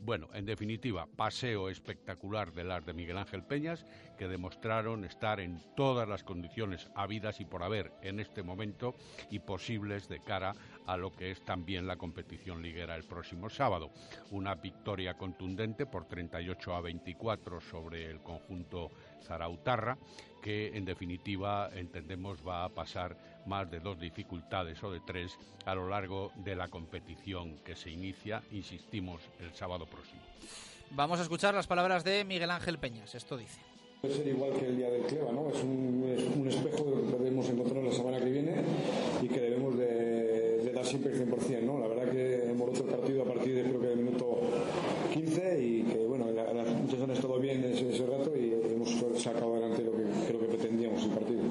Bueno, 0.00 0.28
en 0.32 0.46
definitiva, 0.46 1.08
paseo 1.16 1.68
espectacular 1.68 2.52
de 2.52 2.62
las 2.62 2.86
de 2.86 2.92
Miguel 2.92 3.18
Ángel 3.18 3.42
Peñas, 3.42 3.84
que 4.16 4.28
demostraron 4.28 5.04
estar 5.04 5.40
en 5.40 5.60
todas 5.74 6.08
las 6.08 6.22
condiciones 6.22 6.88
habidas 6.94 7.40
y 7.40 7.44
por 7.44 7.64
haber 7.64 7.92
en 8.02 8.20
este 8.20 8.44
momento 8.44 8.94
y 9.28 9.40
posibles 9.40 10.08
de 10.08 10.20
cara 10.20 10.54
a 10.86 10.96
lo 10.96 11.12
que 11.12 11.32
es 11.32 11.44
también 11.44 11.88
la 11.88 11.96
competición 11.96 12.62
liguera 12.62 12.94
el 12.94 13.04
próximo 13.04 13.50
sábado. 13.50 13.90
Una 14.30 14.54
victoria 14.54 15.14
contundente 15.14 15.84
por 15.84 16.06
38 16.06 16.74
a 16.74 16.80
24 16.80 17.60
sobre 17.60 18.08
el 18.08 18.20
conjunto 18.20 18.90
Zarautarra, 19.22 19.98
que 20.40 20.76
en 20.76 20.84
definitiva 20.84 21.70
entendemos 21.74 22.46
va 22.46 22.64
a 22.64 22.68
pasar 22.68 23.16
más 23.48 23.70
de 23.70 23.80
dos 23.80 23.98
dificultades 23.98 24.82
o 24.84 24.92
de 24.92 25.00
tres 25.00 25.36
a 25.64 25.74
lo 25.74 25.88
largo 25.88 26.30
de 26.36 26.54
la 26.54 26.68
competición 26.68 27.56
que 27.64 27.74
se 27.74 27.90
inicia, 27.90 28.42
insistimos, 28.52 29.22
el 29.40 29.52
sábado 29.54 29.86
próximo. 29.86 30.20
Vamos 30.90 31.18
a 31.18 31.22
escuchar 31.22 31.54
las 31.54 31.66
palabras 31.66 32.04
de 32.04 32.24
Miguel 32.24 32.50
Ángel 32.50 32.78
Peñas. 32.78 33.14
Esto 33.14 33.36
dice. 33.36 33.60
Puede 34.00 34.14
ser 34.14 34.28
igual 34.28 34.52
que 34.52 34.66
el 34.66 34.76
día 34.76 34.88
del 34.90 35.02
Cleva, 35.02 35.32
¿no? 35.32 35.48
Es 35.48 35.60
un, 35.62 36.04
es 36.16 36.22
un 36.36 36.46
espejo 36.46 36.84
de 36.84 36.90
lo 36.96 37.02
que 37.10 37.16
podemos 37.16 37.48
encontrar 37.48 37.82
la 37.82 37.90
semana 37.92 38.18
que 38.20 38.30
viene 38.30 38.54
y 39.20 39.26
que 39.28 39.40
debemos 39.40 39.76
de, 39.76 40.62
de 40.62 40.72
dar 40.72 40.86
siempre 40.86 41.12
el 41.12 41.28
100%, 41.28 41.62
¿no? 41.62 41.78
La 41.80 41.88
verdad 41.88 42.12
que 42.12 42.48
hemos 42.48 42.68
roto 42.68 42.84
el 42.84 42.90
partido 42.94 43.22
a 43.22 43.26
partir 43.26 43.56
de 43.56 43.62
creo 43.64 43.80
que 43.80 43.86
del 43.88 43.96
minuto 43.98 44.38
15 45.12 45.60
y 45.64 45.82
que, 45.82 46.06
bueno, 46.06 46.30
la- 46.30 46.52
las 46.54 46.68
muchas 46.80 47.00
han 47.00 47.10
estado 47.10 47.38
bien 47.40 47.64
ese, 47.64 47.90
ese 47.90 48.06
rato 48.06 48.32
y 48.36 48.52
hemos 48.72 48.88
sacado 49.20 49.52
adelante 49.54 49.82
lo 49.82 49.90
que 49.92 50.04
creo 50.28 50.40
que 50.40 50.46
pretendíamos 50.46 51.02
el 51.02 51.10
partido. 51.10 51.42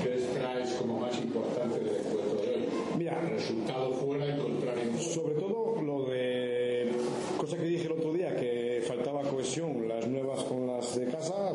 ¿Qué 0.00 0.14
extraes 0.14 0.70
como 0.74 1.00
más 1.00 1.18
importante 1.18 1.80
del 1.80 1.96
encuentro 1.96 2.40
de 2.40 2.48
hoy? 2.54 2.64
Mira, 2.98 3.20
Resultado 3.20 3.92
fuera 3.94 4.28
y 4.28 4.38
contrario. 4.40 4.96
Sobre 5.00 5.34
todo 5.34 5.82
lo 5.82 6.04
de 6.04 6.92
cosa 7.36 7.56
que 7.56 7.64
dije 7.64 7.86
el 7.86 7.92
otro 7.92 8.12
día, 8.12 8.36
que 8.36 8.82
faltaba 8.86 9.22
cohesión, 9.22 9.88
las 9.88 10.06
nuevas 10.06 10.44
con 10.44 10.66
las 10.66 10.94
de 10.98 11.06
casa, 11.06 11.52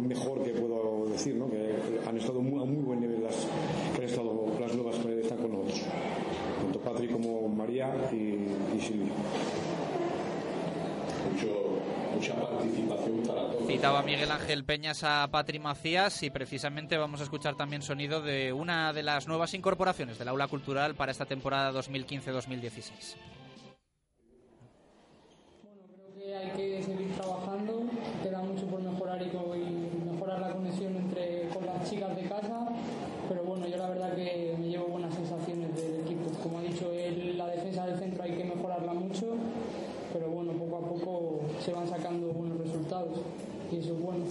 mejor 0.00 0.42
que 0.42 0.50
puedo 0.50 1.06
decir, 1.06 1.34
¿no? 1.34 1.48
que 1.50 1.74
han 2.08 2.16
estado 2.18 2.40
muy, 2.40 2.62
a 2.62 2.64
muy 2.64 2.82
buen 2.82 3.00
nivel 3.00 3.22
las, 3.22 3.46
que 3.94 4.02
han 4.02 4.08
estado 4.08 4.46
las 4.60 4.74
nuevas 4.74 4.96
que 4.96 5.20
están 5.20 5.38
con 5.38 5.52
nosotros, 5.52 5.82
tanto 6.62 6.78
Patrick 6.80 7.12
como 7.12 7.48
María 7.48 7.92
y, 8.12 8.16
y 8.76 8.80
Silvia. 8.80 9.12
Mucho, 11.32 11.46
mucha 12.14 12.34
participación 12.34 13.22
para 13.26 13.50
todos. 13.50 13.66
Citaba 13.66 14.02
Miguel 14.02 14.30
Ángel 14.44 14.64
Peñas 14.66 15.02
a 15.04 15.26
Patri 15.30 15.58
Macías 15.58 16.22
y 16.22 16.28
precisamente 16.28 16.98
vamos 16.98 17.18
a 17.20 17.24
escuchar 17.24 17.54
también 17.56 17.80
sonido 17.80 18.20
de 18.20 18.52
una 18.52 18.92
de 18.92 19.02
las 19.02 19.26
nuevas 19.26 19.54
incorporaciones 19.54 20.18
del 20.18 20.28
aula 20.28 20.48
cultural 20.48 20.94
para 20.94 21.12
esta 21.12 21.24
temporada 21.24 21.72
2015-2016. 21.72 23.16
que 26.18 26.36
hay 26.36 26.50
que 26.50 26.84
trabajando, 27.16 27.84
queda 28.22 28.42
mucho 28.42 28.66
por 28.66 28.82
mejorar 28.82 29.22
y, 29.22 29.30
co- 29.30 29.56
y 29.56 30.12
mejorar 30.12 30.40
la 30.40 30.50
conexión 30.52 30.94
entre 30.96 31.48
con 31.48 31.64
las 31.64 31.88
chicas 31.88 32.14
de 32.14 32.22
casa, 32.24 32.68
pero 33.28 33.44
bueno, 33.44 33.66
yo 33.66 33.78
la 33.78 33.88
verdad 33.88 34.14
que 34.14 34.54
me 34.60 34.68
llevo 34.68 34.88
buenas 34.88 35.14
sensaciones 35.14 35.74
del 35.74 36.00
equipo. 36.00 36.30
Como 36.42 36.58
ha 36.58 36.62
dicho 36.62 36.92
él, 36.92 37.38
la 37.38 37.46
defensa 37.46 37.86
del 37.86 37.98
centro 37.98 38.22
hay 38.24 38.32
que 38.32 38.44
mejorarla 38.44 38.92
mucho, 38.92 39.36
pero 40.12 40.28
bueno, 40.28 40.52
poco 40.52 40.76
a 40.76 40.80
poco 40.88 41.40
se 41.64 41.72
van 41.72 41.88
sacando 41.88 42.26
buenos 42.28 42.58
resultados 42.58 43.18
y 43.72 43.78
eso 43.78 43.92
es 43.94 44.00
bueno. 44.00 44.24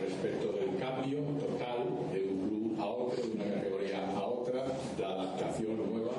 Respecto 0.00 0.52
del 0.52 0.76
cambio 0.78 1.18
total 1.20 1.84
de 2.12 2.28
un 2.32 2.48
club 2.48 2.80
a 2.80 2.86
otro, 2.86 3.22
de 3.22 3.32
una 3.34 3.44
categoría 3.54 4.10
a 4.16 4.24
otra, 4.24 4.64
la 4.98 5.08
adaptación 5.08 5.76
nueva. 5.92 6.12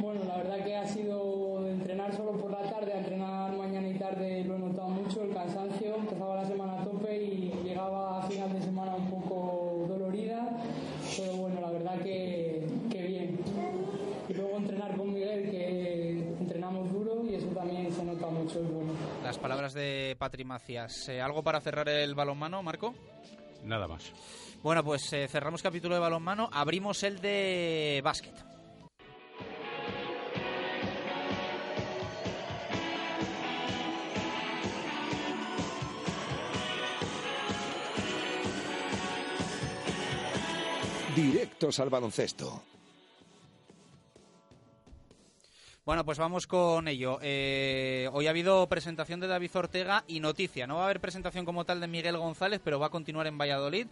Bueno, 0.00 0.20
la 0.28 0.36
verdad 0.38 0.62
que 0.64 0.76
ha 0.76 0.86
sido 0.86 1.62
de 1.64 1.70
entrenar 1.72 2.14
solo 2.14 2.32
por 2.32 2.50
la 2.50 2.62
tarde 2.70 2.92
a 2.92 2.98
entrenar 2.98 3.56
mañana 3.56 3.88
y 3.88 3.94
tarde 3.94 4.44
lo 4.44 4.56
he 4.56 4.58
notado 4.58 4.88
mucho, 4.88 5.22
el 5.22 5.32
cansancio, 5.32 5.94
empezaba 5.96 6.36
la 6.36 6.46
semana 6.46 6.80
a 6.80 6.84
tope 6.84 7.16
y 7.24 7.52
llegaba 7.64 8.18
a 8.22 8.28
final 8.28 8.52
de 8.52 8.60
semana 8.62 8.94
un 8.94 9.08
poco 9.10 9.86
dolorida, 9.88 10.50
pero 11.16 11.36
bueno, 11.36 11.60
la 11.62 11.70
verdad 11.70 11.98
que, 12.02 12.66
que 12.90 13.02
bien. 13.06 13.38
Y 14.28 14.34
luego 14.34 14.56
entrenar 14.58 14.96
con 14.96 15.14
Miguel, 15.14 15.50
que 15.50 16.10
entrenamos 16.40 16.92
duro 16.92 17.24
y 17.24 17.34
eso 17.36 17.46
también 17.48 17.90
se 17.90 18.04
nota 18.04 18.26
mucho, 18.26 18.60
es 18.60 18.70
bueno. 18.70 18.92
Las 19.24 19.38
palabras 19.38 19.72
Eh, 21.08 21.20
¿Algo 21.20 21.42
para 21.42 21.60
cerrar 21.60 21.88
el 21.88 22.14
balonmano, 22.14 22.62
Marco? 22.62 22.94
Nada 23.64 23.86
más. 23.88 24.12
Bueno, 24.62 24.82
pues 24.82 25.12
eh, 25.12 25.28
cerramos 25.28 25.62
capítulo 25.62 25.94
de 25.94 26.00
balonmano, 26.00 26.48
abrimos 26.52 27.02
el 27.02 27.20
de 27.20 28.00
básquet. 28.02 28.34
Directos 41.14 41.80
al 41.80 41.88
baloncesto. 41.88 42.62
Bueno, 45.86 46.04
pues 46.04 46.18
vamos 46.18 46.48
con 46.48 46.88
ello. 46.88 47.20
Eh, 47.22 48.10
hoy 48.12 48.26
ha 48.26 48.30
habido 48.30 48.68
presentación 48.68 49.20
de 49.20 49.28
David 49.28 49.52
Ortega 49.54 50.02
y 50.08 50.18
noticia. 50.18 50.66
No 50.66 50.74
va 50.74 50.80
a 50.80 50.84
haber 50.86 50.98
presentación 50.98 51.44
como 51.44 51.64
tal 51.64 51.78
de 51.78 51.86
Miguel 51.86 52.16
González, 52.16 52.60
pero 52.64 52.80
va 52.80 52.86
a 52.86 52.90
continuar 52.90 53.28
en 53.28 53.38
Valladolid. 53.38 53.86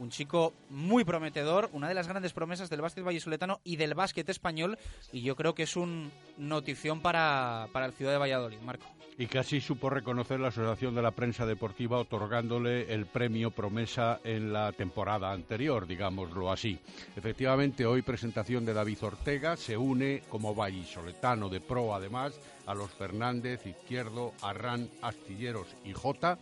Un 0.00 0.08
chico 0.08 0.54
muy 0.70 1.04
prometedor, 1.04 1.68
una 1.74 1.86
de 1.86 1.92
las 1.92 2.08
grandes 2.08 2.32
promesas 2.32 2.70
del 2.70 2.80
básquet 2.80 3.04
vallisoletano 3.04 3.60
y 3.64 3.76
del 3.76 3.92
básquet 3.92 4.26
español. 4.30 4.78
Y 5.12 5.20
yo 5.20 5.36
creo 5.36 5.54
que 5.54 5.64
es 5.64 5.76
un 5.76 6.10
notición 6.38 7.02
para, 7.02 7.68
para 7.70 7.84
el 7.84 7.92
Ciudad 7.92 8.12
de 8.12 8.18
Valladolid, 8.18 8.60
Marco. 8.60 8.86
Y 9.18 9.36
así 9.36 9.60
supo 9.60 9.90
reconocer 9.90 10.40
la 10.40 10.48
Asociación 10.48 10.94
de 10.94 11.02
la 11.02 11.10
Prensa 11.10 11.44
Deportiva 11.44 11.98
otorgándole 11.98 12.90
el 12.94 13.04
premio 13.04 13.50
Promesa 13.50 14.20
en 14.24 14.54
la 14.54 14.72
temporada 14.72 15.30
anterior, 15.32 15.86
digámoslo 15.86 16.50
así. 16.50 16.78
Efectivamente, 17.14 17.84
hoy 17.84 18.00
presentación 18.00 18.64
de 18.64 18.72
David 18.72 19.04
Ortega 19.04 19.58
se 19.58 19.76
une 19.76 20.22
como 20.30 20.54
vallisoletano 20.54 21.50
de 21.50 21.60
pro, 21.60 21.94
además, 21.94 22.40
a 22.64 22.72
los 22.72 22.90
Fernández, 22.90 23.66
Izquierdo, 23.66 24.32
Arrán, 24.40 24.88
Astilleros 25.02 25.66
y 25.84 25.92
Jota 25.92 26.38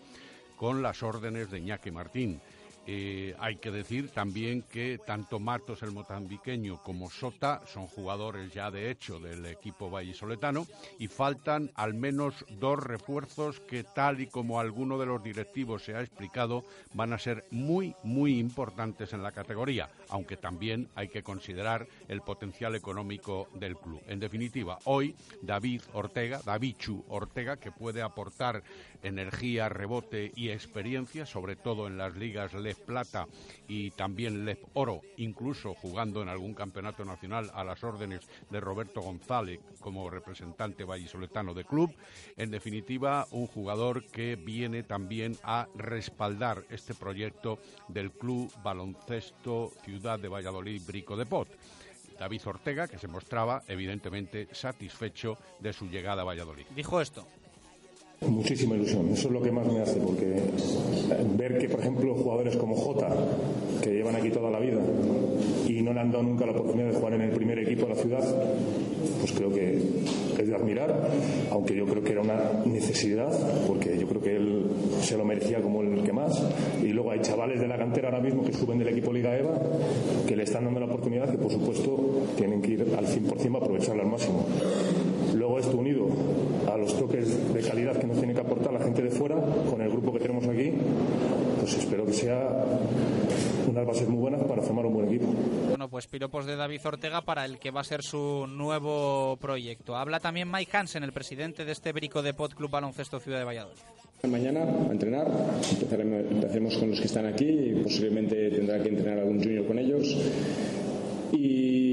con 0.57 0.81
las 0.81 1.03
órdenes 1.03 1.51
de 1.51 1.59
Iñaki 1.59 1.91
Martín. 1.91 2.41
Eh, 2.91 3.35
hay 3.39 3.57
que 3.57 3.71
decir 3.71 4.09
también 4.09 4.63
que 4.63 4.99
tanto 5.07 5.39
Matos 5.39 5.83
el 5.83 5.93
motambiqueño 5.93 6.83
como 6.83 7.11
Sota 7.11 7.61
son 7.67 7.87
jugadores 7.87 8.51
ya 8.55 8.71
de 8.71 8.91
hecho 8.91 9.21
del 9.21 9.45
equipo 9.45 9.91
vallisoletano 9.91 10.67
y 10.99 11.09
faltan 11.09 11.71
al 11.75 11.93
menos 11.93 12.47
dos 12.49 12.83
refuerzos 12.83 13.61
que 13.61 13.85
tal 13.85 14.23
y 14.23 14.27
como 14.29 14.59
alguno 14.59 14.97
de 14.97 15.05
los 15.05 15.23
directivos 15.23 15.85
se 15.85 15.95
ha 15.95 16.01
explicado 16.01 16.65
van 16.95 17.13
a 17.13 17.19
ser 17.19 17.45
muy 17.51 17.95
muy 18.05 18.39
importantes 18.39 19.13
en 19.13 19.23
la 19.23 19.33
categoría, 19.33 19.91
aunque 20.09 20.39
también 20.39 20.89
hay 20.95 21.09
que 21.09 21.23
considerar 21.23 21.87
el 22.09 22.23
potencial 22.23 22.75
económico 22.75 23.49
del 23.53 23.77
club. 23.77 24.01
En 24.07 24.19
definitiva, 24.19 24.79
hoy 24.85 25.15
David 25.43 25.83
Ortega, 25.93 26.41
Davichu 26.43 27.05
Ortega, 27.09 27.59
que 27.59 27.71
puede 27.71 28.01
aportar 28.01 28.63
energía, 29.03 29.69
rebote 29.69 30.33
y 30.35 30.49
experiencia, 30.49 31.27
sobre 31.27 31.55
todo 31.55 31.87
en 31.87 31.99
las 31.99 32.17
ligas 32.17 32.55
LEF 32.55 32.78
Plata 32.79 33.27
y 33.67 33.91
también 33.91 34.45
LEF 34.45 34.61
Oro, 34.75 35.03
incluso 35.17 35.75
jugando 35.75 36.23
en 36.23 36.29
algún 36.29 36.55
campeonato 36.55 37.05
nacional 37.05 37.51
a 37.55 37.65
las 37.65 37.83
órdenes 37.85 38.27
de 38.51 38.61
Roberto 38.61 39.01
González 39.01 39.61
como 39.81 40.11
representante 40.11 40.85
vallisoletano 40.85 41.55
de 41.55 41.65
club. 41.65 41.95
En 42.37 42.51
definitiva, 42.51 43.27
un 43.31 43.47
jugador 43.47 44.05
que 44.07 44.37
viene 44.37 44.83
también 44.83 45.37
a 45.43 45.69
respaldar 45.75 46.65
este 46.71 46.95
proyecto 46.95 47.59
del 47.89 48.13
Club 48.13 48.53
Baloncesto 48.63 49.73
Ciudad 49.85 50.19
de 50.19 50.29
Valladolid 50.29 50.83
Brico 50.87 51.17
de 51.17 51.27
Pot. 51.27 51.49
David 52.19 52.47
Ortega, 52.47 52.89
que 52.89 52.99
se 52.99 53.07
mostraba 53.07 53.63
evidentemente 53.69 54.49
satisfecho 54.53 55.39
de 55.61 55.73
su 55.73 55.87
llegada 55.87 56.23
a 56.23 56.25
Valladolid. 56.25 56.67
Dijo 56.75 57.01
esto. 57.01 57.27
Muchísima 58.27 58.75
ilusión, 58.75 59.09
eso 59.11 59.29
es 59.29 59.33
lo 59.33 59.41
que 59.41 59.53
más 59.53 59.67
me 59.73 59.81
hace, 59.81 60.01
porque 60.01 60.41
ver 61.37 61.59
que, 61.59 61.69
por 61.69 61.81
ejemplo, 61.81 62.15
jugadores 62.17 62.57
como 62.57 62.75
Jota, 62.75 63.09
que 63.81 63.91
llevan 63.91 64.17
aquí 64.17 64.31
toda 64.31 64.51
la 64.51 64.59
vida 64.59 64.81
y 65.69 65.83
no 65.83 65.93
le 65.93 66.01
han 66.01 66.11
dado 66.11 66.25
nunca 66.25 66.45
la 66.45 66.53
oportunidad 66.53 66.89
de 66.89 66.95
jugar 66.97 67.15
en 67.15 67.23
el 67.23 67.31
primer 67.31 67.61
equipo 67.61 67.87
de 67.87 67.95
la 67.95 67.95
ciudad, 67.95 68.25
pues 69.21 69.33
creo 69.33 69.51
que 69.51 69.77
es 70.39 70.49
de 70.49 70.55
admirar, 70.55 71.11
aunque 71.53 71.77
yo 71.77 71.85
creo 71.87 72.03
que 72.03 72.13
era 72.13 72.21
una 72.21 72.65
necesidad, 72.67 73.31
porque 73.67 73.97
yo 73.97 74.09
creo 74.09 74.21
que 74.21 74.37
él 74.37 74.67
se 75.01 75.17
lo 75.17 75.25
merecía 75.25 75.61
como 75.61 75.83
el 75.83 76.03
que 76.03 76.13
más. 76.13 76.43
Y 76.83 76.89
luego 76.89 77.13
hay 77.13 77.21
chavales 77.21 77.61
de 77.61 77.69
la 77.69 77.77
cantera 77.77 78.09
ahora 78.09 78.21
mismo 78.21 78.43
que 78.43 78.53
suben 78.53 78.79
del 78.79 78.89
equipo 78.89 79.13
Liga 79.13 79.37
EVA, 79.37 79.61
que 80.27 80.37
le 80.37 80.43
están 80.43 80.65
dando 80.65 80.81
la 80.81 80.87
oportunidad, 80.87 81.31
que 81.31 81.39
por 81.39 81.53
supuesto 81.53 81.97
tienen 82.37 82.61
que 82.63 82.73
ir 82.73 82.83
al 82.97 83.07
100% 83.07 83.53
para 83.53 83.65
aprovecharla 83.65 84.03
al 84.03 84.11
máximo. 84.11 84.45
Luego 85.35 85.59
esto 85.59 85.77
unido 85.77 86.09
a 86.73 86.77
los 86.77 86.97
toques 86.97 87.53
de 87.53 87.61
calidad 87.61 87.97
que 87.97 88.07
nos 88.07 88.19
tiene 88.19 88.35
que 88.35 88.41
aportar 88.41 88.73
la 88.73 88.81
gente 88.81 89.03
de 89.03 89.11
fuera, 89.11 89.37
con 89.69 89.81
el 89.81 89.91
grupo 89.91 90.13
que 90.13 90.21
tenemos 90.21 90.47
aquí, 90.47 90.73
pues 91.61 91.77
espero 91.79 92.05
que 92.07 92.13
sea 92.13 92.49
unas 93.69 93.87
bases 93.87 94.09
muy 94.09 94.19
buenas 94.19 94.43
para 94.45 94.63
formar 94.63 94.87
un 94.87 94.95
buen 94.95 95.09
equipo. 95.09 95.27
Bueno, 95.69 95.89
pues 95.89 96.07
piropos 96.07 96.47
de 96.47 96.57
David 96.57 96.81
Ortega 96.85 97.21
para 97.23 97.45
el 97.45 97.59
que 97.59 97.71
va 97.71 97.83
a 97.83 97.85
ser 97.85 98.03
su 98.03 98.47
nuevo 98.49 99.37
proyecto. 99.41 99.97
Habla 99.97 100.21
también 100.21 100.51
Mike 100.51 100.77
Hansen, 100.77 101.05
el 101.05 101.13
presidente 101.13 101.65
de 101.65 101.73
este 101.73 101.93
Brico 101.93 102.23
de 102.23 102.35
Pot 102.35 102.55
Club 102.55 102.71
Baloncesto 102.71 103.21
Ciudad 103.21 103.39
de 103.39 103.45
Valladolid. 103.45 103.79
Mañana 104.29 104.63
a 104.63 104.93
entrenar, 104.93 105.29
empezaremos, 105.71 106.21
empezaremos 106.31 106.77
con 106.77 106.91
los 106.91 107.01
que 107.01 107.07
están 107.07 107.27
aquí 107.27 107.49
y 107.49 107.81
posiblemente 107.85 108.51
tendrá 108.51 108.83
que 108.83 108.89
entrenar 108.89 109.21
algún 109.21 109.41
junior 109.41 109.67
con 109.67 109.79
ellos. 109.79 110.17
Y 111.33 111.88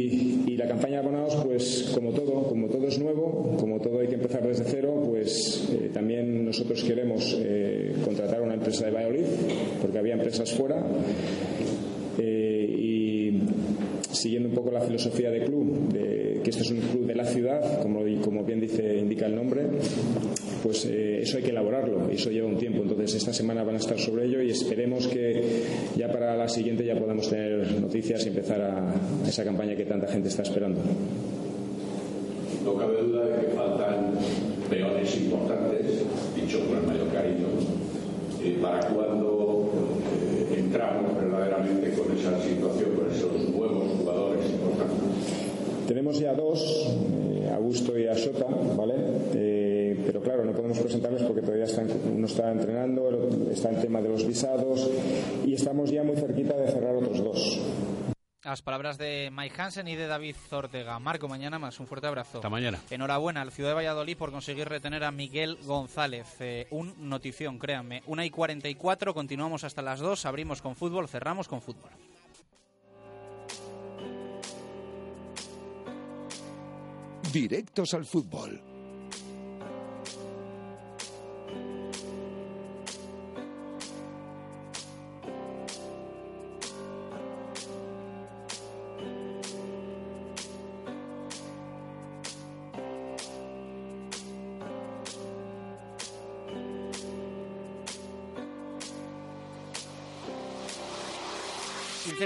la 0.65 0.71
campaña 0.71 0.93
de 1.01 1.07
abonados, 1.07 1.35
pues 1.45 1.91
como 1.93 2.11
todo, 2.11 2.43
como 2.43 2.67
todo 2.67 2.87
es 2.87 2.97
nuevo, 2.97 3.55
como 3.59 3.79
todo 3.79 3.99
hay 3.99 4.07
que 4.07 4.15
empezar 4.15 4.41
desde 4.47 4.63
cero, 4.63 5.03
pues 5.05 5.69
eh, 5.71 5.91
también 5.93 6.43
nosotros 6.43 6.83
queremos 6.83 7.37
eh, 7.39 7.93
contratar 8.03 8.39
a 8.39 8.41
una 8.41 8.55
empresa 8.55 8.85
de 8.85 8.91
Valladolid, 8.91 9.25
porque 9.81 9.99
había 9.99 10.15
empresas 10.15 10.51
fuera. 10.51 10.83
Eh, 12.17 12.75
y 12.77 13.39
siguiendo 14.11 14.49
un 14.49 14.55
poco 14.55 14.71
la 14.71 14.81
filosofía 14.81 15.29
del 15.29 15.45
club, 15.45 15.93
de 15.93 16.39
que 16.43 16.49
esto 16.49 16.63
es 16.63 16.71
un 16.71 16.79
club 16.79 17.05
de 17.05 17.15
la 17.15 17.25
ciudad, 17.25 17.81
como, 17.83 17.99
como 18.23 18.43
bien 18.43 18.59
dice, 18.59 18.97
indica 18.97 19.27
el 19.27 19.35
nombre, 19.35 19.67
pues 20.65 20.83
eh, 20.85 21.19
eso 21.21 21.37
hay 21.37 21.43
que 21.43 21.51
elaborarlo 21.51 22.11
y 22.11 22.15
eso 22.15 22.31
lleva 22.31 22.47
un 22.47 22.57
tiempo. 22.57 22.81
Entonces 22.81 23.13
esta 23.13 23.31
semana 23.31 23.63
van 23.63 23.75
a 23.75 23.77
estar 23.77 23.99
sobre 23.99 24.25
ello 24.25 24.41
y 24.41 24.49
esperemos 24.49 25.07
que 25.07 25.61
ya 25.95 26.11
para 26.11 26.35
la 26.35 26.47
siguiente 26.47 26.83
ya 26.83 26.95
podamos 26.95 27.29
tener 27.29 27.79
noticias 27.79 28.25
y 28.25 28.29
empezar 28.29 28.61
a, 28.61 28.91
a 28.91 29.27
esa 29.27 29.43
campaña 29.43 29.75
que 29.75 29.85
tanta 29.85 30.07
gente 30.07 30.29
está 30.29 30.41
esperando. 30.41 30.81
No 32.65 32.73
cabe 32.73 32.99
duda 32.99 33.27
de 33.27 33.45
que 33.45 33.51
faltan 33.53 34.13
peones 34.67 35.15
importantes, 35.17 35.85
dicho 36.35 36.65
con 36.65 36.79
el 36.79 36.87
mayor 36.87 37.13
cariño, 37.13 37.45
eh, 38.43 38.57
para 38.59 38.87
cuando 38.87 39.69
eh, 40.51 40.61
entramos 40.61 41.15
verdaderamente 41.15 41.91
con 41.91 42.17
esa 42.17 42.41
situación, 42.41 42.89
con 42.95 43.11
esos 43.11 43.49
nuevos 43.49 43.91
jugadores 43.99 44.49
importantes. 44.49 44.97
Tenemos 45.87 46.19
ya 46.19 46.33
dos, 46.33 46.89
eh, 47.35 47.51
Augusto 47.53 47.95
y 47.99 48.07
Asota, 48.07 48.47
¿vale? 48.75 48.95
Pero 50.05 50.21
claro, 50.21 50.45
no 50.45 50.51
podemos 50.51 50.79
presentarles 50.79 51.23
porque 51.23 51.41
todavía 51.41 51.65
están, 51.65 51.87
no 52.19 52.27
está 52.27 52.51
entrenando, 52.51 53.09
está 53.51 53.69
en 53.71 53.81
tema 53.81 54.01
de 54.01 54.09
los 54.09 54.25
visados 54.25 54.89
y 55.45 55.53
estamos 55.53 55.89
ya 55.89 56.03
muy 56.03 56.15
cerquita 56.15 56.55
de 56.55 56.71
cerrar 56.71 56.95
otros 56.95 57.23
dos. 57.23 57.59
Las 58.43 58.61
palabras 58.61 58.99
de 58.99 59.31
Mike 59.33 59.59
Hansen 59.59 59.87
y 59.87 59.95
de 59.95 60.05
David 60.05 60.35
Zortega. 60.35 60.99
Marco, 60.99 61.27
mañana 61.27 61.57
más. 61.57 61.79
Un 61.79 61.87
fuerte 61.87 62.05
abrazo. 62.05 62.37
Hasta 62.37 62.49
mañana. 62.49 62.79
Enhorabuena 62.91 63.41
al 63.41 63.51
Ciudad 63.51 63.71
de 63.71 63.75
Valladolid 63.75 64.15
por 64.17 64.31
conseguir 64.31 64.69
retener 64.69 65.03
a 65.03 65.11
Miguel 65.11 65.57
González. 65.65 66.27
Eh, 66.41 66.67
un 66.69 67.09
notición, 67.09 67.57
créanme. 67.57 68.03
Una 68.05 68.23
y 68.23 68.29
44, 68.29 69.15
continuamos 69.15 69.63
hasta 69.63 69.81
las 69.81 69.99
2. 69.99 70.27
Abrimos 70.27 70.61
con 70.61 70.75
fútbol, 70.75 71.09
cerramos 71.09 71.47
con 71.47 71.59
fútbol. 71.59 71.89
Directos 77.33 77.95
al 77.95 78.05
fútbol. 78.05 78.74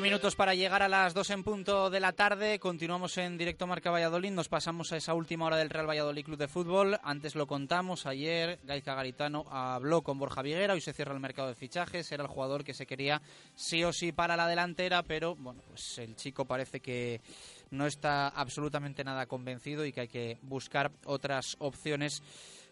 Minutos 0.09 0.35
para 0.35 0.55
llegar 0.55 0.81
a 0.81 0.89
las 0.89 1.13
2 1.13 1.29
en 1.29 1.43
punto 1.43 1.91
de 1.91 1.99
la 1.99 2.13
tarde. 2.13 2.57
Continuamos 2.57 3.15
en 3.19 3.37
directo 3.37 3.67
Marca 3.67 3.91
Valladolid. 3.91 4.31
Nos 4.31 4.49
pasamos 4.49 4.91
a 4.91 4.97
esa 4.97 5.13
última 5.13 5.45
hora 5.45 5.57
del 5.57 5.69
Real 5.69 5.87
Valladolid 5.87 6.25
Club 6.25 6.39
de 6.39 6.47
Fútbol. 6.47 6.99
Antes 7.03 7.35
lo 7.35 7.45
contamos. 7.45 8.07
Ayer 8.07 8.57
Gaizka 8.63 8.95
Garitano 8.95 9.45
habló 9.51 10.01
con 10.01 10.17
Borja 10.17 10.41
Viguera. 10.41 10.73
Hoy 10.73 10.81
se 10.81 10.93
cierra 10.93 11.13
el 11.13 11.19
mercado 11.19 11.49
de 11.49 11.53
fichajes. 11.53 12.11
Era 12.11 12.23
el 12.23 12.27
jugador 12.27 12.63
que 12.63 12.73
se 12.73 12.87
quería 12.87 13.21
sí 13.53 13.83
o 13.83 13.93
sí 13.93 14.11
para 14.11 14.35
la 14.35 14.47
delantera. 14.47 15.03
Pero 15.03 15.35
bueno, 15.35 15.61
pues 15.67 15.99
el 15.99 16.15
chico 16.15 16.43
parece 16.43 16.79
que 16.79 17.21
no 17.69 17.85
está 17.85 18.29
absolutamente 18.29 19.03
nada 19.03 19.27
convencido 19.27 19.85
y 19.85 19.91
que 19.91 20.01
hay 20.01 20.07
que 20.07 20.39
buscar 20.41 20.91
otras 21.05 21.55
opciones. 21.59 22.23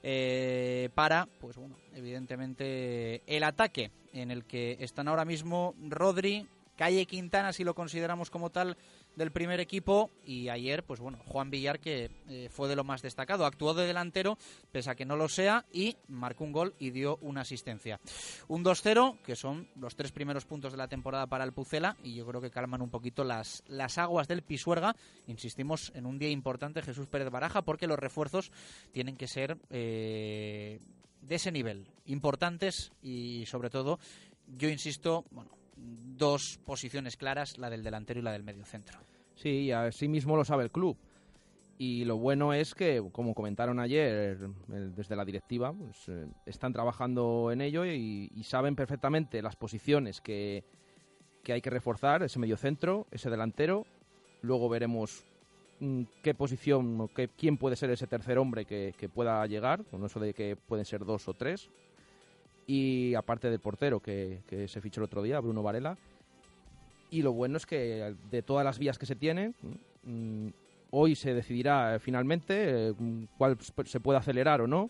Eh, 0.01 0.89
para, 0.95 1.27
pues 1.39 1.55
bueno, 1.57 1.75
evidentemente 1.93 3.21
el 3.27 3.43
ataque 3.43 3.91
en 4.13 4.31
el 4.31 4.45
que 4.45 4.77
están 4.79 5.07
ahora 5.07 5.25
mismo 5.25 5.75
Rodri, 5.79 6.47
Calle 6.77 7.05
Quintana, 7.05 7.51
si 7.51 7.63
lo 7.63 7.75
consideramos 7.75 8.29
como 8.29 8.51
tal, 8.51 8.77
del 9.15 9.31
primer 9.31 9.59
equipo. 9.59 10.11
Y 10.23 10.47
ayer, 10.49 10.83
pues 10.83 10.99
bueno, 10.99 11.19
Juan 11.25 11.49
Villar, 11.49 11.79
que 11.79 12.11
eh, 12.29 12.49
fue 12.49 12.69
de 12.69 12.75
lo 12.75 12.83
más 12.83 13.01
destacado. 13.01 13.45
Actuó 13.45 13.73
de 13.73 13.87
delantero, 13.87 14.37
pese 14.71 14.91
a 14.91 14.95
que 14.95 15.05
no 15.05 15.17
lo 15.17 15.27
sea, 15.27 15.65
y 15.73 15.97
marcó 16.07 16.43
un 16.43 16.51
gol 16.51 16.75
y 16.79 16.91
dio 16.91 17.17
una 17.21 17.41
asistencia. 17.41 17.99
Un 18.47 18.63
2-0, 18.63 19.21
que 19.23 19.35
son 19.35 19.67
los 19.75 19.95
tres 19.95 20.11
primeros 20.11 20.45
puntos 20.45 20.71
de 20.71 20.77
la 20.77 20.87
temporada 20.87 21.27
para 21.27 21.43
el 21.43 21.51
Pucela, 21.51 21.97
y 22.03 22.13
yo 22.13 22.25
creo 22.27 22.41
que 22.41 22.51
calman 22.51 22.81
un 22.81 22.91
poquito 22.91 23.23
las, 23.23 23.63
las 23.67 23.97
aguas 23.97 24.27
del 24.27 24.43
Pisuerga. 24.43 24.95
Insistimos 25.25 25.91
en 25.95 26.05
un 26.05 26.19
día 26.19 26.29
importante, 26.29 26.83
Jesús 26.83 27.07
Pérez 27.07 27.31
Baraja, 27.31 27.63
porque 27.63 27.87
los 27.87 27.97
refuerzos 27.99 28.51
tienen 28.91 29.17
que 29.17 29.27
ser 29.27 29.57
eh, 29.71 30.79
de 31.21 31.35
ese 31.35 31.51
nivel, 31.51 31.87
importantes 32.05 32.91
y 33.01 33.45
sobre 33.47 33.69
todo, 33.69 33.99
yo 34.47 34.69
insisto, 34.69 35.25
bueno, 35.31 35.51
dos 35.77 36.59
posiciones 36.65 37.17
claras, 37.17 37.57
la 37.57 37.69
del 37.69 37.83
delantero 37.83 38.19
y 38.19 38.23
la 38.23 38.31
del 38.31 38.43
mediocentro. 38.43 38.99
Sí, 39.35 39.65
y 39.65 39.71
así 39.71 40.07
mismo 40.07 40.35
lo 40.35 40.43
sabe 40.43 40.63
el 40.63 40.71
club. 40.71 40.97
Y 41.79 42.05
lo 42.05 42.17
bueno 42.17 42.53
es 42.53 42.73
que, 42.73 43.03
como 43.11 43.35
comentaron 43.35 43.79
ayer 43.79 44.39
desde 44.67 45.15
la 45.15 45.23
directiva, 45.23 45.73
pues, 45.73 46.09
eh, 46.09 46.25
están 46.47 46.73
trabajando 46.73 47.51
en 47.51 47.61
ello 47.61 47.85
y, 47.85 48.31
saben 48.43 48.75
perfectamente 48.75 49.43
las 49.43 49.55
posiciones 49.55 50.19
que, 50.19 50.63
que 51.43 51.53
hay 51.53 51.61
que 51.61 51.69
reforzar, 51.69 52.23
ese 52.23 52.39
mediocentro, 52.39 53.05
ese 53.11 53.29
delantero. 53.29 53.85
Luego 54.41 54.69
veremos 54.69 55.23
mm, 55.79 56.03
qué 56.23 56.33
posición, 56.33 57.09
qué, 57.09 57.27
quién 57.27 57.57
puede 57.57 57.75
ser 57.75 57.91
ese 57.91 58.07
tercer 58.07 58.39
hombre 58.39 58.65
que 58.65 59.09
pueda 59.13 59.45
llegar, 59.45 59.85
con 59.85 60.03
eso 60.03 60.19
de 60.19 60.33
que 60.33 60.55
pueden 60.55 60.85
ser 60.85 61.05
dos 61.05 61.27
o 61.27 61.35
tres, 61.35 61.69
y 62.67 63.15
aparte 63.15 63.49
del 63.49 63.61
portero 63.61 64.01
que, 64.01 64.41
se 64.67 64.81
fichó 64.81 64.99
el 64.99 65.05
otro 65.05 65.23
día, 65.23 65.39
Bruno 65.39 65.63
Varela. 65.63 65.97
Y 67.09 67.21
lo 67.21 67.31
bueno 67.31 67.55
es 67.55 67.65
que 67.65 68.13
de 68.29 68.41
todas 68.41 68.65
las 68.65 68.77
vías 68.77 68.99
que 68.99 69.05
se 69.05 69.15
tienen, 69.15 69.55
mm, 70.03 70.49
hoy 70.91 71.15
se 71.15 71.33
decidirá 71.33 71.97
finalmente 71.99 72.89
eh, 72.89 72.93
cuál 73.37 73.57
se 73.85 74.01
puede 74.01 74.19
acelerar 74.19 74.59
o 74.59 74.67
no. 74.67 74.89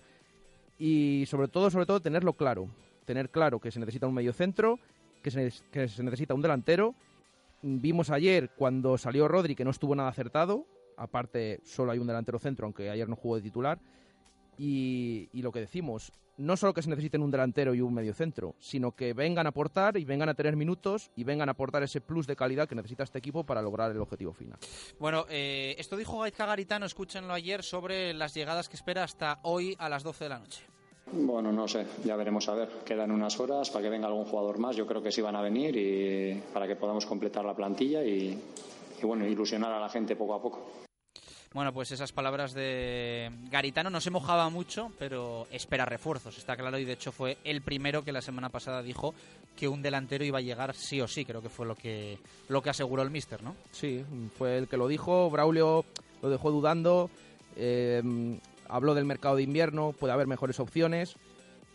Y 0.80 1.26
sobre 1.28 1.48
todo, 1.48 1.70
sobre 1.70 1.86
todo, 1.86 2.00
tenerlo 2.00 2.34
claro. 2.34 2.68
Tener 3.06 3.30
claro 3.30 3.60
que 3.60 3.70
se 3.70 3.80
necesita 3.80 4.08
un 4.08 4.16
medio 4.16 4.34
centro, 4.34 4.80
que 5.22 5.30
se, 5.30 5.54
que 5.72 5.88
se 5.88 6.02
necesita 6.02 6.34
un 6.34 6.42
delantero. 6.42 6.96
Vimos 7.62 8.10
ayer 8.10 8.50
cuando 8.56 8.98
salió 8.98 9.28
Rodri 9.28 9.56
que 9.56 9.64
no 9.64 9.72
estuvo 9.72 9.96
nada 9.96 10.10
acertado. 10.10 10.66
Aparte, 10.98 11.60
solo 11.64 11.92
hay 11.92 12.00
un 12.00 12.08
delantero 12.08 12.40
centro, 12.40 12.66
aunque 12.66 12.90
ayer 12.90 13.08
no 13.08 13.16
jugó 13.16 13.36
de 13.36 13.44
titular. 13.44 13.78
Y, 14.58 15.30
y, 15.34 15.42
lo 15.42 15.52
que 15.52 15.60
decimos, 15.60 16.12
no 16.38 16.58
solo 16.58 16.74
que 16.74 16.82
se 16.82 16.90
necesiten 16.90 17.22
un 17.22 17.32
delantero 17.32 17.74
y 17.74 17.82
un 17.82 17.94
mediocentro, 17.94 18.56
sino 18.60 18.92
que 18.92 19.14
vengan 19.14 19.46
a 19.46 19.50
aportar 19.50 19.98
y 19.98 20.06
vengan 20.06 20.30
a 20.30 20.34
tener 20.34 20.56
minutos 20.56 21.12
y 21.16 21.24
vengan 21.24 21.50
a 21.50 21.52
aportar 21.52 21.84
ese 21.84 22.02
plus 22.02 22.28
de 22.28 22.36
calidad 22.36 22.68
que 22.68 22.76
necesita 22.76 23.04
este 23.04 23.20
equipo 23.20 23.44
para 23.44 23.62
lograr 23.62 23.92
el 23.92 24.02
objetivo 24.02 24.34
final. 24.34 24.58
Bueno, 25.00 25.26
eh, 25.30 25.76
esto 25.78 25.98
dijo 25.98 26.20
Gaizka 26.20 26.46
Garitano, 26.46 26.86
escúchenlo 26.86 27.34
ayer, 27.34 27.64
sobre 27.64 28.14
las 28.14 28.34
llegadas 28.34 28.70
que 28.70 28.76
espera 28.76 29.04
hasta 29.04 29.40
hoy 29.44 29.76
a 29.80 29.90
las 29.90 30.04
12 30.04 30.26
de 30.26 30.30
la 30.30 30.40
noche. 30.40 30.64
Bueno, 31.12 31.54
no 31.54 31.68
sé, 31.68 31.86
ya 32.04 32.16
veremos 32.18 32.50
a 32.50 32.54
ver. 32.54 32.70
Quedan 32.86 33.12
unas 33.12 33.40
horas 33.40 33.70
para 33.70 33.84
que 33.84 33.90
venga 33.90 34.08
algún 34.08 34.26
jugador 34.26 34.60
más. 34.60 34.76
Yo 34.76 34.86
creo 34.86 35.02
que 35.02 35.12
sí 35.12 35.22
van 35.22 35.38
a 35.38 35.42
venir 35.42 35.76
y 35.78 36.44
para 36.54 36.68
que 36.68 36.76
podamos 36.76 37.06
completar 37.06 37.46
la 37.46 37.56
plantilla 37.56 38.04
y, 38.04 38.38
y 39.02 39.06
bueno, 39.06 39.26
ilusionar 39.26 39.72
a 39.72 39.80
la 39.80 39.90
gente 39.90 40.18
poco 40.18 40.34
a 40.34 40.42
poco. 40.42 40.87
Bueno, 41.58 41.74
pues 41.74 41.92
esas 41.92 42.12
palabras 42.12 42.54
de 42.54 43.32
Garitano 43.50 43.90
no 43.90 44.00
se 44.00 44.12
mojaba 44.12 44.48
mucho, 44.52 44.92
pero 45.00 45.48
espera 45.50 45.86
refuerzos, 45.86 46.38
está 46.38 46.56
claro, 46.56 46.78
y 46.78 46.86
de 46.86 46.94
hecho 46.94 47.12
fue 47.12 47.40
el 47.44 47.64
primero 47.64 48.04
que 48.04 48.12
la 48.12 48.22
semana 48.22 48.50
pasada 48.50 48.84
dijo 48.84 49.16
que 49.56 49.68
un 49.68 49.82
delantero 49.82 50.24
iba 50.24 50.38
a 50.38 50.42
llegar 50.42 50.76
sí 50.76 51.02
o 51.02 51.08
sí, 51.08 51.26
creo 51.26 51.42
que 51.42 51.50
fue 51.50 51.66
lo 51.66 51.74
que, 51.74 52.20
lo 52.48 52.62
que 52.62 52.70
aseguró 52.70 53.02
el 53.02 53.10
míster, 53.10 53.42
¿no? 53.42 53.56
Sí, 53.72 54.06
fue 54.38 54.60
el 54.60 54.68
que 54.68 54.78
lo 54.78 54.88
dijo, 54.88 55.32
Braulio 55.32 55.84
lo 56.22 56.30
dejó 56.30 56.52
dudando, 56.52 57.10
eh, 57.56 58.04
habló 58.70 58.94
del 58.94 59.06
mercado 59.06 59.38
de 59.38 59.42
invierno, 59.42 59.96
puede 60.00 60.14
haber 60.14 60.28
mejores 60.28 60.60
opciones, 60.60 61.16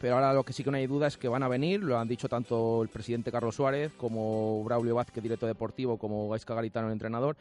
pero 0.00 0.14
ahora 0.14 0.32
lo 0.32 0.44
que 0.44 0.52
sí 0.52 0.62
que 0.62 0.70
no 0.70 0.76
hay 0.76 0.86
duda 0.86 1.08
es 1.08 1.18
que 1.18 1.26
van 1.26 1.42
a 1.42 1.48
venir, 1.48 1.82
lo 1.82 1.98
han 1.98 2.06
dicho 2.06 2.28
tanto 2.28 2.84
el 2.84 2.88
presidente 2.88 3.32
Carlos 3.32 3.56
Suárez 3.56 3.90
como 3.96 4.62
Braulio 4.62 4.94
Vázquez, 4.94 5.24
director 5.24 5.48
deportivo, 5.48 5.98
como 5.98 6.28
Gaisca 6.28 6.54
Garitano, 6.54 6.86
el 6.86 6.92
entrenador, 6.92 7.36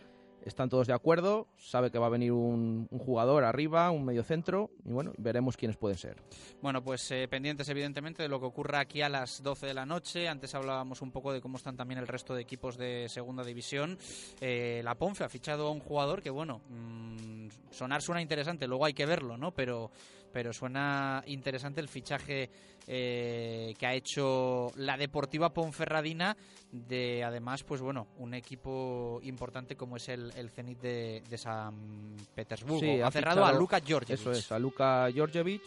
están 0.46 0.70
todos 0.70 0.88
de 0.88 0.94
acuerdo, 0.94 1.48
sabe 1.58 1.92
que 1.92 2.00
va 2.00 2.08
a 2.08 2.10
venir 2.10 2.32
un, 2.32 2.88
jugador 2.88 3.44
arriba, 3.44 3.92
un 3.92 4.06
medio 4.06 4.24
centro, 4.24 4.72
y 4.86 4.92
bueno, 4.92 5.14
veremos 5.18 5.58
quiénes 5.58 5.78
pueden 5.78 5.98
ser. 5.98 6.18
Bueno, 6.62 6.84
pues 6.84 7.10
eh, 7.12 7.28
pendientes 7.28 7.68
evidentemente 7.70 8.24
de 8.24 8.30
lo 8.30 8.40
que 8.40 8.46
ocurra 8.46 8.80
aquí 8.80 9.02
a 9.02 9.10
las 9.10 9.42
12 9.42 9.68
de 9.68 9.74
la 9.74 9.86
noche. 9.86 10.28
Antes 10.28 10.56
hablábamos 10.56 11.02
un 11.02 11.12
poco 11.12 11.34
de 11.34 11.42
cómo 11.42 11.58
están 11.58 11.78
también 11.78 12.00
el 12.00 12.08
resto 12.08 12.34
de 12.34 12.42
equipos 12.42 12.78
de 12.78 13.08
segunda 13.10 13.44
división. 13.44 13.98
Eh, 14.40 14.82
la 14.84 14.96
Ponfe 14.96 15.24
ha 15.24 15.30
fichado 15.30 15.68
a 15.68 15.72
un 15.72 15.80
jugador 15.80 16.22
que, 16.22 16.30
bueno, 16.30 16.62
mmm, 16.70 17.31
sonar 17.72 18.02
suena 18.02 18.22
interesante, 18.22 18.68
luego 18.68 18.86
hay 18.86 18.94
que 18.94 19.06
verlo, 19.06 19.38
¿no? 19.38 19.52
Pero 19.52 19.92
pero 20.32 20.54
suena 20.54 21.24
interesante 21.28 21.82
el 21.82 21.88
fichaje 21.88 22.50
eh, 22.88 23.74
que 23.78 23.86
ha 23.86 23.94
hecho 23.94 24.72
la 24.76 24.98
Deportiva 24.98 25.54
Ponferradina 25.54 26.36
de 26.72 27.24
además 27.24 27.64
pues 27.64 27.82
bueno 27.82 28.08
un 28.18 28.34
equipo 28.34 29.20
importante 29.24 29.76
como 29.76 29.98
es 29.98 30.10
el, 30.10 30.32
el 30.36 30.50
Zenit 30.50 30.80
de, 30.80 31.38
San 31.38 32.16
Petersburgo. 32.34 33.06
Ha, 33.06 33.12
cerrado 33.12 33.46
a 33.46 33.54
Luka 33.54 33.80
Georgievich 33.82 34.20
eso 34.20 34.32
es 34.32 34.52
a 34.52 34.60
Luka 34.60 35.10
Georgievich 35.14 35.62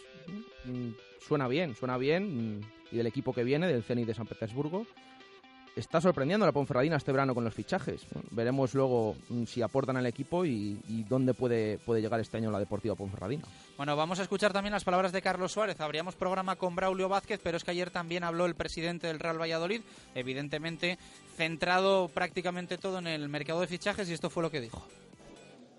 mm, 0.65 0.91
suena 1.21 1.47
bien 1.47 1.75
suena 1.75 1.97
bien 1.99 2.59
mm, 2.59 2.61
y 2.93 2.97
del 2.97 3.07
equipo 3.07 3.33
que 3.33 3.45
viene 3.45 3.67
del 3.67 3.83
Zenit 3.83 4.07
de 4.07 4.15
San 4.15 4.27
Petersburgo 4.27 4.87
está 5.77 6.01
sorprendiendo 6.01 6.45
a 6.45 6.49
la 6.49 6.53
Ponferradina 6.53 6.97
este 6.97 7.13
verano 7.13 7.35
con 7.35 7.45
los 7.45 7.55
fichajes. 7.55 8.07
Veremos 8.31 8.75
luego 8.75 9.17
mm, 9.29 9.45
si 9.45 9.63
aportan 9.63 9.97
al 9.97 10.07
equipo 10.07 10.45
y, 10.45 11.05
dónde 11.09 11.35
puede, 11.35 11.79
puede 11.79 12.01
llegar 12.01 12.21
este 12.21 12.37
año 12.37 12.51
la 12.51 12.59
Deportiva 12.59 12.95
Ponferradina. 12.95 13.45
Bueno, 13.77 13.97
vamos 13.97 14.19
a 14.21 14.23
escuchar 14.23 14.53
también 14.53 14.73
las 14.73 14.85
palabras 14.85 15.13
de 15.13 15.23
Carlos 15.23 15.53
Suárez. 15.53 15.81
Habríamos 15.81 16.15
programa 16.15 16.57
con 16.57 16.77
Braulio 16.77 17.09
Vázquez, 17.09 17.41
pero 17.43 17.57
es 17.57 17.65
que 17.65 17.73
ayer 17.73 17.91
también 17.91 18.25
habló 18.25 18.47
el 18.47 18.55
presidente 18.55 19.07
del 19.07 19.19
Real 19.19 19.41
Valladolid, 19.41 19.83
evidentemente 20.15 20.99
centrado 21.37 22.09
prácticamente 22.09 22.79
todo 22.79 22.99
en 22.99 23.09
el 23.09 23.29
mercado 23.29 23.61
de 23.61 23.67
fichajes 23.67 24.09
y 24.09 24.13
esto 24.13 24.31
fue 24.31 24.43
lo 24.43 24.51
que 24.51 24.61
dijo. 24.61 24.83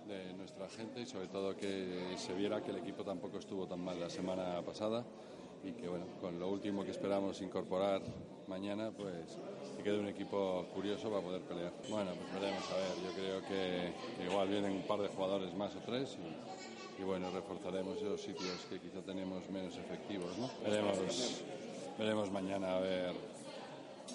De 0.07 0.33
nuestra 0.33 0.67
gente 0.69 1.01
y 1.01 1.05
sobre 1.05 1.27
todo 1.27 1.55
que 1.55 2.15
se 2.17 2.33
viera 2.33 2.61
que 2.61 2.71
el 2.71 2.77
equipo 2.77 3.03
tampoco 3.03 3.39
estuvo 3.39 3.65
tan 3.65 3.79
mal 3.79 3.99
la 3.99 4.09
semana 4.09 4.61
pasada 4.61 5.03
y 5.66 5.74
que 5.74 5.88
bueno, 5.88 6.05
con 6.22 6.39
lo 6.39 6.49
último 6.49 6.86
que 6.86 6.91
esperamos 6.91 7.41
incorporar 7.41 8.01
mañana, 8.47 8.91
pues 8.95 9.38
que 9.76 9.84
quede 9.84 9.99
un 9.99 10.07
equipo 10.07 10.66
curioso 10.74 11.09
para 11.09 11.22
poder 11.22 11.41
pelear. 11.41 11.74
Bueno, 11.89 12.11
pues 12.13 12.34
veremos 12.39 12.63
a 12.72 12.76
ver, 12.78 12.93
yo 13.03 13.11
creo 13.13 13.41
que, 13.47 14.24
igual 14.24 14.47
vienen 14.47 14.72
un 14.74 14.84
par 14.84 14.99
de 14.99 15.07
jugadores 15.07 15.53
más 15.55 15.76
o 15.76 15.80
tres 15.80 16.18
y 16.99 17.03
bueno, 17.03 17.32
reforzaremos 17.32 17.97
esos 17.97 18.22
sitios 18.22 18.66
que 18.70 18.80
quizá 18.80 19.01
tenemos 19.01 19.49
menos 19.49 19.76
efectivos. 19.76 20.38
¿no? 20.38 20.49
Veremos, 20.63 20.99
veremos 21.97 22.32
mañana 22.32 22.78
a 22.78 22.80
ver 22.80 23.13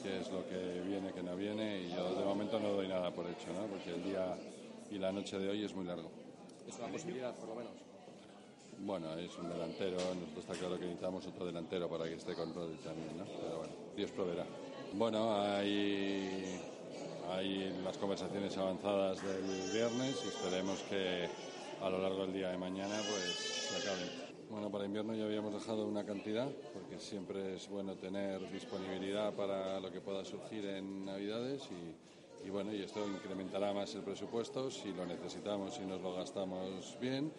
qué 0.02 0.20
es 0.20 0.30
lo 0.30 0.48
que 0.48 0.80
viene, 0.86 1.12
qué 1.12 1.22
no 1.22 1.34
viene 1.34 1.82
y 1.82 1.90
yo 1.90 2.14
de 2.14 2.24
momento 2.24 2.60
no 2.60 2.68
doy 2.72 2.86
nada 2.86 3.10
por 3.10 3.26
hecho, 3.26 3.52
¿no? 3.52 3.66
porque 3.66 3.90
el 3.90 4.04
día 4.04 4.38
y 4.88 4.98
la 4.98 5.10
noche 5.10 5.38
de 5.38 5.48
hoy 5.48 5.64
es 5.64 5.74
muy 5.74 5.84
largo. 5.84 6.10
Es 6.68 6.78
una 6.78 6.88
posibilidad, 6.88 7.34
por 7.34 7.48
lo 7.48 7.56
menos. 7.56 7.89
Bueno, 8.82 9.12
es 9.14 9.36
un 9.36 9.46
delantero, 9.50 9.98
nosotros 9.98 10.38
está 10.38 10.54
claro 10.54 10.76
que 10.76 10.86
necesitamos 10.86 11.26
otro 11.26 11.44
delantero 11.44 11.86
para 11.86 12.04
que 12.04 12.14
esté 12.14 12.34
con 12.34 12.54
Rodri 12.54 12.76
también, 12.78 13.18
¿no? 13.18 13.24
Pero 13.24 13.58
bueno, 13.58 13.72
Dios 13.94 14.10
proveerá. 14.10 14.46
Bueno, 14.94 15.34
hay, 15.36 16.58
hay 17.28 17.78
las 17.84 17.98
conversaciones 17.98 18.56
avanzadas 18.56 19.22
del 19.22 19.70
viernes 19.70 20.22
y 20.24 20.28
esperemos 20.28 20.80
que 20.88 21.28
a 21.82 21.90
lo 21.90 21.98
largo 21.98 22.22
del 22.22 22.32
día 22.32 22.48
de 22.48 22.56
mañana 22.56 22.94
pues 22.94 23.34
se 23.34 23.76
acaben. 23.76 24.08
Bueno, 24.48 24.70
para 24.70 24.86
invierno 24.86 25.14
ya 25.14 25.24
habíamos 25.24 25.52
dejado 25.52 25.86
una 25.86 26.06
cantidad, 26.06 26.48
porque 26.72 26.98
siempre 26.98 27.56
es 27.56 27.68
bueno 27.68 27.96
tener 27.96 28.50
disponibilidad 28.50 29.34
para 29.34 29.78
lo 29.78 29.92
que 29.92 30.00
pueda 30.00 30.24
surgir 30.24 30.64
en 30.64 31.04
Navidades 31.04 31.68
y, 31.70 32.46
y 32.46 32.50
bueno, 32.50 32.72
y 32.72 32.82
esto 32.82 33.06
incrementará 33.06 33.74
más 33.74 33.94
el 33.94 34.00
presupuesto 34.00 34.70
si 34.70 34.90
lo 34.94 35.04
necesitamos 35.04 35.78
y 35.78 35.86
nos 35.86 36.00
lo 36.00 36.14
gastamos 36.14 36.96
bien 36.98 37.30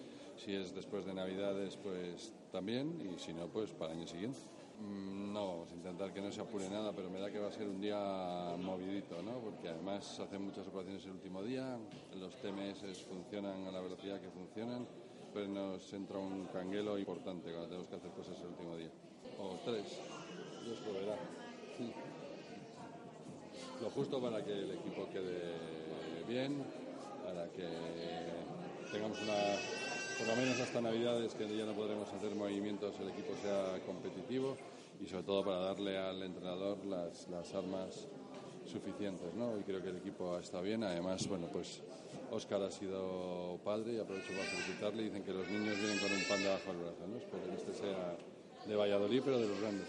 si 0.44 0.56
es 0.56 0.74
después 0.74 1.06
de 1.06 1.14
Navidades, 1.14 1.78
pues 1.78 2.34
también, 2.52 3.00
y 3.02 3.20
si 3.20 3.34
no, 3.34 3.48
pues 3.48 3.72
para 3.72 3.94
el 3.94 4.00
año 4.00 4.08
siguiente. 4.08 4.40
Mm, 4.80 5.34
No, 5.34 5.48
vamos 5.48 5.72
a 5.72 5.76
intentar 5.76 6.12
que 6.14 6.22
no 6.22 6.32
se 6.32 6.42
apure 6.42 6.68
nada, 6.70 6.92
pero 6.94 7.10
me 7.10 7.20
da 7.20 7.32
que 7.32 7.40
va 7.40 7.48
a 7.48 7.52
ser 7.52 7.68
un 7.68 7.80
día 7.80 8.56
movidito, 8.58 9.22
¿no? 9.22 9.40
Porque 9.40 9.70
además 9.70 10.20
hacen 10.20 10.44
muchas 10.44 10.68
operaciones 10.68 11.06
el 11.06 11.12
último 11.12 11.44
día, 11.44 11.78
los 12.16 12.36
TMS 12.42 13.06
funcionan 13.08 13.68
a 13.68 13.72
la 13.72 13.82
velocidad 13.82 14.20
que 14.20 14.30
funcionan, 14.30 14.88
pues 15.32 15.48
nos 15.48 15.94
entra 15.94 16.18
un 16.18 16.48
canguelo 16.48 16.98
importante 16.98 17.52
cuando 17.52 17.68
tenemos 17.68 17.88
que 17.88 17.96
hacer 17.96 18.12
cosas 18.12 18.40
el 18.42 18.48
último 18.48 18.76
día. 18.76 18.90
O 19.40 19.56
tres, 19.64 20.00
Dios 20.66 20.80
proveerá. 20.80 21.16
Sí. 21.78 21.94
Lo 23.82 23.90
justo 23.92 24.22
para 24.22 24.44
que 24.44 24.52
el 24.52 24.72
equipo 24.72 25.08
quede 25.12 25.54
bien, 26.28 26.64
para 27.24 27.48
que 27.52 27.68
tengamos 28.92 29.22
una 29.22 29.91
por 30.22 30.36
lo 30.36 30.36
menos 30.36 30.60
hasta 30.60 30.82
Navidades, 30.82 31.34
que 31.34 31.58
ya 31.58 31.66
no 31.66 31.74
podremos 31.74 32.08
hacer 32.14 32.36
movimientos, 32.36 32.94
el 33.00 33.10
equipo 33.10 33.34
sea 33.42 33.80
competitivo 33.88 34.56
y 35.04 35.08
sobre 35.08 35.24
todo 35.24 35.44
para 35.44 35.58
darle 35.58 35.98
al 35.98 36.22
entrenador 36.22 36.78
las, 36.86 37.28
las 37.30 37.52
armas 37.56 38.08
suficientes, 38.72 39.34
¿no? 39.34 39.58
Y 39.58 39.64
creo 39.64 39.82
que 39.82 39.90
el 39.90 39.98
equipo 39.98 40.38
estado 40.38 40.62
bien. 40.62 40.84
Además, 40.84 41.28
bueno, 41.28 41.48
pues 41.52 41.82
Óscar 42.30 42.62
ha 42.62 42.70
sido 42.70 43.58
padre 43.64 43.94
y 43.94 44.00
aprovecho 44.00 44.32
para 44.34 44.44
felicitarle. 44.44 45.04
Dicen 45.04 45.24
que 45.24 45.34
los 45.34 45.50
niños 45.50 45.76
vienen 45.80 45.98
con 45.98 46.12
un 46.12 46.24
pan 46.26 46.44
debajo 46.44 46.72
del 46.72 46.84
brazo, 46.84 47.08
¿no? 47.08 47.18
Espero 47.18 47.44
que 47.44 47.56
este 47.56 47.74
sea 47.74 48.16
de 48.68 48.76
Valladolid, 48.76 49.22
pero 49.26 49.40
de 49.40 49.48
los 49.48 49.60
grandes. 49.60 49.88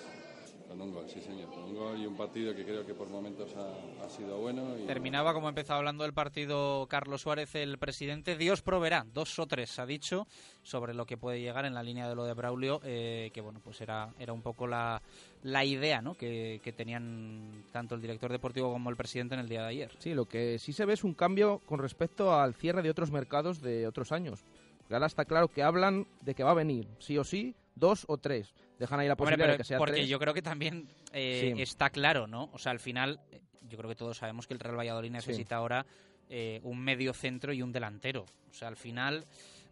Con 0.73 0.81
un 0.81 0.95
gol, 0.95 1.05
sí 1.07 1.20
señor. 1.20 1.51
Con 1.51 1.64
un 1.64 1.75
gol 1.75 2.01
y 2.01 2.07
un 2.07 2.16
partido 2.16 2.55
que 2.55 2.64
creo 2.64 2.87
que 2.87 2.95
por 2.95 3.07
momentos 3.11 3.55
ha, 3.57 4.07
ha 4.07 4.09
sido 4.09 4.39
bueno. 4.39 4.75
Y, 4.79 4.87
Terminaba, 4.87 5.35
como 5.35 5.51
empezado 5.51 5.79
hablando 5.79 6.05
del 6.05 6.14
partido 6.14 6.87
Carlos 6.89 7.20
Suárez, 7.20 7.55
el 7.57 7.77
presidente. 7.77 8.39
Dios 8.39 8.62
proveerá, 8.62 9.05
dos 9.12 9.39
o 9.39 9.47
tres 9.47 9.79
ha 9.79 9.85
dicho, 9.85 10.27
sobre 10.62 10.95
lo 10.95 11.05
que 11.05 11.18
puede 11.18 11.43
llegar 11.43 11.66
en 11.66 11.75
la 11.75 11.83
línea 11.83 12.09
de 12.09 12.14
lo 12.14 12.25
de 12.25 12.33
Braulio, 12.33 12.81
eh, 12.85 13.31
que 13.35 13.43
bueno, 13.43 13.61
pues 13.62 13.83
era, 13.83 14.14
era 14.18 14.33
un 14.33 14.41
poco 14.41 14.66
la, 14.66 15.03
la 15.43 15.62
idea 15.62 16.01
¿no? 16.01 16.14
que, 16.14 16.62
que 16.64 16.73
tenían 16.73 17.64
tanto 17.70 17.95
el 17.95 18.01
director 18.01 18.33
deportivo 18.33 18.73
como 18.73 18.89
el 18.89 18.97
presidente 18.97 19.35
en 19.35 19.43
el 19.43 19.51
día 19.51 19.61
de 19.61 19.68
ayer. 19.68 19.91
Sí, 19.99 20.14
lo 20.14 20.25
que 20.25 20.59
sí 20.59 20.73
se 20.73 20.87
ve 20.87 20.95
es 20.95 21.05
un 21.05 21.12
cambio 21.12 21.61
con 21.66 21.81
respecto 21.81 22.33
al 22.33 22.55
cierre 22.55 22.81
de 22.81 22.89
otros 22.89 23.11
mercados 23.11 23.61
de 23.61 23.87
otros 23.87 24.11
años. 24.11 24.43
Porque 24.79 24.95
ahora 24.95 25.07
está 25.07 25.27
claro 25.27 25.49
que 25.49 25.62
hablan 25.62 26.07
de 26.23 26.35
que 26.35 26.45
va 26.45 26.53
a 26.53 26.55
venir, 26.55 26.89
sí 26.99 27.18
o 27.18 27.25
sí, 27.25 27.55
dos 27.75 28.07
o 28.09 28.16
tres. 28.16 28.55
Dejan 28.83 29.01
ahí 29.01 29.07
la 29.09 29.14
Hombre, 29.14 29.24
posibilidad 29.37 29.45
pero 29.47 29.53
de 29.55 29.59
que 29.59 29.64
sea 29.64 29.78
porque 29.78 29.95
tres. 29.95 30.09
yo 30.09 30.18
creo 30.18 30.35
que 30.35 30.43
también 30.43 30.89
eh, 31.12 31.53
Sí. 31.57 31.62
está 31.62 31.89
claro, 31.91 32.26
¿no? 32.26 32.51
O 32.53 32.59
sea, 32.59 32.72
al 32.72 32.78
final, 32.80 33.20
yo 33.62 33.78
creo 33.78 33.89
que 33.89 33.97
todos 33.97 34.18
sabemos 34.18 34.47
que 34.47 34.53
el 34.55 34.61
Real 34.61 34.78
Valladolid 34.78 35.11
necesita 35.11 35.57
ahora 35.57 35.87
eh, 36.28 36.61
un 36.62 36.78
medio 36.78 37.12
centro 37.14 37.53
y 37.53 37.62
un 37.62 37.72
delantero. 37.72 38.24
O 38.51 38.55
sea, 38.55 38.68
al 38.68 38.76
final, 38.76 39.24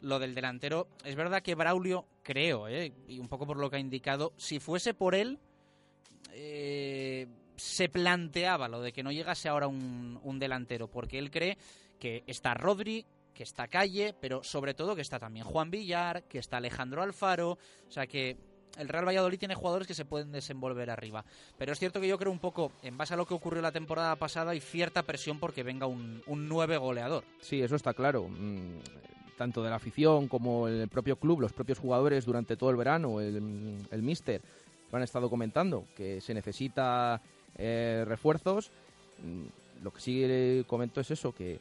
lo 0.02 0.18
del 0.18 0.34
delantero, 0.34 0.88
es 1.04 1.14
verdad 1.14 1.42
que 1.42 1.54
Braulio, 1.54 2.06
creo, 2.22 2.68
eh, 2.68 2.92
y 3.08 3.18
un 3.18 3.28
poco 3.28 3.46
por 3.46 3.56
lo 3.58 3.68
que 3.70 3.76
ha 3.76 3.80
indicado, 3.80 4.32
si 4.36 4.58
fuese 4.60 4.94
por 4.94 5.14
él, 5.14 5.38
eh, 6.32 7.26
se 7.56 7.88
planteaba 7.88 8.68
lo 8.68 8.80
de 8.80 8.92
que 8.92 9.02
no 9.02 9.12
llegase 9.12 9.48
ahora 9.48 9.66
un, 9.68 10.18
un 10.22 10.38
delantero, 10.38 10.88
porque 10.88 11.18
él 11.18 11.30
cree 11.30 11.58
que 11.98 12.24
está 12.26 12.54
Rodri, 12.54 13.04
que 13.34 13.42
está 13.42 13.68
Calle, 13.68 14.14
pero 14.18 14.42
sobre 14.42 14.74
todo 14.74 14.94
que 14.94 15.02
está 15.02 15.18
también 15.18 15.44
Juan 15.46 15.70
Villar, 15.70 16.24
que 16.24 16.38
está 16.38 16.56
Alejandro 16.58 17.02
Alfaro, 17.02 17.52
o 17.52 17.90
sea 17.90 18.06
que 18.06 18.36
el 18.78 18.88
Real 18.88 19.06
Valladolid 19.06 19.38
tiene 19.38 19.54
jugadores 19.54 19.86
que 19.86 19.94
se 19.94 20.04
pueden 20.04 20.32
desenvolver 20.32 20.90
arriba. 20.90 21.24
Pero 21.58 21.72
es 21.72 21.78
cierto 21.78 22.00
que 22.00 22.08
yo 22.08 22.18
creo 22.18 22.32
un 22.32 22.38
poco, 22.38 22.72
en 22.82 22.96
base 22.96 23.14
a 23.14 23.16
lo 23.16 23.26
que 23.26 23.34
ocurrió 23.34 23.60
la 23.62 23.72
temporada 23.72 24.16
pasada, 24.16 24.52
hay 24.52 24.60
cierta 24.60 25.02
presión 25.02 25.38
porque 25.38 25.62
venga 25.62 25.86
un, 25.86 26.22
un 26.26 26.48
goleador. 26.48 27.24
Sí, 27.40 27.60
eso 27.62 27.76
está 27.76 27.94
claro. 27.94 28.28
Mm, 28.28 28.78
Tanto 29.36 29.62
de 29.62 29.70
la 29.70 29.76
afición 29.76 30.28
como 30.28 30.68
el 30.68 30.86
propio 30.88 31.16
club, 31.16 31.40
los 31.40 31.52
propios 31.54 31.78
jugadores 31.78 32.26
durante 32.26 32.56
todo 32.58 32.68
el 32.68 32.76
verano, 32.76 33.20
el, 33.22 33.78
el 33.90 34.02
míster, 34.02 34.42
lo 34.92 34.98
han 34.98 35.02
estado 35.02 35.30
comentando, 35.30 35.84
que 35.96 36.20
se 36.20 36.34
necesita 36.34 37.22
eh, 37.56 38.04
refuerzos. 38.06 38.70
Mm, 39.22 39.82
Lo 39.82 39.92
que 39.92 40.00
sí 40.00 40.64
comento 40.66 41.00
es 41.00 41.10
eso, 41.10 41.32
que, 41.32 41.58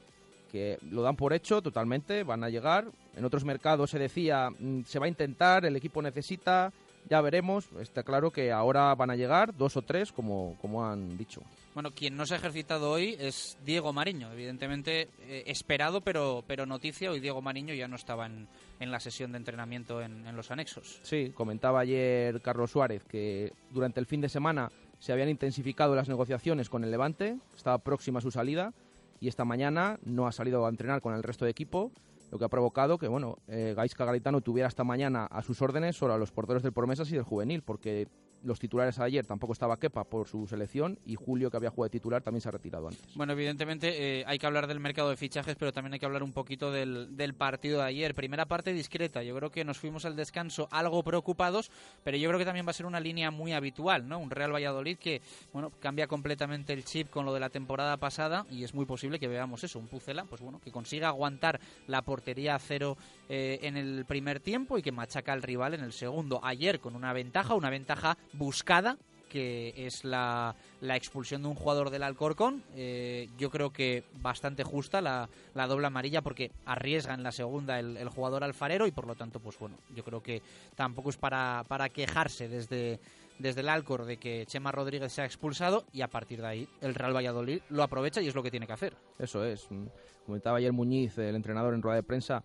que 0.51 0.77
lo 0.91 1.01
dan 1.03 1.15
por 1.15 1.31
hecho 1.31 1.61
totalmente, 1.61 2.23
van 2.23 2.43
a 2.43 2.49
llegar. 2.49 2.91
En 3.15 3.23
otros 3.23 3.45
mercados 3.45 3.91
se 3.91 3.99
decía, 3.99 4.49
mm, 4.49 4.81
se 4.83 4.99
va 4.99 5.05
a 5.05 5.09
intentar, 5.09 5.63
el 5.65 5.75
equipo 5.77 6.01
necesita, 6.01 6.73
ya 7.09 7.21
veremos. 7.21 7.69
Está 7.79 8.03
claro 8.03 8.31
que 8.31 8.51
ahora 8.51 8.93
van 8.95 9.09
a 9.09 9.15
llegar 9.15 9.55
dos 9.55 9.77
o 9.77 9.81
tres, 9.81 10.11
como, 10.11 10.55
como 10.61 10.85
han 10.85 11.17
dicho. 11.17 11.41
Bueno, 11.73 11.91
quien 11.91 12.17
no 12.17 12.25
se 12.25 12.33
ha 12.33 12.37
ejercitado 12.37 12.89
hoy 12.89 13.15
es 13.19 13.57
Diego 13.65 13.93
Mariño, 13.93 14.31
evidentemente 14.31 15.07
eh, 15.21 15.43
esperado, 15.47 16.01
pero, 16.01 16.43
pero 16.45 16.65
noticia, 16.65 17.11
hoy 17.11 17.19
Diego 17.19 17.41
Mariño 17.41 17.73
ya 17.73 17.87
no 17.87 17.95
estaba 17.95 18.25
en, 18.25 18.47
en 18.79 18.91
la 18.91 18.99
sesión 18.99 19.31
de 19.31 19.37
entrenamiento 19.37 20.01
en, 20.01 20.25
en 20.27 20.35
los 20.35 20.51
anexos. 20.51 20.99
Sí, 21.03 21.31
comentaba 21.33 21.81
ayer 21.81 22.41
Carlos 22.41 22.71
Suárez 22.71 23.03
que 23.05 23.53
durante 23.71 23.99
el 23.99 24.07
fin 24.07 24.19
de 24.19 24.29
semana 24.29 24.71
se 24.99 25.13
habían 25.13 25.29
intensificado 25.29 25.95
las 25.95 26.09
negociaciones 26.09 26.69
con 26.69 26.83
el 26.83 26.91
Levante, 26.91 27.37
estaba 27.55 27.77
próxima 27.77 28.19
su 28.19 28.31
salida 28.31 28.73
y 29.21 29.27
esta 29.27 29.45
mañana 29.45 29.99
no 30.03 30.27
ha 30.27 30.31
salido 30.31 30.65
a 30.65 30.69
entrenar 30.69 31.01
con 31.01 31.13
el 31.13 31.23
resto 31.23 31.45
de 31.45 31.51
equipo, 31.51 31.91
lo 32.31 32.37
que 32.37 32.45
ha 32.45 32.49
provocado 32.49 32.97
que 32.97 33.07
bueno, 33.07 33.37
eh, 33.47 33.73
Gaisca 33.75 34.05
Garitano 34.05 34.41
tuviera 34.41 34.67
esta 34.67 34.83
mañana 34.83 35.25
a 35.25 35.41
sus 35.41 35.61
órdenes 35.61 35.95
solo 35.95 36.13
a 36.13 36.17
los 36.17 36.31
porteros 36.31 36.63
del 36.63 36.73
Promesas 36.73 37.11
y 37.11 37.15
del 37.15 37.23
Juvenil, 37.23 37.63
porque 37.63 38.07
los 38.43 38.59
titulares 38.59 38.99
ayer 38.99 39.25
tampoco 39.25 39.53
estaba 39.53 39.77
Kepa 39.77 40.03
por 40.03 40.27
su 40.27 40.47
selección 40.47 40.99
y 41.05 41.15
Julio, 41.15 41.49
que 41.51 41.57
había 41.57 41.69
jugado 41.69 41.89
de 41.89 41.99
titular, 41.99 42.21
también 42.21 42.41
se 42.41 42.49
ha 42.49 42.51
retirado 42.51 42.87
antes. 42.87 43.15
Bueno, 43.15 43.33
evidentemente 43.33 44.19
eh, 44.19 44.23
hay 44.27 44.37
que 44.39 44.45
hablar 44.45 44.67
del 44.67 44.79
mercado 44.79 45.09
de 45.09 45.17
fichajes, 45.17 45.55
pero 45.55 45.71
también 45.71 45.93
hay 45.93 45.99
que 45.99 46.05
hablar 46.05 46.23
un 46.23 46.33
poquito 46.33 46.71
del, 46.71 47.15
del 47.15 47.33
partido 47.33 47.79
de 47.79 47.85
ayer. 47.85 48.15
Primera 48.15 48.45
parte 48.45 48.73
discreta, 48.73 49.23
yo 49.23 49.35
creo 49.35 49.51
que 49.51 49.65
nos 49.65 49.77
fuimos 49.77 50.05
al 50.05 50.15
descanso 50.15 50.67
algo 50.71 51.03
preocupados, 51.03 51.71
pero 52.03 52.17
yo 52.17 52.29
creo 52.29 52.39
que 52.39 52.45
también 52.45 52.65
va 52.65 52.71
a 52.71 52.73
ser 52.73 52.85
una 52.85 52.99
línea 52.99 53.31
muy 53.31 53.53
habitual, 53.53 54.07
¿no? 54.07 54.19
Un 54.19 54.29
Real 54.29 54.53
Valladolid 54.53 54.97
que, 54.97 55.21
bueno, 55.53 55.71
cambia 55.79 56.07
completamente 56.07 56.73
el 56.73 56.85
chip 56.85 57.09
con 57.09 57.25
lo 57.25 57.33
de 57.33 57.39
la 57.39 57.49
temporada 57.49 57.97
pasada 57.97 58.45
y 58.49 58.63
es 58.63 58.73
muy 58.73 58.85
posible 58.85 59.19
que 59.19 59.27
veamos 59.27 59.63
eso, 59.63 59.79
un 59.79 59.87
Pucela, 59.87 60.25
pues 60.25 60.41
bueno, 60.41 60.59
que 60.59 60.71
consiga 60.71 61.07
aguantar 61.07 61.59
la 61.87 62.01
portería 62.01 62.55
a 62.55 62.59
cero 62.59 62.97
eh, 63.29 63.59
en 63.61 63.77
el 63.77 64.05
primer 64.05 64.39
tiempo 64.39 64.77
y 64.77 64.81
que 64.81 64.91
machaca 64.91 65.31
al 65.33 65.41
rival 65.43 65.73
en 65.75 65.81
el 65.81 65.93
segundo. 65.93 66.39
Ayer 66.43 66.79
con 66.79 66.95
una 66.95 67.13
ventaja, 67.13 67.53
una 67.53 67.69
ventaja 67.69 68.17
buscada, 68.33 68.97
que 69.29 69.73
es 69.77 70.03
la, 70.03 70.55
la 70.81 70.95
expulsión 70.95 71.43
de 71.43 71.49
un 71.49 71.53
jugador 71.53 71.91
del 71.91 72.01
Alcorcón. 72.01 72.63
Eh, 72.75 73.29
yo 73.37 73.51
creo 73.51 73.71
que 73.71 74.03
bastante 74.21 74.63
justa 74.63 75.01
la, 75.01 75.29
la 75.53 75.67
doble 75.67 75.85
amarilla 75.85 76.23
porque 76.23 76.51
arriesga 76.65 77.13
en 77.13 77.21
la 77.21 77.31
segunda 77.31 77.79
el, 77.79 77.95
el 77.97 78.09
jugador 78.09 78.43
alfarero 78.43 78.87
y 78.87 78.91
por 78.91 79.05
lo 79.05 79.13
tanto, 79.13 79.39
pues 79.39 79.59
bueno, 79.59 79.77
yo 79.95 80.03
creo 80.03 80.23
que 80.23 80.41
tampoco 80.75 81.11
es 81.11 81.17
para, 81.17 81.63
para 81.67 81.89
quejarse 81.89 82.47
desde, 82.47 82.99
desde 83.37 83.61
el 83.61 83.69
Alcor 83.69 84.05
de 84.05 84.17
que 84.17 84.47
Chema 84.47 84.71
Rodríguez 84.71 85.13
se 85.13 85.21
ha 85.21 85.25
expulsado 85.25 85.85
y 85.93 86.01
a 86.01 86.07
partir 86.07 86.41
de 86.41 86.47
ahí 86.47 86.67
el 86.81 86.95
Real 86.95 87.15
Valladolid 87.15 87.61
lo 87.69 87.83
aprovecha 87.83 88.21
y 88.21 88.27
es 88.27 88.33
lo 88.33 88.41
que 88.41 88.49
tiene 88.49 88.65
que 88.65 88.73
hacer. 88.73 88.95
Eso 89.19 89.45
es. 89.45 89.69
Mm, 89.69 89.85
Comentaba 90.25 90.57
ayer 90.57 90.73
Muñiz, 90.73 91.17
el 91.19 91.35
entrenador 91.35 91.73
en 91.73 91.81
rueda 91.81 91.95
de 91.95 92.03
prensa, 92.03 92.43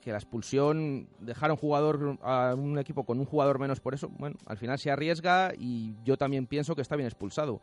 que 0.00 0.12
la 0.12 0.18
expulsión, 0.18 1.08
dejar 1.20 1.50
a 1.50 1.52
un 1.54 1.58
jugador, 1.58 2.18
a 2.22 2.54
un 2.56 2.78
equipo 2.78 3.04
con 3.04 3.18
un 3.18 3.26
jugador 3.26 3.58
menos 3.58 3.80
por 3.80 3.94
eso, 3.94 4.08
bueno, 4.08 4.36
al 4.46 4.56
final 4.56 4.78
se 4.78 4.90
arriesga 4.90 5.52
y 5.56 5.94
yo 6.04 6.16
también 6.16 6.46
pienso 6.46 6.74
que 6.74 6.82
está 6.82 6.96
bien 6.96 7.06
expulsado. 7.06 7.60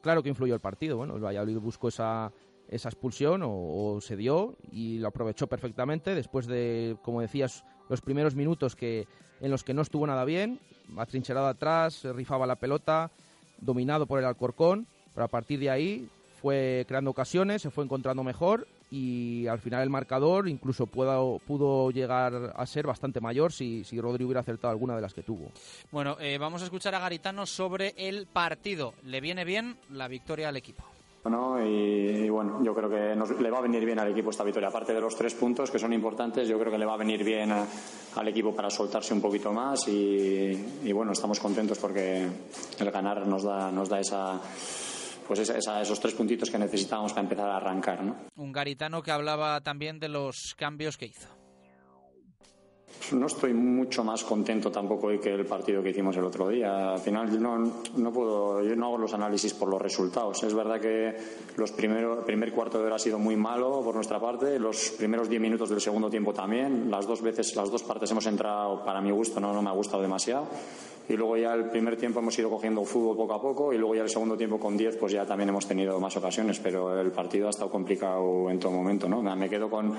Claro 0.00 0.22
que 0.22 0.28
influyó 0.28 0.54
el 0.54 0.60
partido, 0.60 0.96
bueno, 0.96 1.16
el 1.16 1.24
Valladolid 1.24 1.58
buscó 1.58 1.88
esa, 1.88 2.32
esa 2.68 2.88
expulsión 2.88 3.42
o, 3.44 3.98
se 4.00 4.16
dio 4.16 4.56
y 4.70 4.98
lo 4.98 5.08
aprovechó 5.08 5.46
perfectamente 5.48 6.14
después 6.14 6.46
de, 6.46 6.96
como 7.02 7.20
decías, 7.20 7.64
los 7.88 8.00
primeros 8.00 8.34
minutos 8.34 8.76
que 8.76 9.06
en 9.40 9.50
los 9.50 9.64
que 9.64 9.74
no 9.74 9.82
estuvo 9.82 10.06
nada 10.06 10.24
bien, 10.24 10.60
atrincherado 10.96 11.48
atrás, 11.48 12.04
rifaba 12.04 12.46
la 12.46 12.56
pelota, 12.56 13.10
dominado 13.58 14.06
por 14.06 14.18
el 14.18 14.24
Alcorcón, 14.24 14.86
pero 15.12 15.24
a 15.24 15.28
partir 15.28 15.58
de 15.58 15.70
ahí 15.70 16.08
fue 16.40 16.84
creando 16.86 17.10
ocasiones, 17.10 17.62
se 17.62 17.70
fue 17.70 17.84
encontrando 17.84 18.22
mejor 18.22 18.66
y 18.90 19.46
al 19.46 19.60
final 19.60 19.82
el 19.82 19.90
marcador 19.90 20.48
incluso 20.48 20.86
pudo, 20.86 21.38
pudo 21.46 21.90
llegar 21.90 22.52
a 22.56 22.66
ser 22.66 22.86
bastante 22.86 23.20
mayor 23.20 23.52
si, 23.52 23.84
si 23.84 24.00
Rodri 24.00 24.24
hubiera 24.24 24.40
acertado 24.40 24.72
alguna 24.72 24.96
de 24.96 25.02
las 25.02 25.14
que 25.14 25.22
tuvo. 25.22 25.52
Bueno, 25.90 26.16
eh, 26.20 26.38
vamos 26.38 26.62
a 26.62 26.64
escuchar 26.64 26.94
a 26.94 26.98
Garitano 26.98 27.46
sobre 27.46 27.94
el 27.96 28.26
partido. 28.26 28.94
¿Le 29.04 29.20
viene 29.20 29.44
bien 29.44 29.76
la 29.90 30.08
victoria 30.08 30.48
al 30.48 30.56
equipo? 30.56 30.84
¿no? 31.28 31.62
Y, 31.62 32.24
y, 32.24 32.28
bueno, 32.30 32.64
yo 32.64 32.74
creo 32.74 32.88
que 32.88 33.14
nos, 33.14 33.38
le 33.38 33.50
va 33.50 33.58
a 33.58 33.62
venir 33.62 33.84
bien 33.84 33.98
al 33.98 34.10
equipo 34.10 34.30
esta 34.30 34.42
victoria. 34.42 34.68
Aparte 34.70 34.94
de 34.94 35.00
los 35.00 35.14
tres 35.14 35.34
puntos 35.34 35.70
que 35.70 35.78
son 35.78 35.92
importantes, 35.92 36.48
yo 36.48 36.58
creo 36.58 36.72
que 36.72 36.78
le 36.78 36.86
va 36.86 36.94
a 36.94 36.96
venir 36.96 37.22
bien 37.22 37.52
a, 37.52 37.66
al 38.16 38.28
equipo 38.28 38.54
para 38.54 38.70
soltarse 38.70 39.12
un 39.12 39.20
poquito 39.20 39.52
más 39.52 39.86
y, 39.88 40.80
y, 40.82 40.92
bueno, 40.92 41.12
estamos 41.12 41.38
contentos 41.38 41.78
porque 41.78 42.26
el 42.78 42.90
ganar 42.90 43.26
nos 43.26 43.42
da, 43.42 43.70
nos 43.70 43.88
da 43.88 44.00
esa 44.00 44.40
pues 45.30 45.48
esa, 45.48 45.80
esos 45.80 46.00
tres 46.00 46.12
puntitos 46.14 46.50
que 46.50 46.58
necesitábamos 46.58 47.12
para 47.12 47.22
empezar 47.22 47.48
a 47.48 47.58
arrancar. 47.58 48.02
¿no? 48.02 48.16
Un 48.34 48.50
garitano 48.50 49.00
que 49.00 49.12
hablaba 49.12 49.60
también 49.60 50.00
de 50.00 50.08
los 50.08 50.56
cambios 50.56 50.96
que 50.96 51.06
hizo. 51.06 51.28
No 53.12 53.26
estoy 53.28 53.54
mucho 53.54 54.02
más 54.02 54.24
contento 54.24 54.72
tampoco 54.72 55.06
hoy 55.06 55.20
que 55.20 55.32
el 55.32 55.46
partido 55.46 55.84
que 55.84 55.90
hicimos 55.90 56.16
el 56.16 56.24
otro 56.24 56.48
día. 56.48 56.94
Al 56.94 56.98
final 56.98 57.40
no, 57.40 57.58
no 57.96 58.12
puedo, 58.12 58.64
yo 58.64 58.74
no 58.74 58.86
hago 58.86 58.98
los 58.98 59.14
análisis 59.14 59.54
por 59.54 59.68
los 59.68 59.80
resultados. 59.80 60.42
Es 60.42 60.52
verdad 60.52 60.80
que 60.80 61.16
los 61.56 61.70
primeros, 61.70 62.18
el 62.18 62.24
primer 62.24 62.52
cuarto 62.52 62.78
de 62.78 62.86
hora 62.86 62.96
ha 62.96 62.98
sido 62.98 63.20
muy 63.20 63.36
malo 63.36 63.82
por 63.84 63.94
nuestra 63.94 64.18
parte, 64.18 64.58
los 64.58 64.90
primeros 64.98 65.28
diez 65.28 65.40
minutos 65.40 65.70
del 65.70 65.80
segundo 65.80 66.10
tiempo 66.10 66.32
también. 66.32 66.90
Las 66.90 67.06
dos 67.06 67.22
veces, 67.22 67.54
las 67.54 67.70
dos 67.70 67.84
partes 67.84 68.10
hemos 68.10 68.26
entrado 68.26 68.84
para 68.84 69.00
mi 69.00 69.12
gusto, 69.12 69.38
no, 69.38 69.52
no 69.52 69.62
me 69.62 69.70
ha 69.70 69.74
gustado 69.74 70.02
demasiado. 70.02 70.48
Y 71.10 71.16
luego 71.16 71.36
ya 71.36 71.54
el 71.54 71.68
primer 71.70 71.96
tiempo 71.96 72.20
hemos 72.20 72.38
ido 72.38 72.48
cogiendo 72.48 72.84
fútbol 72.84 73.16
poco 73.16 73.34
a 73.34 73.42
poco 73.42 73.72
y 73.72 73.78
luego 73.78 73.96
ya 73.96 74.02
el 74.02 74.08
segundo 74.08 74.36
tiempo 74.36 74.60
con 74.60 74.76
10 74.76 74.96
pues 74.96 75.12
ya 75.12 75.26
también 75.26 75.48
hemos 75.48 75.66
tenido 75.66 75.98
más 75.98 76.16
ocasiones, 76.16 76.60
pero 76.60 77.00
el 77.00 77.10
partido 77.10 77.48
ha 77.48 77.50
estado 77.50 77.68
complicado 77.68 78.48
en 78.48 78.60
todo 78.60 78.70
momento, 78.70 79.08
¿no? 79.08 79.20
Me 79.34 79.48
quedo 79.48 79.68
con 79.68 79.92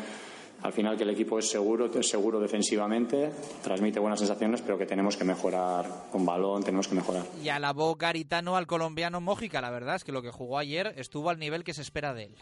al 0.62 0.72
final 0.72 0.96
que 0.96 1.04
el 1.04 1.10
equipo 1.10 1.38
es 1.38 1.50
seguro, 1.50 1.88
es 1.88 2.08
seguro 2.08 2.40
defensivamente, 2.40 3.30
transmite 3.62 4.00
buenas 4.00 4.20
sensaciones, 4.20 4.62
pero 4.62 4.78
que 4.78 4.86
tenemos 4.86 5.18
que 5.18 5.26
mejorar 5.26 6.06
con 6.12 6.26
balón, 6.26 6.64
tenemos 6.64 6.88
que 6.88 6.96
mejorar. 6.96 7.26
Y 7.44 7.50
alabó 7.50 7.96
Garitano 7.96 8.56
al 8.56 8.68
colombiano 8.68 9.20
Mójica, 9.20 9.60
la 9.60 9.72
verdad 9.72 9.96
es 9.98 10.06
que 10.06 10.14
lo 10.14 10.22
que 10.22 10.32
jugó 10.32 10.60
ayer 10.60 10.94
estuvo 10.96 11.30
al 11.30 11.40
nivel 11.40 11.66
que 11.66 11.74
se 11.74 11.82
espera 11.82 12.14
de 12.14 12.26
él. 12.26 12.36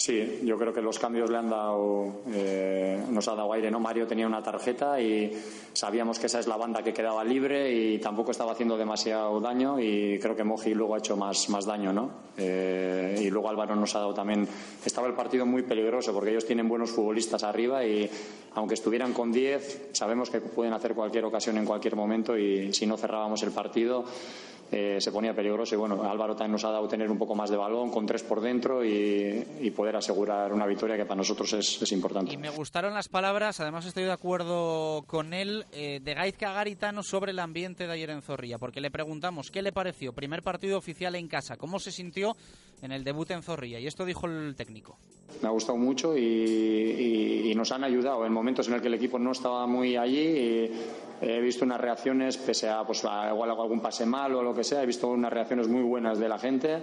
Sí, 0.00 0.40
yo 0.44 0.56
creo 0.56 0.72
que 0.72 0.80
los 0.80 0.98
cambios 0.98 1.28
le 1.28 1.36
han 1.36 1.50
dado, 1.50 2.22
eh, 2.32 3.04
nos 3.10 3.28
ha 3.28 3.34
dado 3.34 3.52
aire, 3.52 3.70
¿no? 3.70 3.80
Mario 3.80 4.06
tenía 4.06 4.26
una 4.26 4.42
tarjeta 4.42 4.98
y 4.98 5.30
sabíamos 5.74 6.18
que 6.18 6.24
esa 6.24 6.40
es 6.40 6.46
la 6.46 6.56
banda 6.56 6.82
que 6.82 6.94
quedaba 6.94 7.22
libre 7.22 7.70
y 7.70 7.98
tampoco 7.98 8.30
estaba 8.30 8.52
haciendo 8.52 8.78
demasiado 8.78 9.38
daño 9.40 9.78
y 9.78 10.18
creo 10.18 10.34
que 10.34 10.42
Moji 10.42 10.72
luego 10.72 10.94
ha 10.94 10.98
hecho 11.00 11.18
más, 11.18 11.50
más 11.50 11.66
daño, 11.66 11.92
¿no? 11.92 12.12
Eh, 12.38 13.20
y 13.20 13.28
luego 13.28 13.50
Álvaro 13.50 13.76
nos 13.76 13.94
ha 13.94 13.98
dado 13.98 14.14
también, 14.14 14.48
estaba 14.82 15.06
el 15.06 15.12
partido 15.12 15.44
muy 15.44 15.64
peligroso 15.64 16.14
porque 16.14 16.30
ellos 16.30 16.46
tienen 16.46 16.66
buenos 16.66 16.92
futbolistas 16.92 17.42
arriba 17.42 17.84
y 17.84 18.08
aunque 18.54 18.76
estuvieran 18.76 19.12
con 19.12 19.30
10, 19.30 19.90
sabemos 19.92 20.30
que 20.30 20.40
pueden 20.40 20.72
hacer 20.72 20.94
cualquier 20.94 21.26
ocasión 21.26 21.58
en 21.58 21.66
cualquier 21.66 21.94
momento 21.94 22.38
y 22.38 22.72
si 22.72 22.86
no 22.86 22.96
cerrábamos 22.96 23.42
el 23.42 23.50
partido 23.50 24.06
eh, 24.72 25.00
se 25.00 25.10
ponía 25.10 25.34
peligroso 25.34 25.74
y 25.74 25.78
bueno, 25.78 26.08
Álvaro 26.08 26.36
también 26.36 26.52
nos 26.52 26.64
ha 26.64 26.70
dado 26.70 26.86
tener 26.86 27.10
un 27.10 27.18
poco 27.18 27.34
más 27.34 27.50
de 27.50 27.56
balón 27.56 27.90
con 27.90 28.06
tres 28.06 28.22
por 28.22 28.40
dentro 28.40 28.84
y, 28.84 29.44
y 29.60 29.70
poder 29.72 29.96
asegurar 29.96 30.52
una 30.52 30.64
victoria 30.64 30.96
que 30.96 31.04
para 31.04 31.16
nosotros 31.16 31.52
es, 31.54 31.82
es, 31.82 31.90
importante. 31.92 32.32
Y 32.32 32.36
me 32.36 32.50
gustaron 32.50 32.94
las 32.94 33.08
palabras, 33.08 33.58
además 33.58 33.84
estoy 33.86 34.04
de 34.04 34.12
acuerdo 34.12 35.02
con 35.08 35.34
él, 35.34 35.66
eh, 35.72 35.98
de 36.00 36.14
Gaizka 36.14 36.52
Garitano 36.52 37.02
sobre 37.02 37.32
el 37.32 37.40
ambiente 37.40 37.88
de 37.88 37.92
ayer 37.92 38.10
en 38.10 38.22
Zorrilla, 38.22 38.58
porque 38.58 38.80
le 38.80 38.92
preguntamos 38.92 39.50
qué 39.50 39.60
le 39.60 39.72
pareció, 39.72 40.12
primer 40.12 40.42
partido 40.42 40.78
oficial 40.78 41.16
en 41.16 41.26
casa, 41.26 41.56
cómo 41.56 41.80
se 41.80 41.90
sintió 41.90 42.36
en 42.80 42.92
el 42.92 43.02
debut 43.02 43.30
en 43.32 43.42
Zorrilla 43.42 43.80
y 43.80 43.88
esto 43.88 44.04
dijo 44.04 44.26
el 44.26 44.54
técnico. 44.54 44.96
Me 45.42 45.48
ha 45.48 45.52
gustado 45.52 45.78
mucho 45.78 46.16
y, 46.16 46.22
y, 46.22 47.50
y 47.50 47.54
nos 47.56 47.72
han 47.72 47.82
ayudado 47.82 48.24
en 48.24 48.32
momentos 48.32 48.68
en 48.68 48.74
el 48.74 48.80
que 48.80 48.88
el 48.88 48.94
equipo 48.94 49.18
no 49.18 49.32
estaba 49.32 49.66
muy 49.66 49.96
allí. 49.96 50.70
He 51.20 51.40
visto 51.40 51.64
unas 51.64 51.80
reacciones, 51.80 52.36
pese 52.36 52.68
a, 52.68 52.84
pues, 52.84 53.04
a 53.04 53.30
igual 53.30 53.50
algún 53.50 53.80
pase 53.80 54.06
mal 54.06 54.34
o 54.34 54.42
lo 54.42 54.54
que 54.54 54.64
sea, 54.64 54.82
he 54.82 54.86
visto 54.86 55.08
unas 55.08 55.32
reacciones 55.32 55.68
muy 55.68 55.82
buenas 55.82 56.18
de 56.18 56.28
la 56.28 56.38
gente 56.38 56.78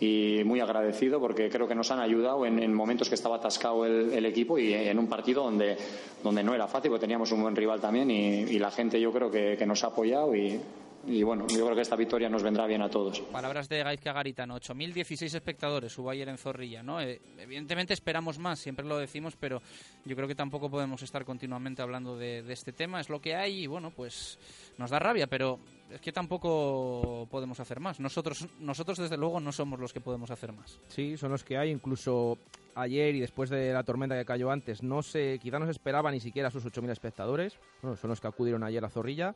y 0.00 0.42
muy 0.44 0.60
agradecido 0.60 1.20
porque 1.20 1.48
creo 1.48 1.66
que 1.66 1.74
nos 1.74 1.90
han 1.90 1.98
ayudado 1.98 2.46
en, 2.46 2.62
en 2.62 2.72
momentos 2.72 3.08
que 3.08 3.16
estaba 3.16 3.36
atascado 3.36 3.84
el, 3.84 4.24
equipo 4.26 4.58
y 4.58 4.72
en 4.72 4.98
un 4.98 5.08
partido 5.08 5.42
donde, 5.42 5.76
donde 6.22 6.42
no 6.42 6.54
era 6.54 6.68
fácil, 6.68 6.90
porque 6.90 7.02
teníamos 7.02 7.32
un 7.32 7.42
buen 7.42 7.56
rival 7.56 7.80
también 7.80 8.10
y, 8.10 8.42
y 8.42 8.58
la 8.58 8.70
gente 8.70 9.00
yo 9.00 9.12
creo 9.12 9.30
que, 9.30 9.56
que 9.56 9.66
nos 9.66 9.82
ha 9.84 9.88
apoyado 9.88 10.34
y, 10.36 10.60
y 11.08 11.22
bueno, 11.22 11.46
yo 11.48 11.64
creo 11.64 11.74
que 11.74 11.82
esta 11.82 11.96
victoria 11.96 12.28
nos 12.28 12.42
vendrá 12.42 12.66
bien 12.66 12.82
a 12.82 12.90
todos. 12.90 13.20
Palabras 13.20 13.68
de 13.68 13.82
Gaizka 13.82 14.12
Garitano, 14.12 14.56
8.016 14.56 15.34
espectadores 15.34 15.96
hubo 15.98 16.10
ayer 16.10 16.28
en 16.28 16.36
Zorrilla, 16.36 16.82
¿no? 16.82 17.00
Eh, 17.00 17.20
evidentemente 17.38 17.94
esperamos 17.94 18.38
más, 18.38 18.58
siempre 18.58 18.84
lo 18.84 18.98
decimos, 18.98 19.34
pero 19.36 19.62
yo 20.04 20.14
creo 20.14 20.28
que 20.28 20.34
tampoco 20.34 20.70
podemos 20.70 21.02
estar 21.02 21.24
continuamente 21.24 21.82
hablando 21.82 22.16
de, 22.16 22.42
de, 22.42 22.52
este 22.52 22.72
tema, 22.72 23.00
es 23.00 23.08
lo 23.08 23.20
que 23.20 23.34
hay 23.34 23.64
y 23.64 23.66
bueno, 23.66 23.90
pues 23.90 24.38
nos 24.76 24.90
da 24.90 24.98
rabia, 24.98 25.26
pero 25.26 25.58
es 25.90 26.00
que 26.00 26.12
tampoco 26.12 27.26
podemos 27.30 27.58
hacer 27.60 27.80
más. 27.80 28.00
Nosotros, 28.00 28.46
nosotros 28.60 28.98
desde 28.98 29.16
luego 29.16 29.40
no 29.40 29.52
somos 29.52 29.80
los 29.80 29.92
que 29.92 30.00
podemos 30.00 30.30
hacer 30.30 30.52
más. 30.52 30.78
Sí, 30.88 31.16
son 31.16 31.30
los 31.30 31.42
que 31.42 31.56
hay, 31.56 31.70
incluso 31.70 32.36
ayer 32.74 33.14
y 33.14 33.20
después 33.20 33.50
de 33.50 33.72
la 33.72 33.82
tormenta 33.82 34.16
que 34.16 34.24
cayó 34.24 34.50
antes, 34.50 34.82
no 34.82 35.02
se, 35.02 35.38
quizá 35.38 35.58
no 35.58 35.64
se 35.64 35.72
esperaba 35.72 36.10
ni 36.10 36.20
siquiera 36.20 36.50
sus 36.50 36.64
8.000 36.64 36.90
espectadores, 36.90 37.58
bueno, 37.82 37.96
son 37.96 38.10
los 38.10 38.20
que 38.20 38.28
acudieron 38.28 38.62
ayer 38.62 38.84
a 38.84 38.90
Zorrilla 38.90 39.34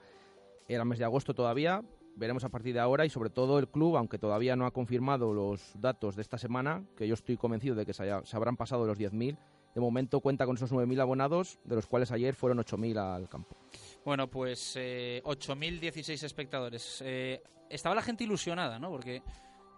era 0.69 0.85
mes 0.85 0.99
de 0.99 1.05
agosto 1.05 1.35
todavía. 1.35 1.83
Veremos 2.15 2.45
a 2.45 2.51
partir 2.51 2.75
de 2.75 2.81
ahora 2.81 3.07
y 3.07 3.11
sobre 3.11 3.31
todo 3.31 3.59
el 3.59 3.69
club, 3.69 3.97
aunque 3.97 4.19
todavía 4.19 4.55
no 4.55 4.67
ha 4.67 4.71
confirmado 4.71 5.33
los 5.33 5.73
datos 5.81 6.15
de 6.17 6.23
esta 6.23 6.37
semana, 6.37 6.85
que 6.97 7.09
yo 7.09 7.15
estoy 7.15 7.37
convencido 7.37 7.75
de 7.75 7.87
que 7.87 7.95
se, 7.95 8.03
haya, 8.03 8.23
se 8.25 8.37
habrán 8.37 8.57
pasado 8.57 8.87
los 8.87 8.99
10.000, 8.99 9.39
de 9.75 9.81
momento 9.81 10.21
cuenta 10.21 10.45
con 10.45 10.57
esos 10.57 10.71
9.000 10.71 11.01
abonados, 11.01 11.59
de 11.65 11.75
los 11.75 11.87
cuales 11.87 12.13
ayer 12.13 12.35
fueron 12.35 12.59
8.000 12.59 12.99
al 12.99 13.29
campo. 13.29 13.57
Bueno, 14.05 14.29
pues 14.29 14.75
eh, 14.77 15.23
8.016 15.25 16.23
espectadores. 16.23 17.03
Eh, 17.05 17.43
estaba 17.71 17.95
la 17.95 18.03
gente 18.03 18.25
ilusionada, 18.25 18.79
¿no? 18.79 18.91
Porque 18.91 19.23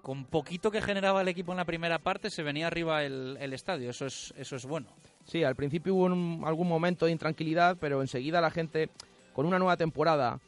con 0.03 0.27
poquito 0.27 0.71
que 0.71 0.83
generaba 0.83 1.23
el 1.23 1.29
equipo 1.29 1.53
en 1.53 1.59
la 1.59 1.65
primera 1.65 1.99
parte 1.99 2.31
se 2.31 2.43
venía 2.43 2.67
arriba 2.67 3.05
el, 3.05 3.37
el 3.41 3.53
estadio. 3.53 3.91
Eso 3.91 4.07
es, 4.07 4.35
eso 4.37 4.57
es 4.57 4.67
bueno. 4.67 4.89
Sí, 5.25 5.45
al 5.45 5.55
principio 5.55 5.95
hubo 5.95 6.05
un, 6.05 6.43
algún 6.45 6.69
momento 6.69 7.07
de 7.07 7.13
intranquilidad, 7.13 7.79
pero 7.81 8.01
enseguida 8.03 8.41
la 8.41 8.51
gente, 8.51 8.91
con 9.33 9.47
una 9.47 9.59
nueva 9.59 9.77
temporada, 9.77 10.41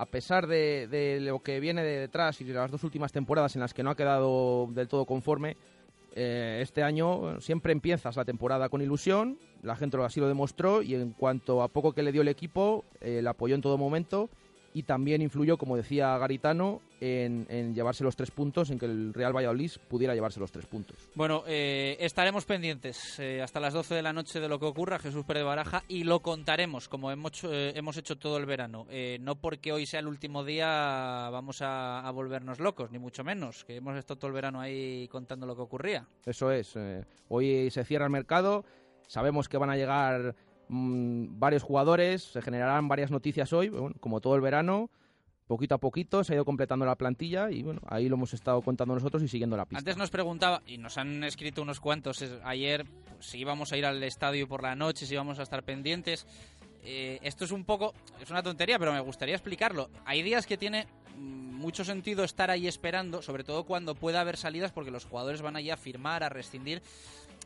a 0.00 0.06
pesar 0.06 0.46
de, 0.46 0.88
de, 0.88 1.20
lo 1.20 1.40
que 1.40 1.60
viene 1.60 1.82
de 1.84 1.98
detrás 1.98 2.40
y 2.40 2.44
de 2.44 2.54
las 2.54 2.70
dos 2.70 2.84
últimas 2.84 3.12
temporadas 3.12 3.54
en 3.54 3.60
las 3.60 3.74
que 3.74 3.82
no 3.82 3.90
ha 3.90 3.94
quedado 3.94 4.66
del 4.70 4.88
todo 4.88 5.04
conforme, 5.04 5.58
eh, 6.14 6.60
este 6.62 6.82
año 6.82 7.38
siempre 7.42 7.72
empiezas 7.72 8.16
la 8.16 8.24
temporada 8.24 8.70
con 8.70 8.80
ilusión, 8.80 9.38
la 9.62 9.76
gente 9.76 9.98
así 10.02 10.18
lo 10.18 10.26
demostró 10.26 10.80
y 10.80 10.94
en 10.94 11.10
cuanto 11.10 11.62
a 11.62 11.68
poco 11.68 11.92
que 11.92 12.02
le 12.02 12.12
dio 12.12 12.22
el 12.22 12.28
equipo, 12.28 12.86
eh, 13.02 13.20
le 13.22 13.28
apoyó 13.28 13.54
en 13.54 13.60
todo 13.60 13.76
momento 13.76 14.30
y 14.72 14.84
también 14.84 15.22
influyó, 15.22 15.56
como 15.56 15.76
decía 15.76 16.16
Garitano, 16.18 16.80
en, 17.00 17.46
en, 17.48 17.74
llevarse 17.74 18.04
los 18.04 18.14
tres 18.14 18.30
puntos, 18.30 18.70
en 18.70 18.78
que 18.78 18.86
el 18.86 19.12
Real 19.12 19.34
Valladolid 19.34 19.70
pudiera 19.88 20.14
llevarse 20.14 20.38
los 20.38 20.52
tres 20.52 20.66
puntos. 20.66 20.96
Bueno, 21.14 21.42
eh, 21.46 21.96
estaremos 21.98 22.44
pendientes 22.44 23.18
eh, 23.18 23.42
hasta 23.42 23.58
las 23.58 23.74
12 23.74 23.94
de 23.94 24.02
la 24.02 24.12
noche 24.12 24.38
de 24.38 24.48
lo 24.48 24.60
que 24.60 24.66
ocurra, 24.66 24.98
Jesús 24.98 25.24
Pérez 25.24 25.44
Baraja, 25.44 25.82
y 25.88 26.04
lo 26.04 26.20
contaremos, 26.20 26.88
como 26.88 27.10
hemos, 27.10 27.42
eh, 27.44 27.72
hemos 27.74 27.96
hecho 27.96 28.16
todo 28.16 28.36
el 28.36 28.46
verano. 28.46 28.86
Eh, 28.90 29.18
no 29.20 29.36
porque 29.36 29.72
hoy 29.72 29.86
sea 29.86 30.00
el 30.00 30.06
último 30.06 30.44
día 30.44 31.28
vamos 31.30 31.62
a, 31.62 32.00
a, 32.00 32.10
volvernos 32.10 32.60
locos, 32.60 32.90
ni 32.90 32.98
mucho 32.98 33.24
menos, 33.24 33.64
que 33.64 33.76
hemos 33.76 33.96
estado 33.96 34.18
todo 34.18 34.28
el 34.28 34.34
verano 34.34 34.60
ahí 34.60 35.08
contando 35.08 35.46
lo 35.46 35.56
que 35.56 35.62
ocurría. 35.62 36.06
Eso 36.24 36.52
es. 36.52 36.78
hoy 37.28 37.70
se 37.70 37.84
cierra 37.84 38.04
el 38.04 38.12
mercado, 38.12 38.64
sabemos 39.06 39.48
que 39.48 39.58
van 39.58 39.70
a 39.70 39.76
llegar 39.76 40.36
mmm, 40.70 41.38
varios 41.38 41.62
jugadores, 41.62 42.22
se 42.22 42.42
generarán 42.42 42.88
varias 42.88 43.10
noticias 43.10 43.52
hoy, 43.52 43.68
bueno, 43.68 43.94
como 44.00 44.20
todo 44.20 44.34
el 44.34 44.40
verano 44.40 44.90
poquito 45.50 45.74
a 45.74 45.78
poquito 45.78 46.22
se 46.22 46.32
ha 46.32 46.36
ido 46.36 46.44
completando 46.44 46.86
la 46.86 46.94
plantilla 46.94 47.50
y 47.50 47.64
bueno, 47.64 47.80
ahí 47.88 48.08
lo 48.08 48.14
hemos 48.14 48.32
estado 48.34 48.62
contando 48.62 48.94
nosotros 48.94 49.20
y 49.24 49.26
siguiendo 49.26 49.56
la 49.56 49.64
pista. 49.64 49.80
Antes 49.80 49.96
nos 49.96 50.08
preguntaba, 50.08 50.62
y 50.64 50.78
nos 50.78 50.96
han 50.96 51.24
escrito 51.24 51.60
unos 51.60 51.80
cuantos 51.80 52.24
ayer, 52.44 52.86
pues, 52.86 53.26
si 53.26 53.38
íbamos 53.38 53.72
a 53.72 53.76
ir 53.76 53.84
al 53.84 54.00
estadio 54.04 54.46
por 54.46 54.62
la 54.62 54.76
noche, 54.76 55.06
si 55.06 55.14
íbamos 55.14 55.40
a 55.40 55.42
estar 55.42 55.64
pendientes. 55.64 56.24
Eh, 56.84 57.18
esto 57.22 57.44
es 57.44 57.50
un 57.50 57.64
poco, 57.64 57.92
es 58.20 58.30
una 58.30 58.44
tontería, 58.44 58.78
pero 58.78 58.92
me 58.92 59.00
gustaría 59.00 59.34
explicarlo. 59.34 59.90
Hay 60.04 60.22
días 60.22 60.46
que 60.46 60.56
tiene 60.56 60.86
mucho 61.16 61.84
sentido 61.84 62.22
estar 62.22 62.48
ahí 62.48 62.68
esperando, 62.68 63.20
sobre 63.20 63.42
todo 63.42 63.64
cuando 63.64 63.96
pueda 63.96 64.20
haber 64.20 64.36
salidas, 64.36 64.70
porque 64.70 64.92
los 64.92 65.04
jugadores 65.04 65.42
van 65.42 65.56
allí 65.56 65.70
a 65.70 65.76
firmar, 65.76 66.22
a 66.22 66.28
rescindir. 66.28 66.80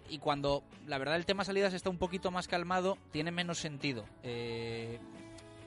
Y 0.08 0.18
cuando 0.18 0.62
la 0.86 0.98
verdad 0.98 1.16
el 1.16 1.26
tema 1.26 1.44
salidas 1.44 1.74
está 1.74 1.90
un 1.90 1.98
poquito 1.98 2.30
más 2.30 2.48
calmado, 2.48 2.98
tiene 3.10 3.30
menos 3.30 3.58
sentido. 3.58 4.04
Eh, 4.22 4.98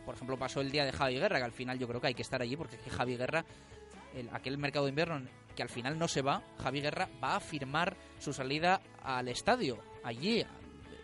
por 0.06 0.16
ejemplo, 0.16 0.38
pasó 0.38 0.62
el 0.62 0.72
día 0.72 0.86
de 0.86 0.92
Javi 0.92 1.16
Guerra, 1.16 1.38
que 1.38 1.46
al 1.46 1.52
final 1.52 1.80
yo 1.80 1.88
creo 1.88 2.00
que 2.00 2.08
hay 2.08 2.14
que 2.14 2.22
estar 2.22 2.42
allí 2.42 2.56
porque 2.56 2.78
que 2.78 2.90
Javi 2.90 3.18
Guerra, 3.18 3.44
el, 4.16 4.30
aquel 4.32 4.58
mercado 4.58 4.86
de 4.86 4.92
invierno 4.92 5.22
que 5.58 5.64
al 5.64 5.70
final 5.70 5.98
no 5.98 6.08
se 6.08 6.22
va, 6.22 6.44
Javi 6.62 6.82
Guerra 6.82 7.10
va 7.22 7.36
a 7.36 7.40
firmar 7.40 7.98
su 8.20 8.32
salida 8.32 8.80
al 9.04 9.28
estadio, 9.28 9.80
allí. 10.04 10.46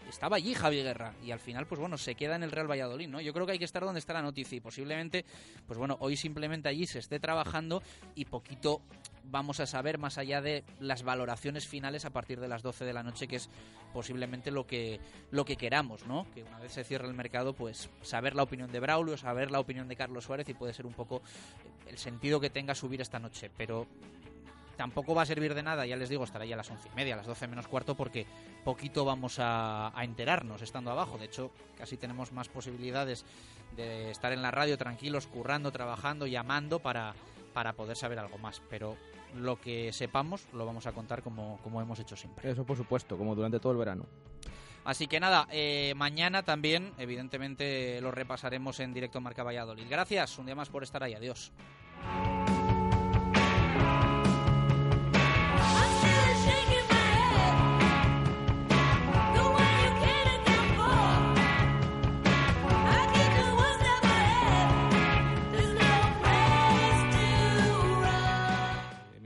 estaba 0.07 0.35
allí 0.35 0.53
Javi 0.53 0.83
Guerra 0.83 1.15
y 1.23 1.31
al 1.31 1.39
final, 1.39 1.65
pues 1.65 1.81
bueno, 1.81 1.97
se 1.97 2.13
queda 2.13 2.35
en 2.35 2.43
el 2.43 2.51
Real 2.51 2.69
Valladolid, 2.69 3.09
¿no? 3.09 3.19
Yo 3.19 3.33
creo 3.33 3.47
que 3.47 3.53
hay 3.53 3.59
que 3.59 3.65
estar 3.65 3.83
donde 3.83 3.99
está 3.99 4.13
la 4.13 4.21
noticia 4.21 4.55
y 4.55 4.61
posiblemente, 4.61 5.25
pues 5.65 5.79
bueno, 5.79 5.97
hoy 6.01 6.15
simplemente 6.15 6.69
allí 6.69 6.85
se 6.85 6.99
esté 6.99 7.19
trabajando 7.19 7.81
y 8.13 8.25
poquito 8.25 8.83
vamos 9.23 9.59
a 9.59 9.65
saber 9.65 9.97
más 9.97 10.17
allá 10.17 10.41
de 10.41 10.63
las 10.79 11.03
valoraciones 11.03 11.67
finales 11.67 12.05
a 12.05 12.09
partir 12.11 12.39
de 12.39 12.47
las 12.47 12.61
12 12.61 12.85
de 12.85 12.93
la 12.93 13.03
noche, 13.03 13.27
que 13.27 13.37
es 13.37 13.49
posiblemente 13.93 14.51
lo 14.51 14.65
que, 14.65 14.99
lo 15.31 15.45
que 15.45 15.55
queramos, 15.55 16.05
¿no? 16.07 16.25
Que 16.33 16.43
una 16.43 16.59
vez 16.59 16.73
se 16.73 16.83
cierre 16.83 17.07
el 17.07 17.13
mercado, 17.13 17.53
pues 17.53 17.89
saber 18.01 18.35
la 18.35 18.43
opinión 18.43 18.71
de 18.71 18.79
Braulio, 18.79 19.17
saber 19.17 19.51
la 19.51 19.59
opinión 19.59 19.87
de 19.87 19.95
Carlos 19.95 20.25
Suárez 20.25 20.49
y 20.49 20.53
puede 20.53 20.73
ser 20.73 20.85
un 20.85 20.93
poco 20.93 21.21
el 21.87 21.97
sentido 21.97 22.39
que 22.39 22.49
tenga 22.49 22.75
subir 22.75 23.01
esta 23.01 23.19
noche. 23.19 23.49
Pero 23.55 23.87
tampoco 24.75 25.13
va 25.13 25.21
a 25.21 25.25
servir 25.25 25.53
de 25.53 25.63
nada, 25.63 25.85
ya 25.85 25.95
les 25.95 26.09
digo, 26.09 26.23
estará 26.23 26.45
ya 26.45 26.55
a 26.55 26.57
las 26.57 26.69
once 26.69 26.89
y 26.91 26.95
media, 26.95 27.13
a 27.13 27.17
las 27.17 27.27
doce 27.27 27.47
menos 27.47 27.67
cuarto, 27.67 27.95
porque 27.95 28.25
poquito 28.63 29.05
vamos 29.05 29.37
a, 29.39 29.93
enterarnos 30.01 30.61
estando 30.61 30.91
abajo. 30.91 31.17
De 31.17 31.25
hecho, 31.25 31.51
casi 31.77 31.97
tenemos 31.97 32.31
más 32.31 32.49
posibilidades 32.49 33.25
de 33.75 34.11
estar 34.11 34.33
en 34.33 34.41
la 34.41 34.51
radio 34.51 34.77
tranquilos, 34.77 35.27
currando, 35.27 35.71
trabajando, 35.71 36.27
llamando 36.27 36.79
para, 36.79 37.13
para 37.53 37.73
poder 37.73 37.95
saber 37.95 38.19
algo 38.19 38.37
más. 38.37 38.61
Pero 38.69 38.97
lo 39.35 39.59
que 39.59 39.93
sepamos 39.93 40.47
lo 40.53 40.65
vamos 40.65 40.87
a 40.87 40.91
contar 40.91 41.23
como, 41.23 41.59
como 41.63 41.81
hemos 41.81 41.99
hecho 41.99 42.15
siempre. 42.15 42.49
Eso 42.49 42.65
por 42.65 42.77
supuesto, 42.77 43.17
como 43.17 43.35
durante 43.35 43.59
todo 43.59 43.71
el 43.71 43.77
verano. 43.77 44.05
Así 44.85 45.07
que 45.07 45.19
nada, 45.19 45.47
eh, 45.49 45.93
mañana 45.95 46.43
también, 46.43 46.91
evidentemente, 46.97 48.01
lo 48.01 48.11
repasaremos 48.11 48.81
en 48.81 48.93
directo 48.93 49.21
Marca 49.21 49.43
Valladolid. 49.43 49.85
Gracias 49.89 50.37
un 50.37 50.45
día 50.45 50.55
más 50.55 50.69
por 50.69 50.83
estar 50.83 51.01
ahí. 51.03 51.13
Adiós. 51.13 51.53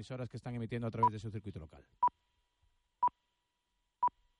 Emisoras 0.07 0.29
que 0.29 0.37
están 0.37 0.55
emitiendo 0.55 0.87
a 0.87 0.91
través 0.91 1.11
de 1.11 1.19
su 1.19 1.29
circuito 1.29 1.59
local. 1.59 1.83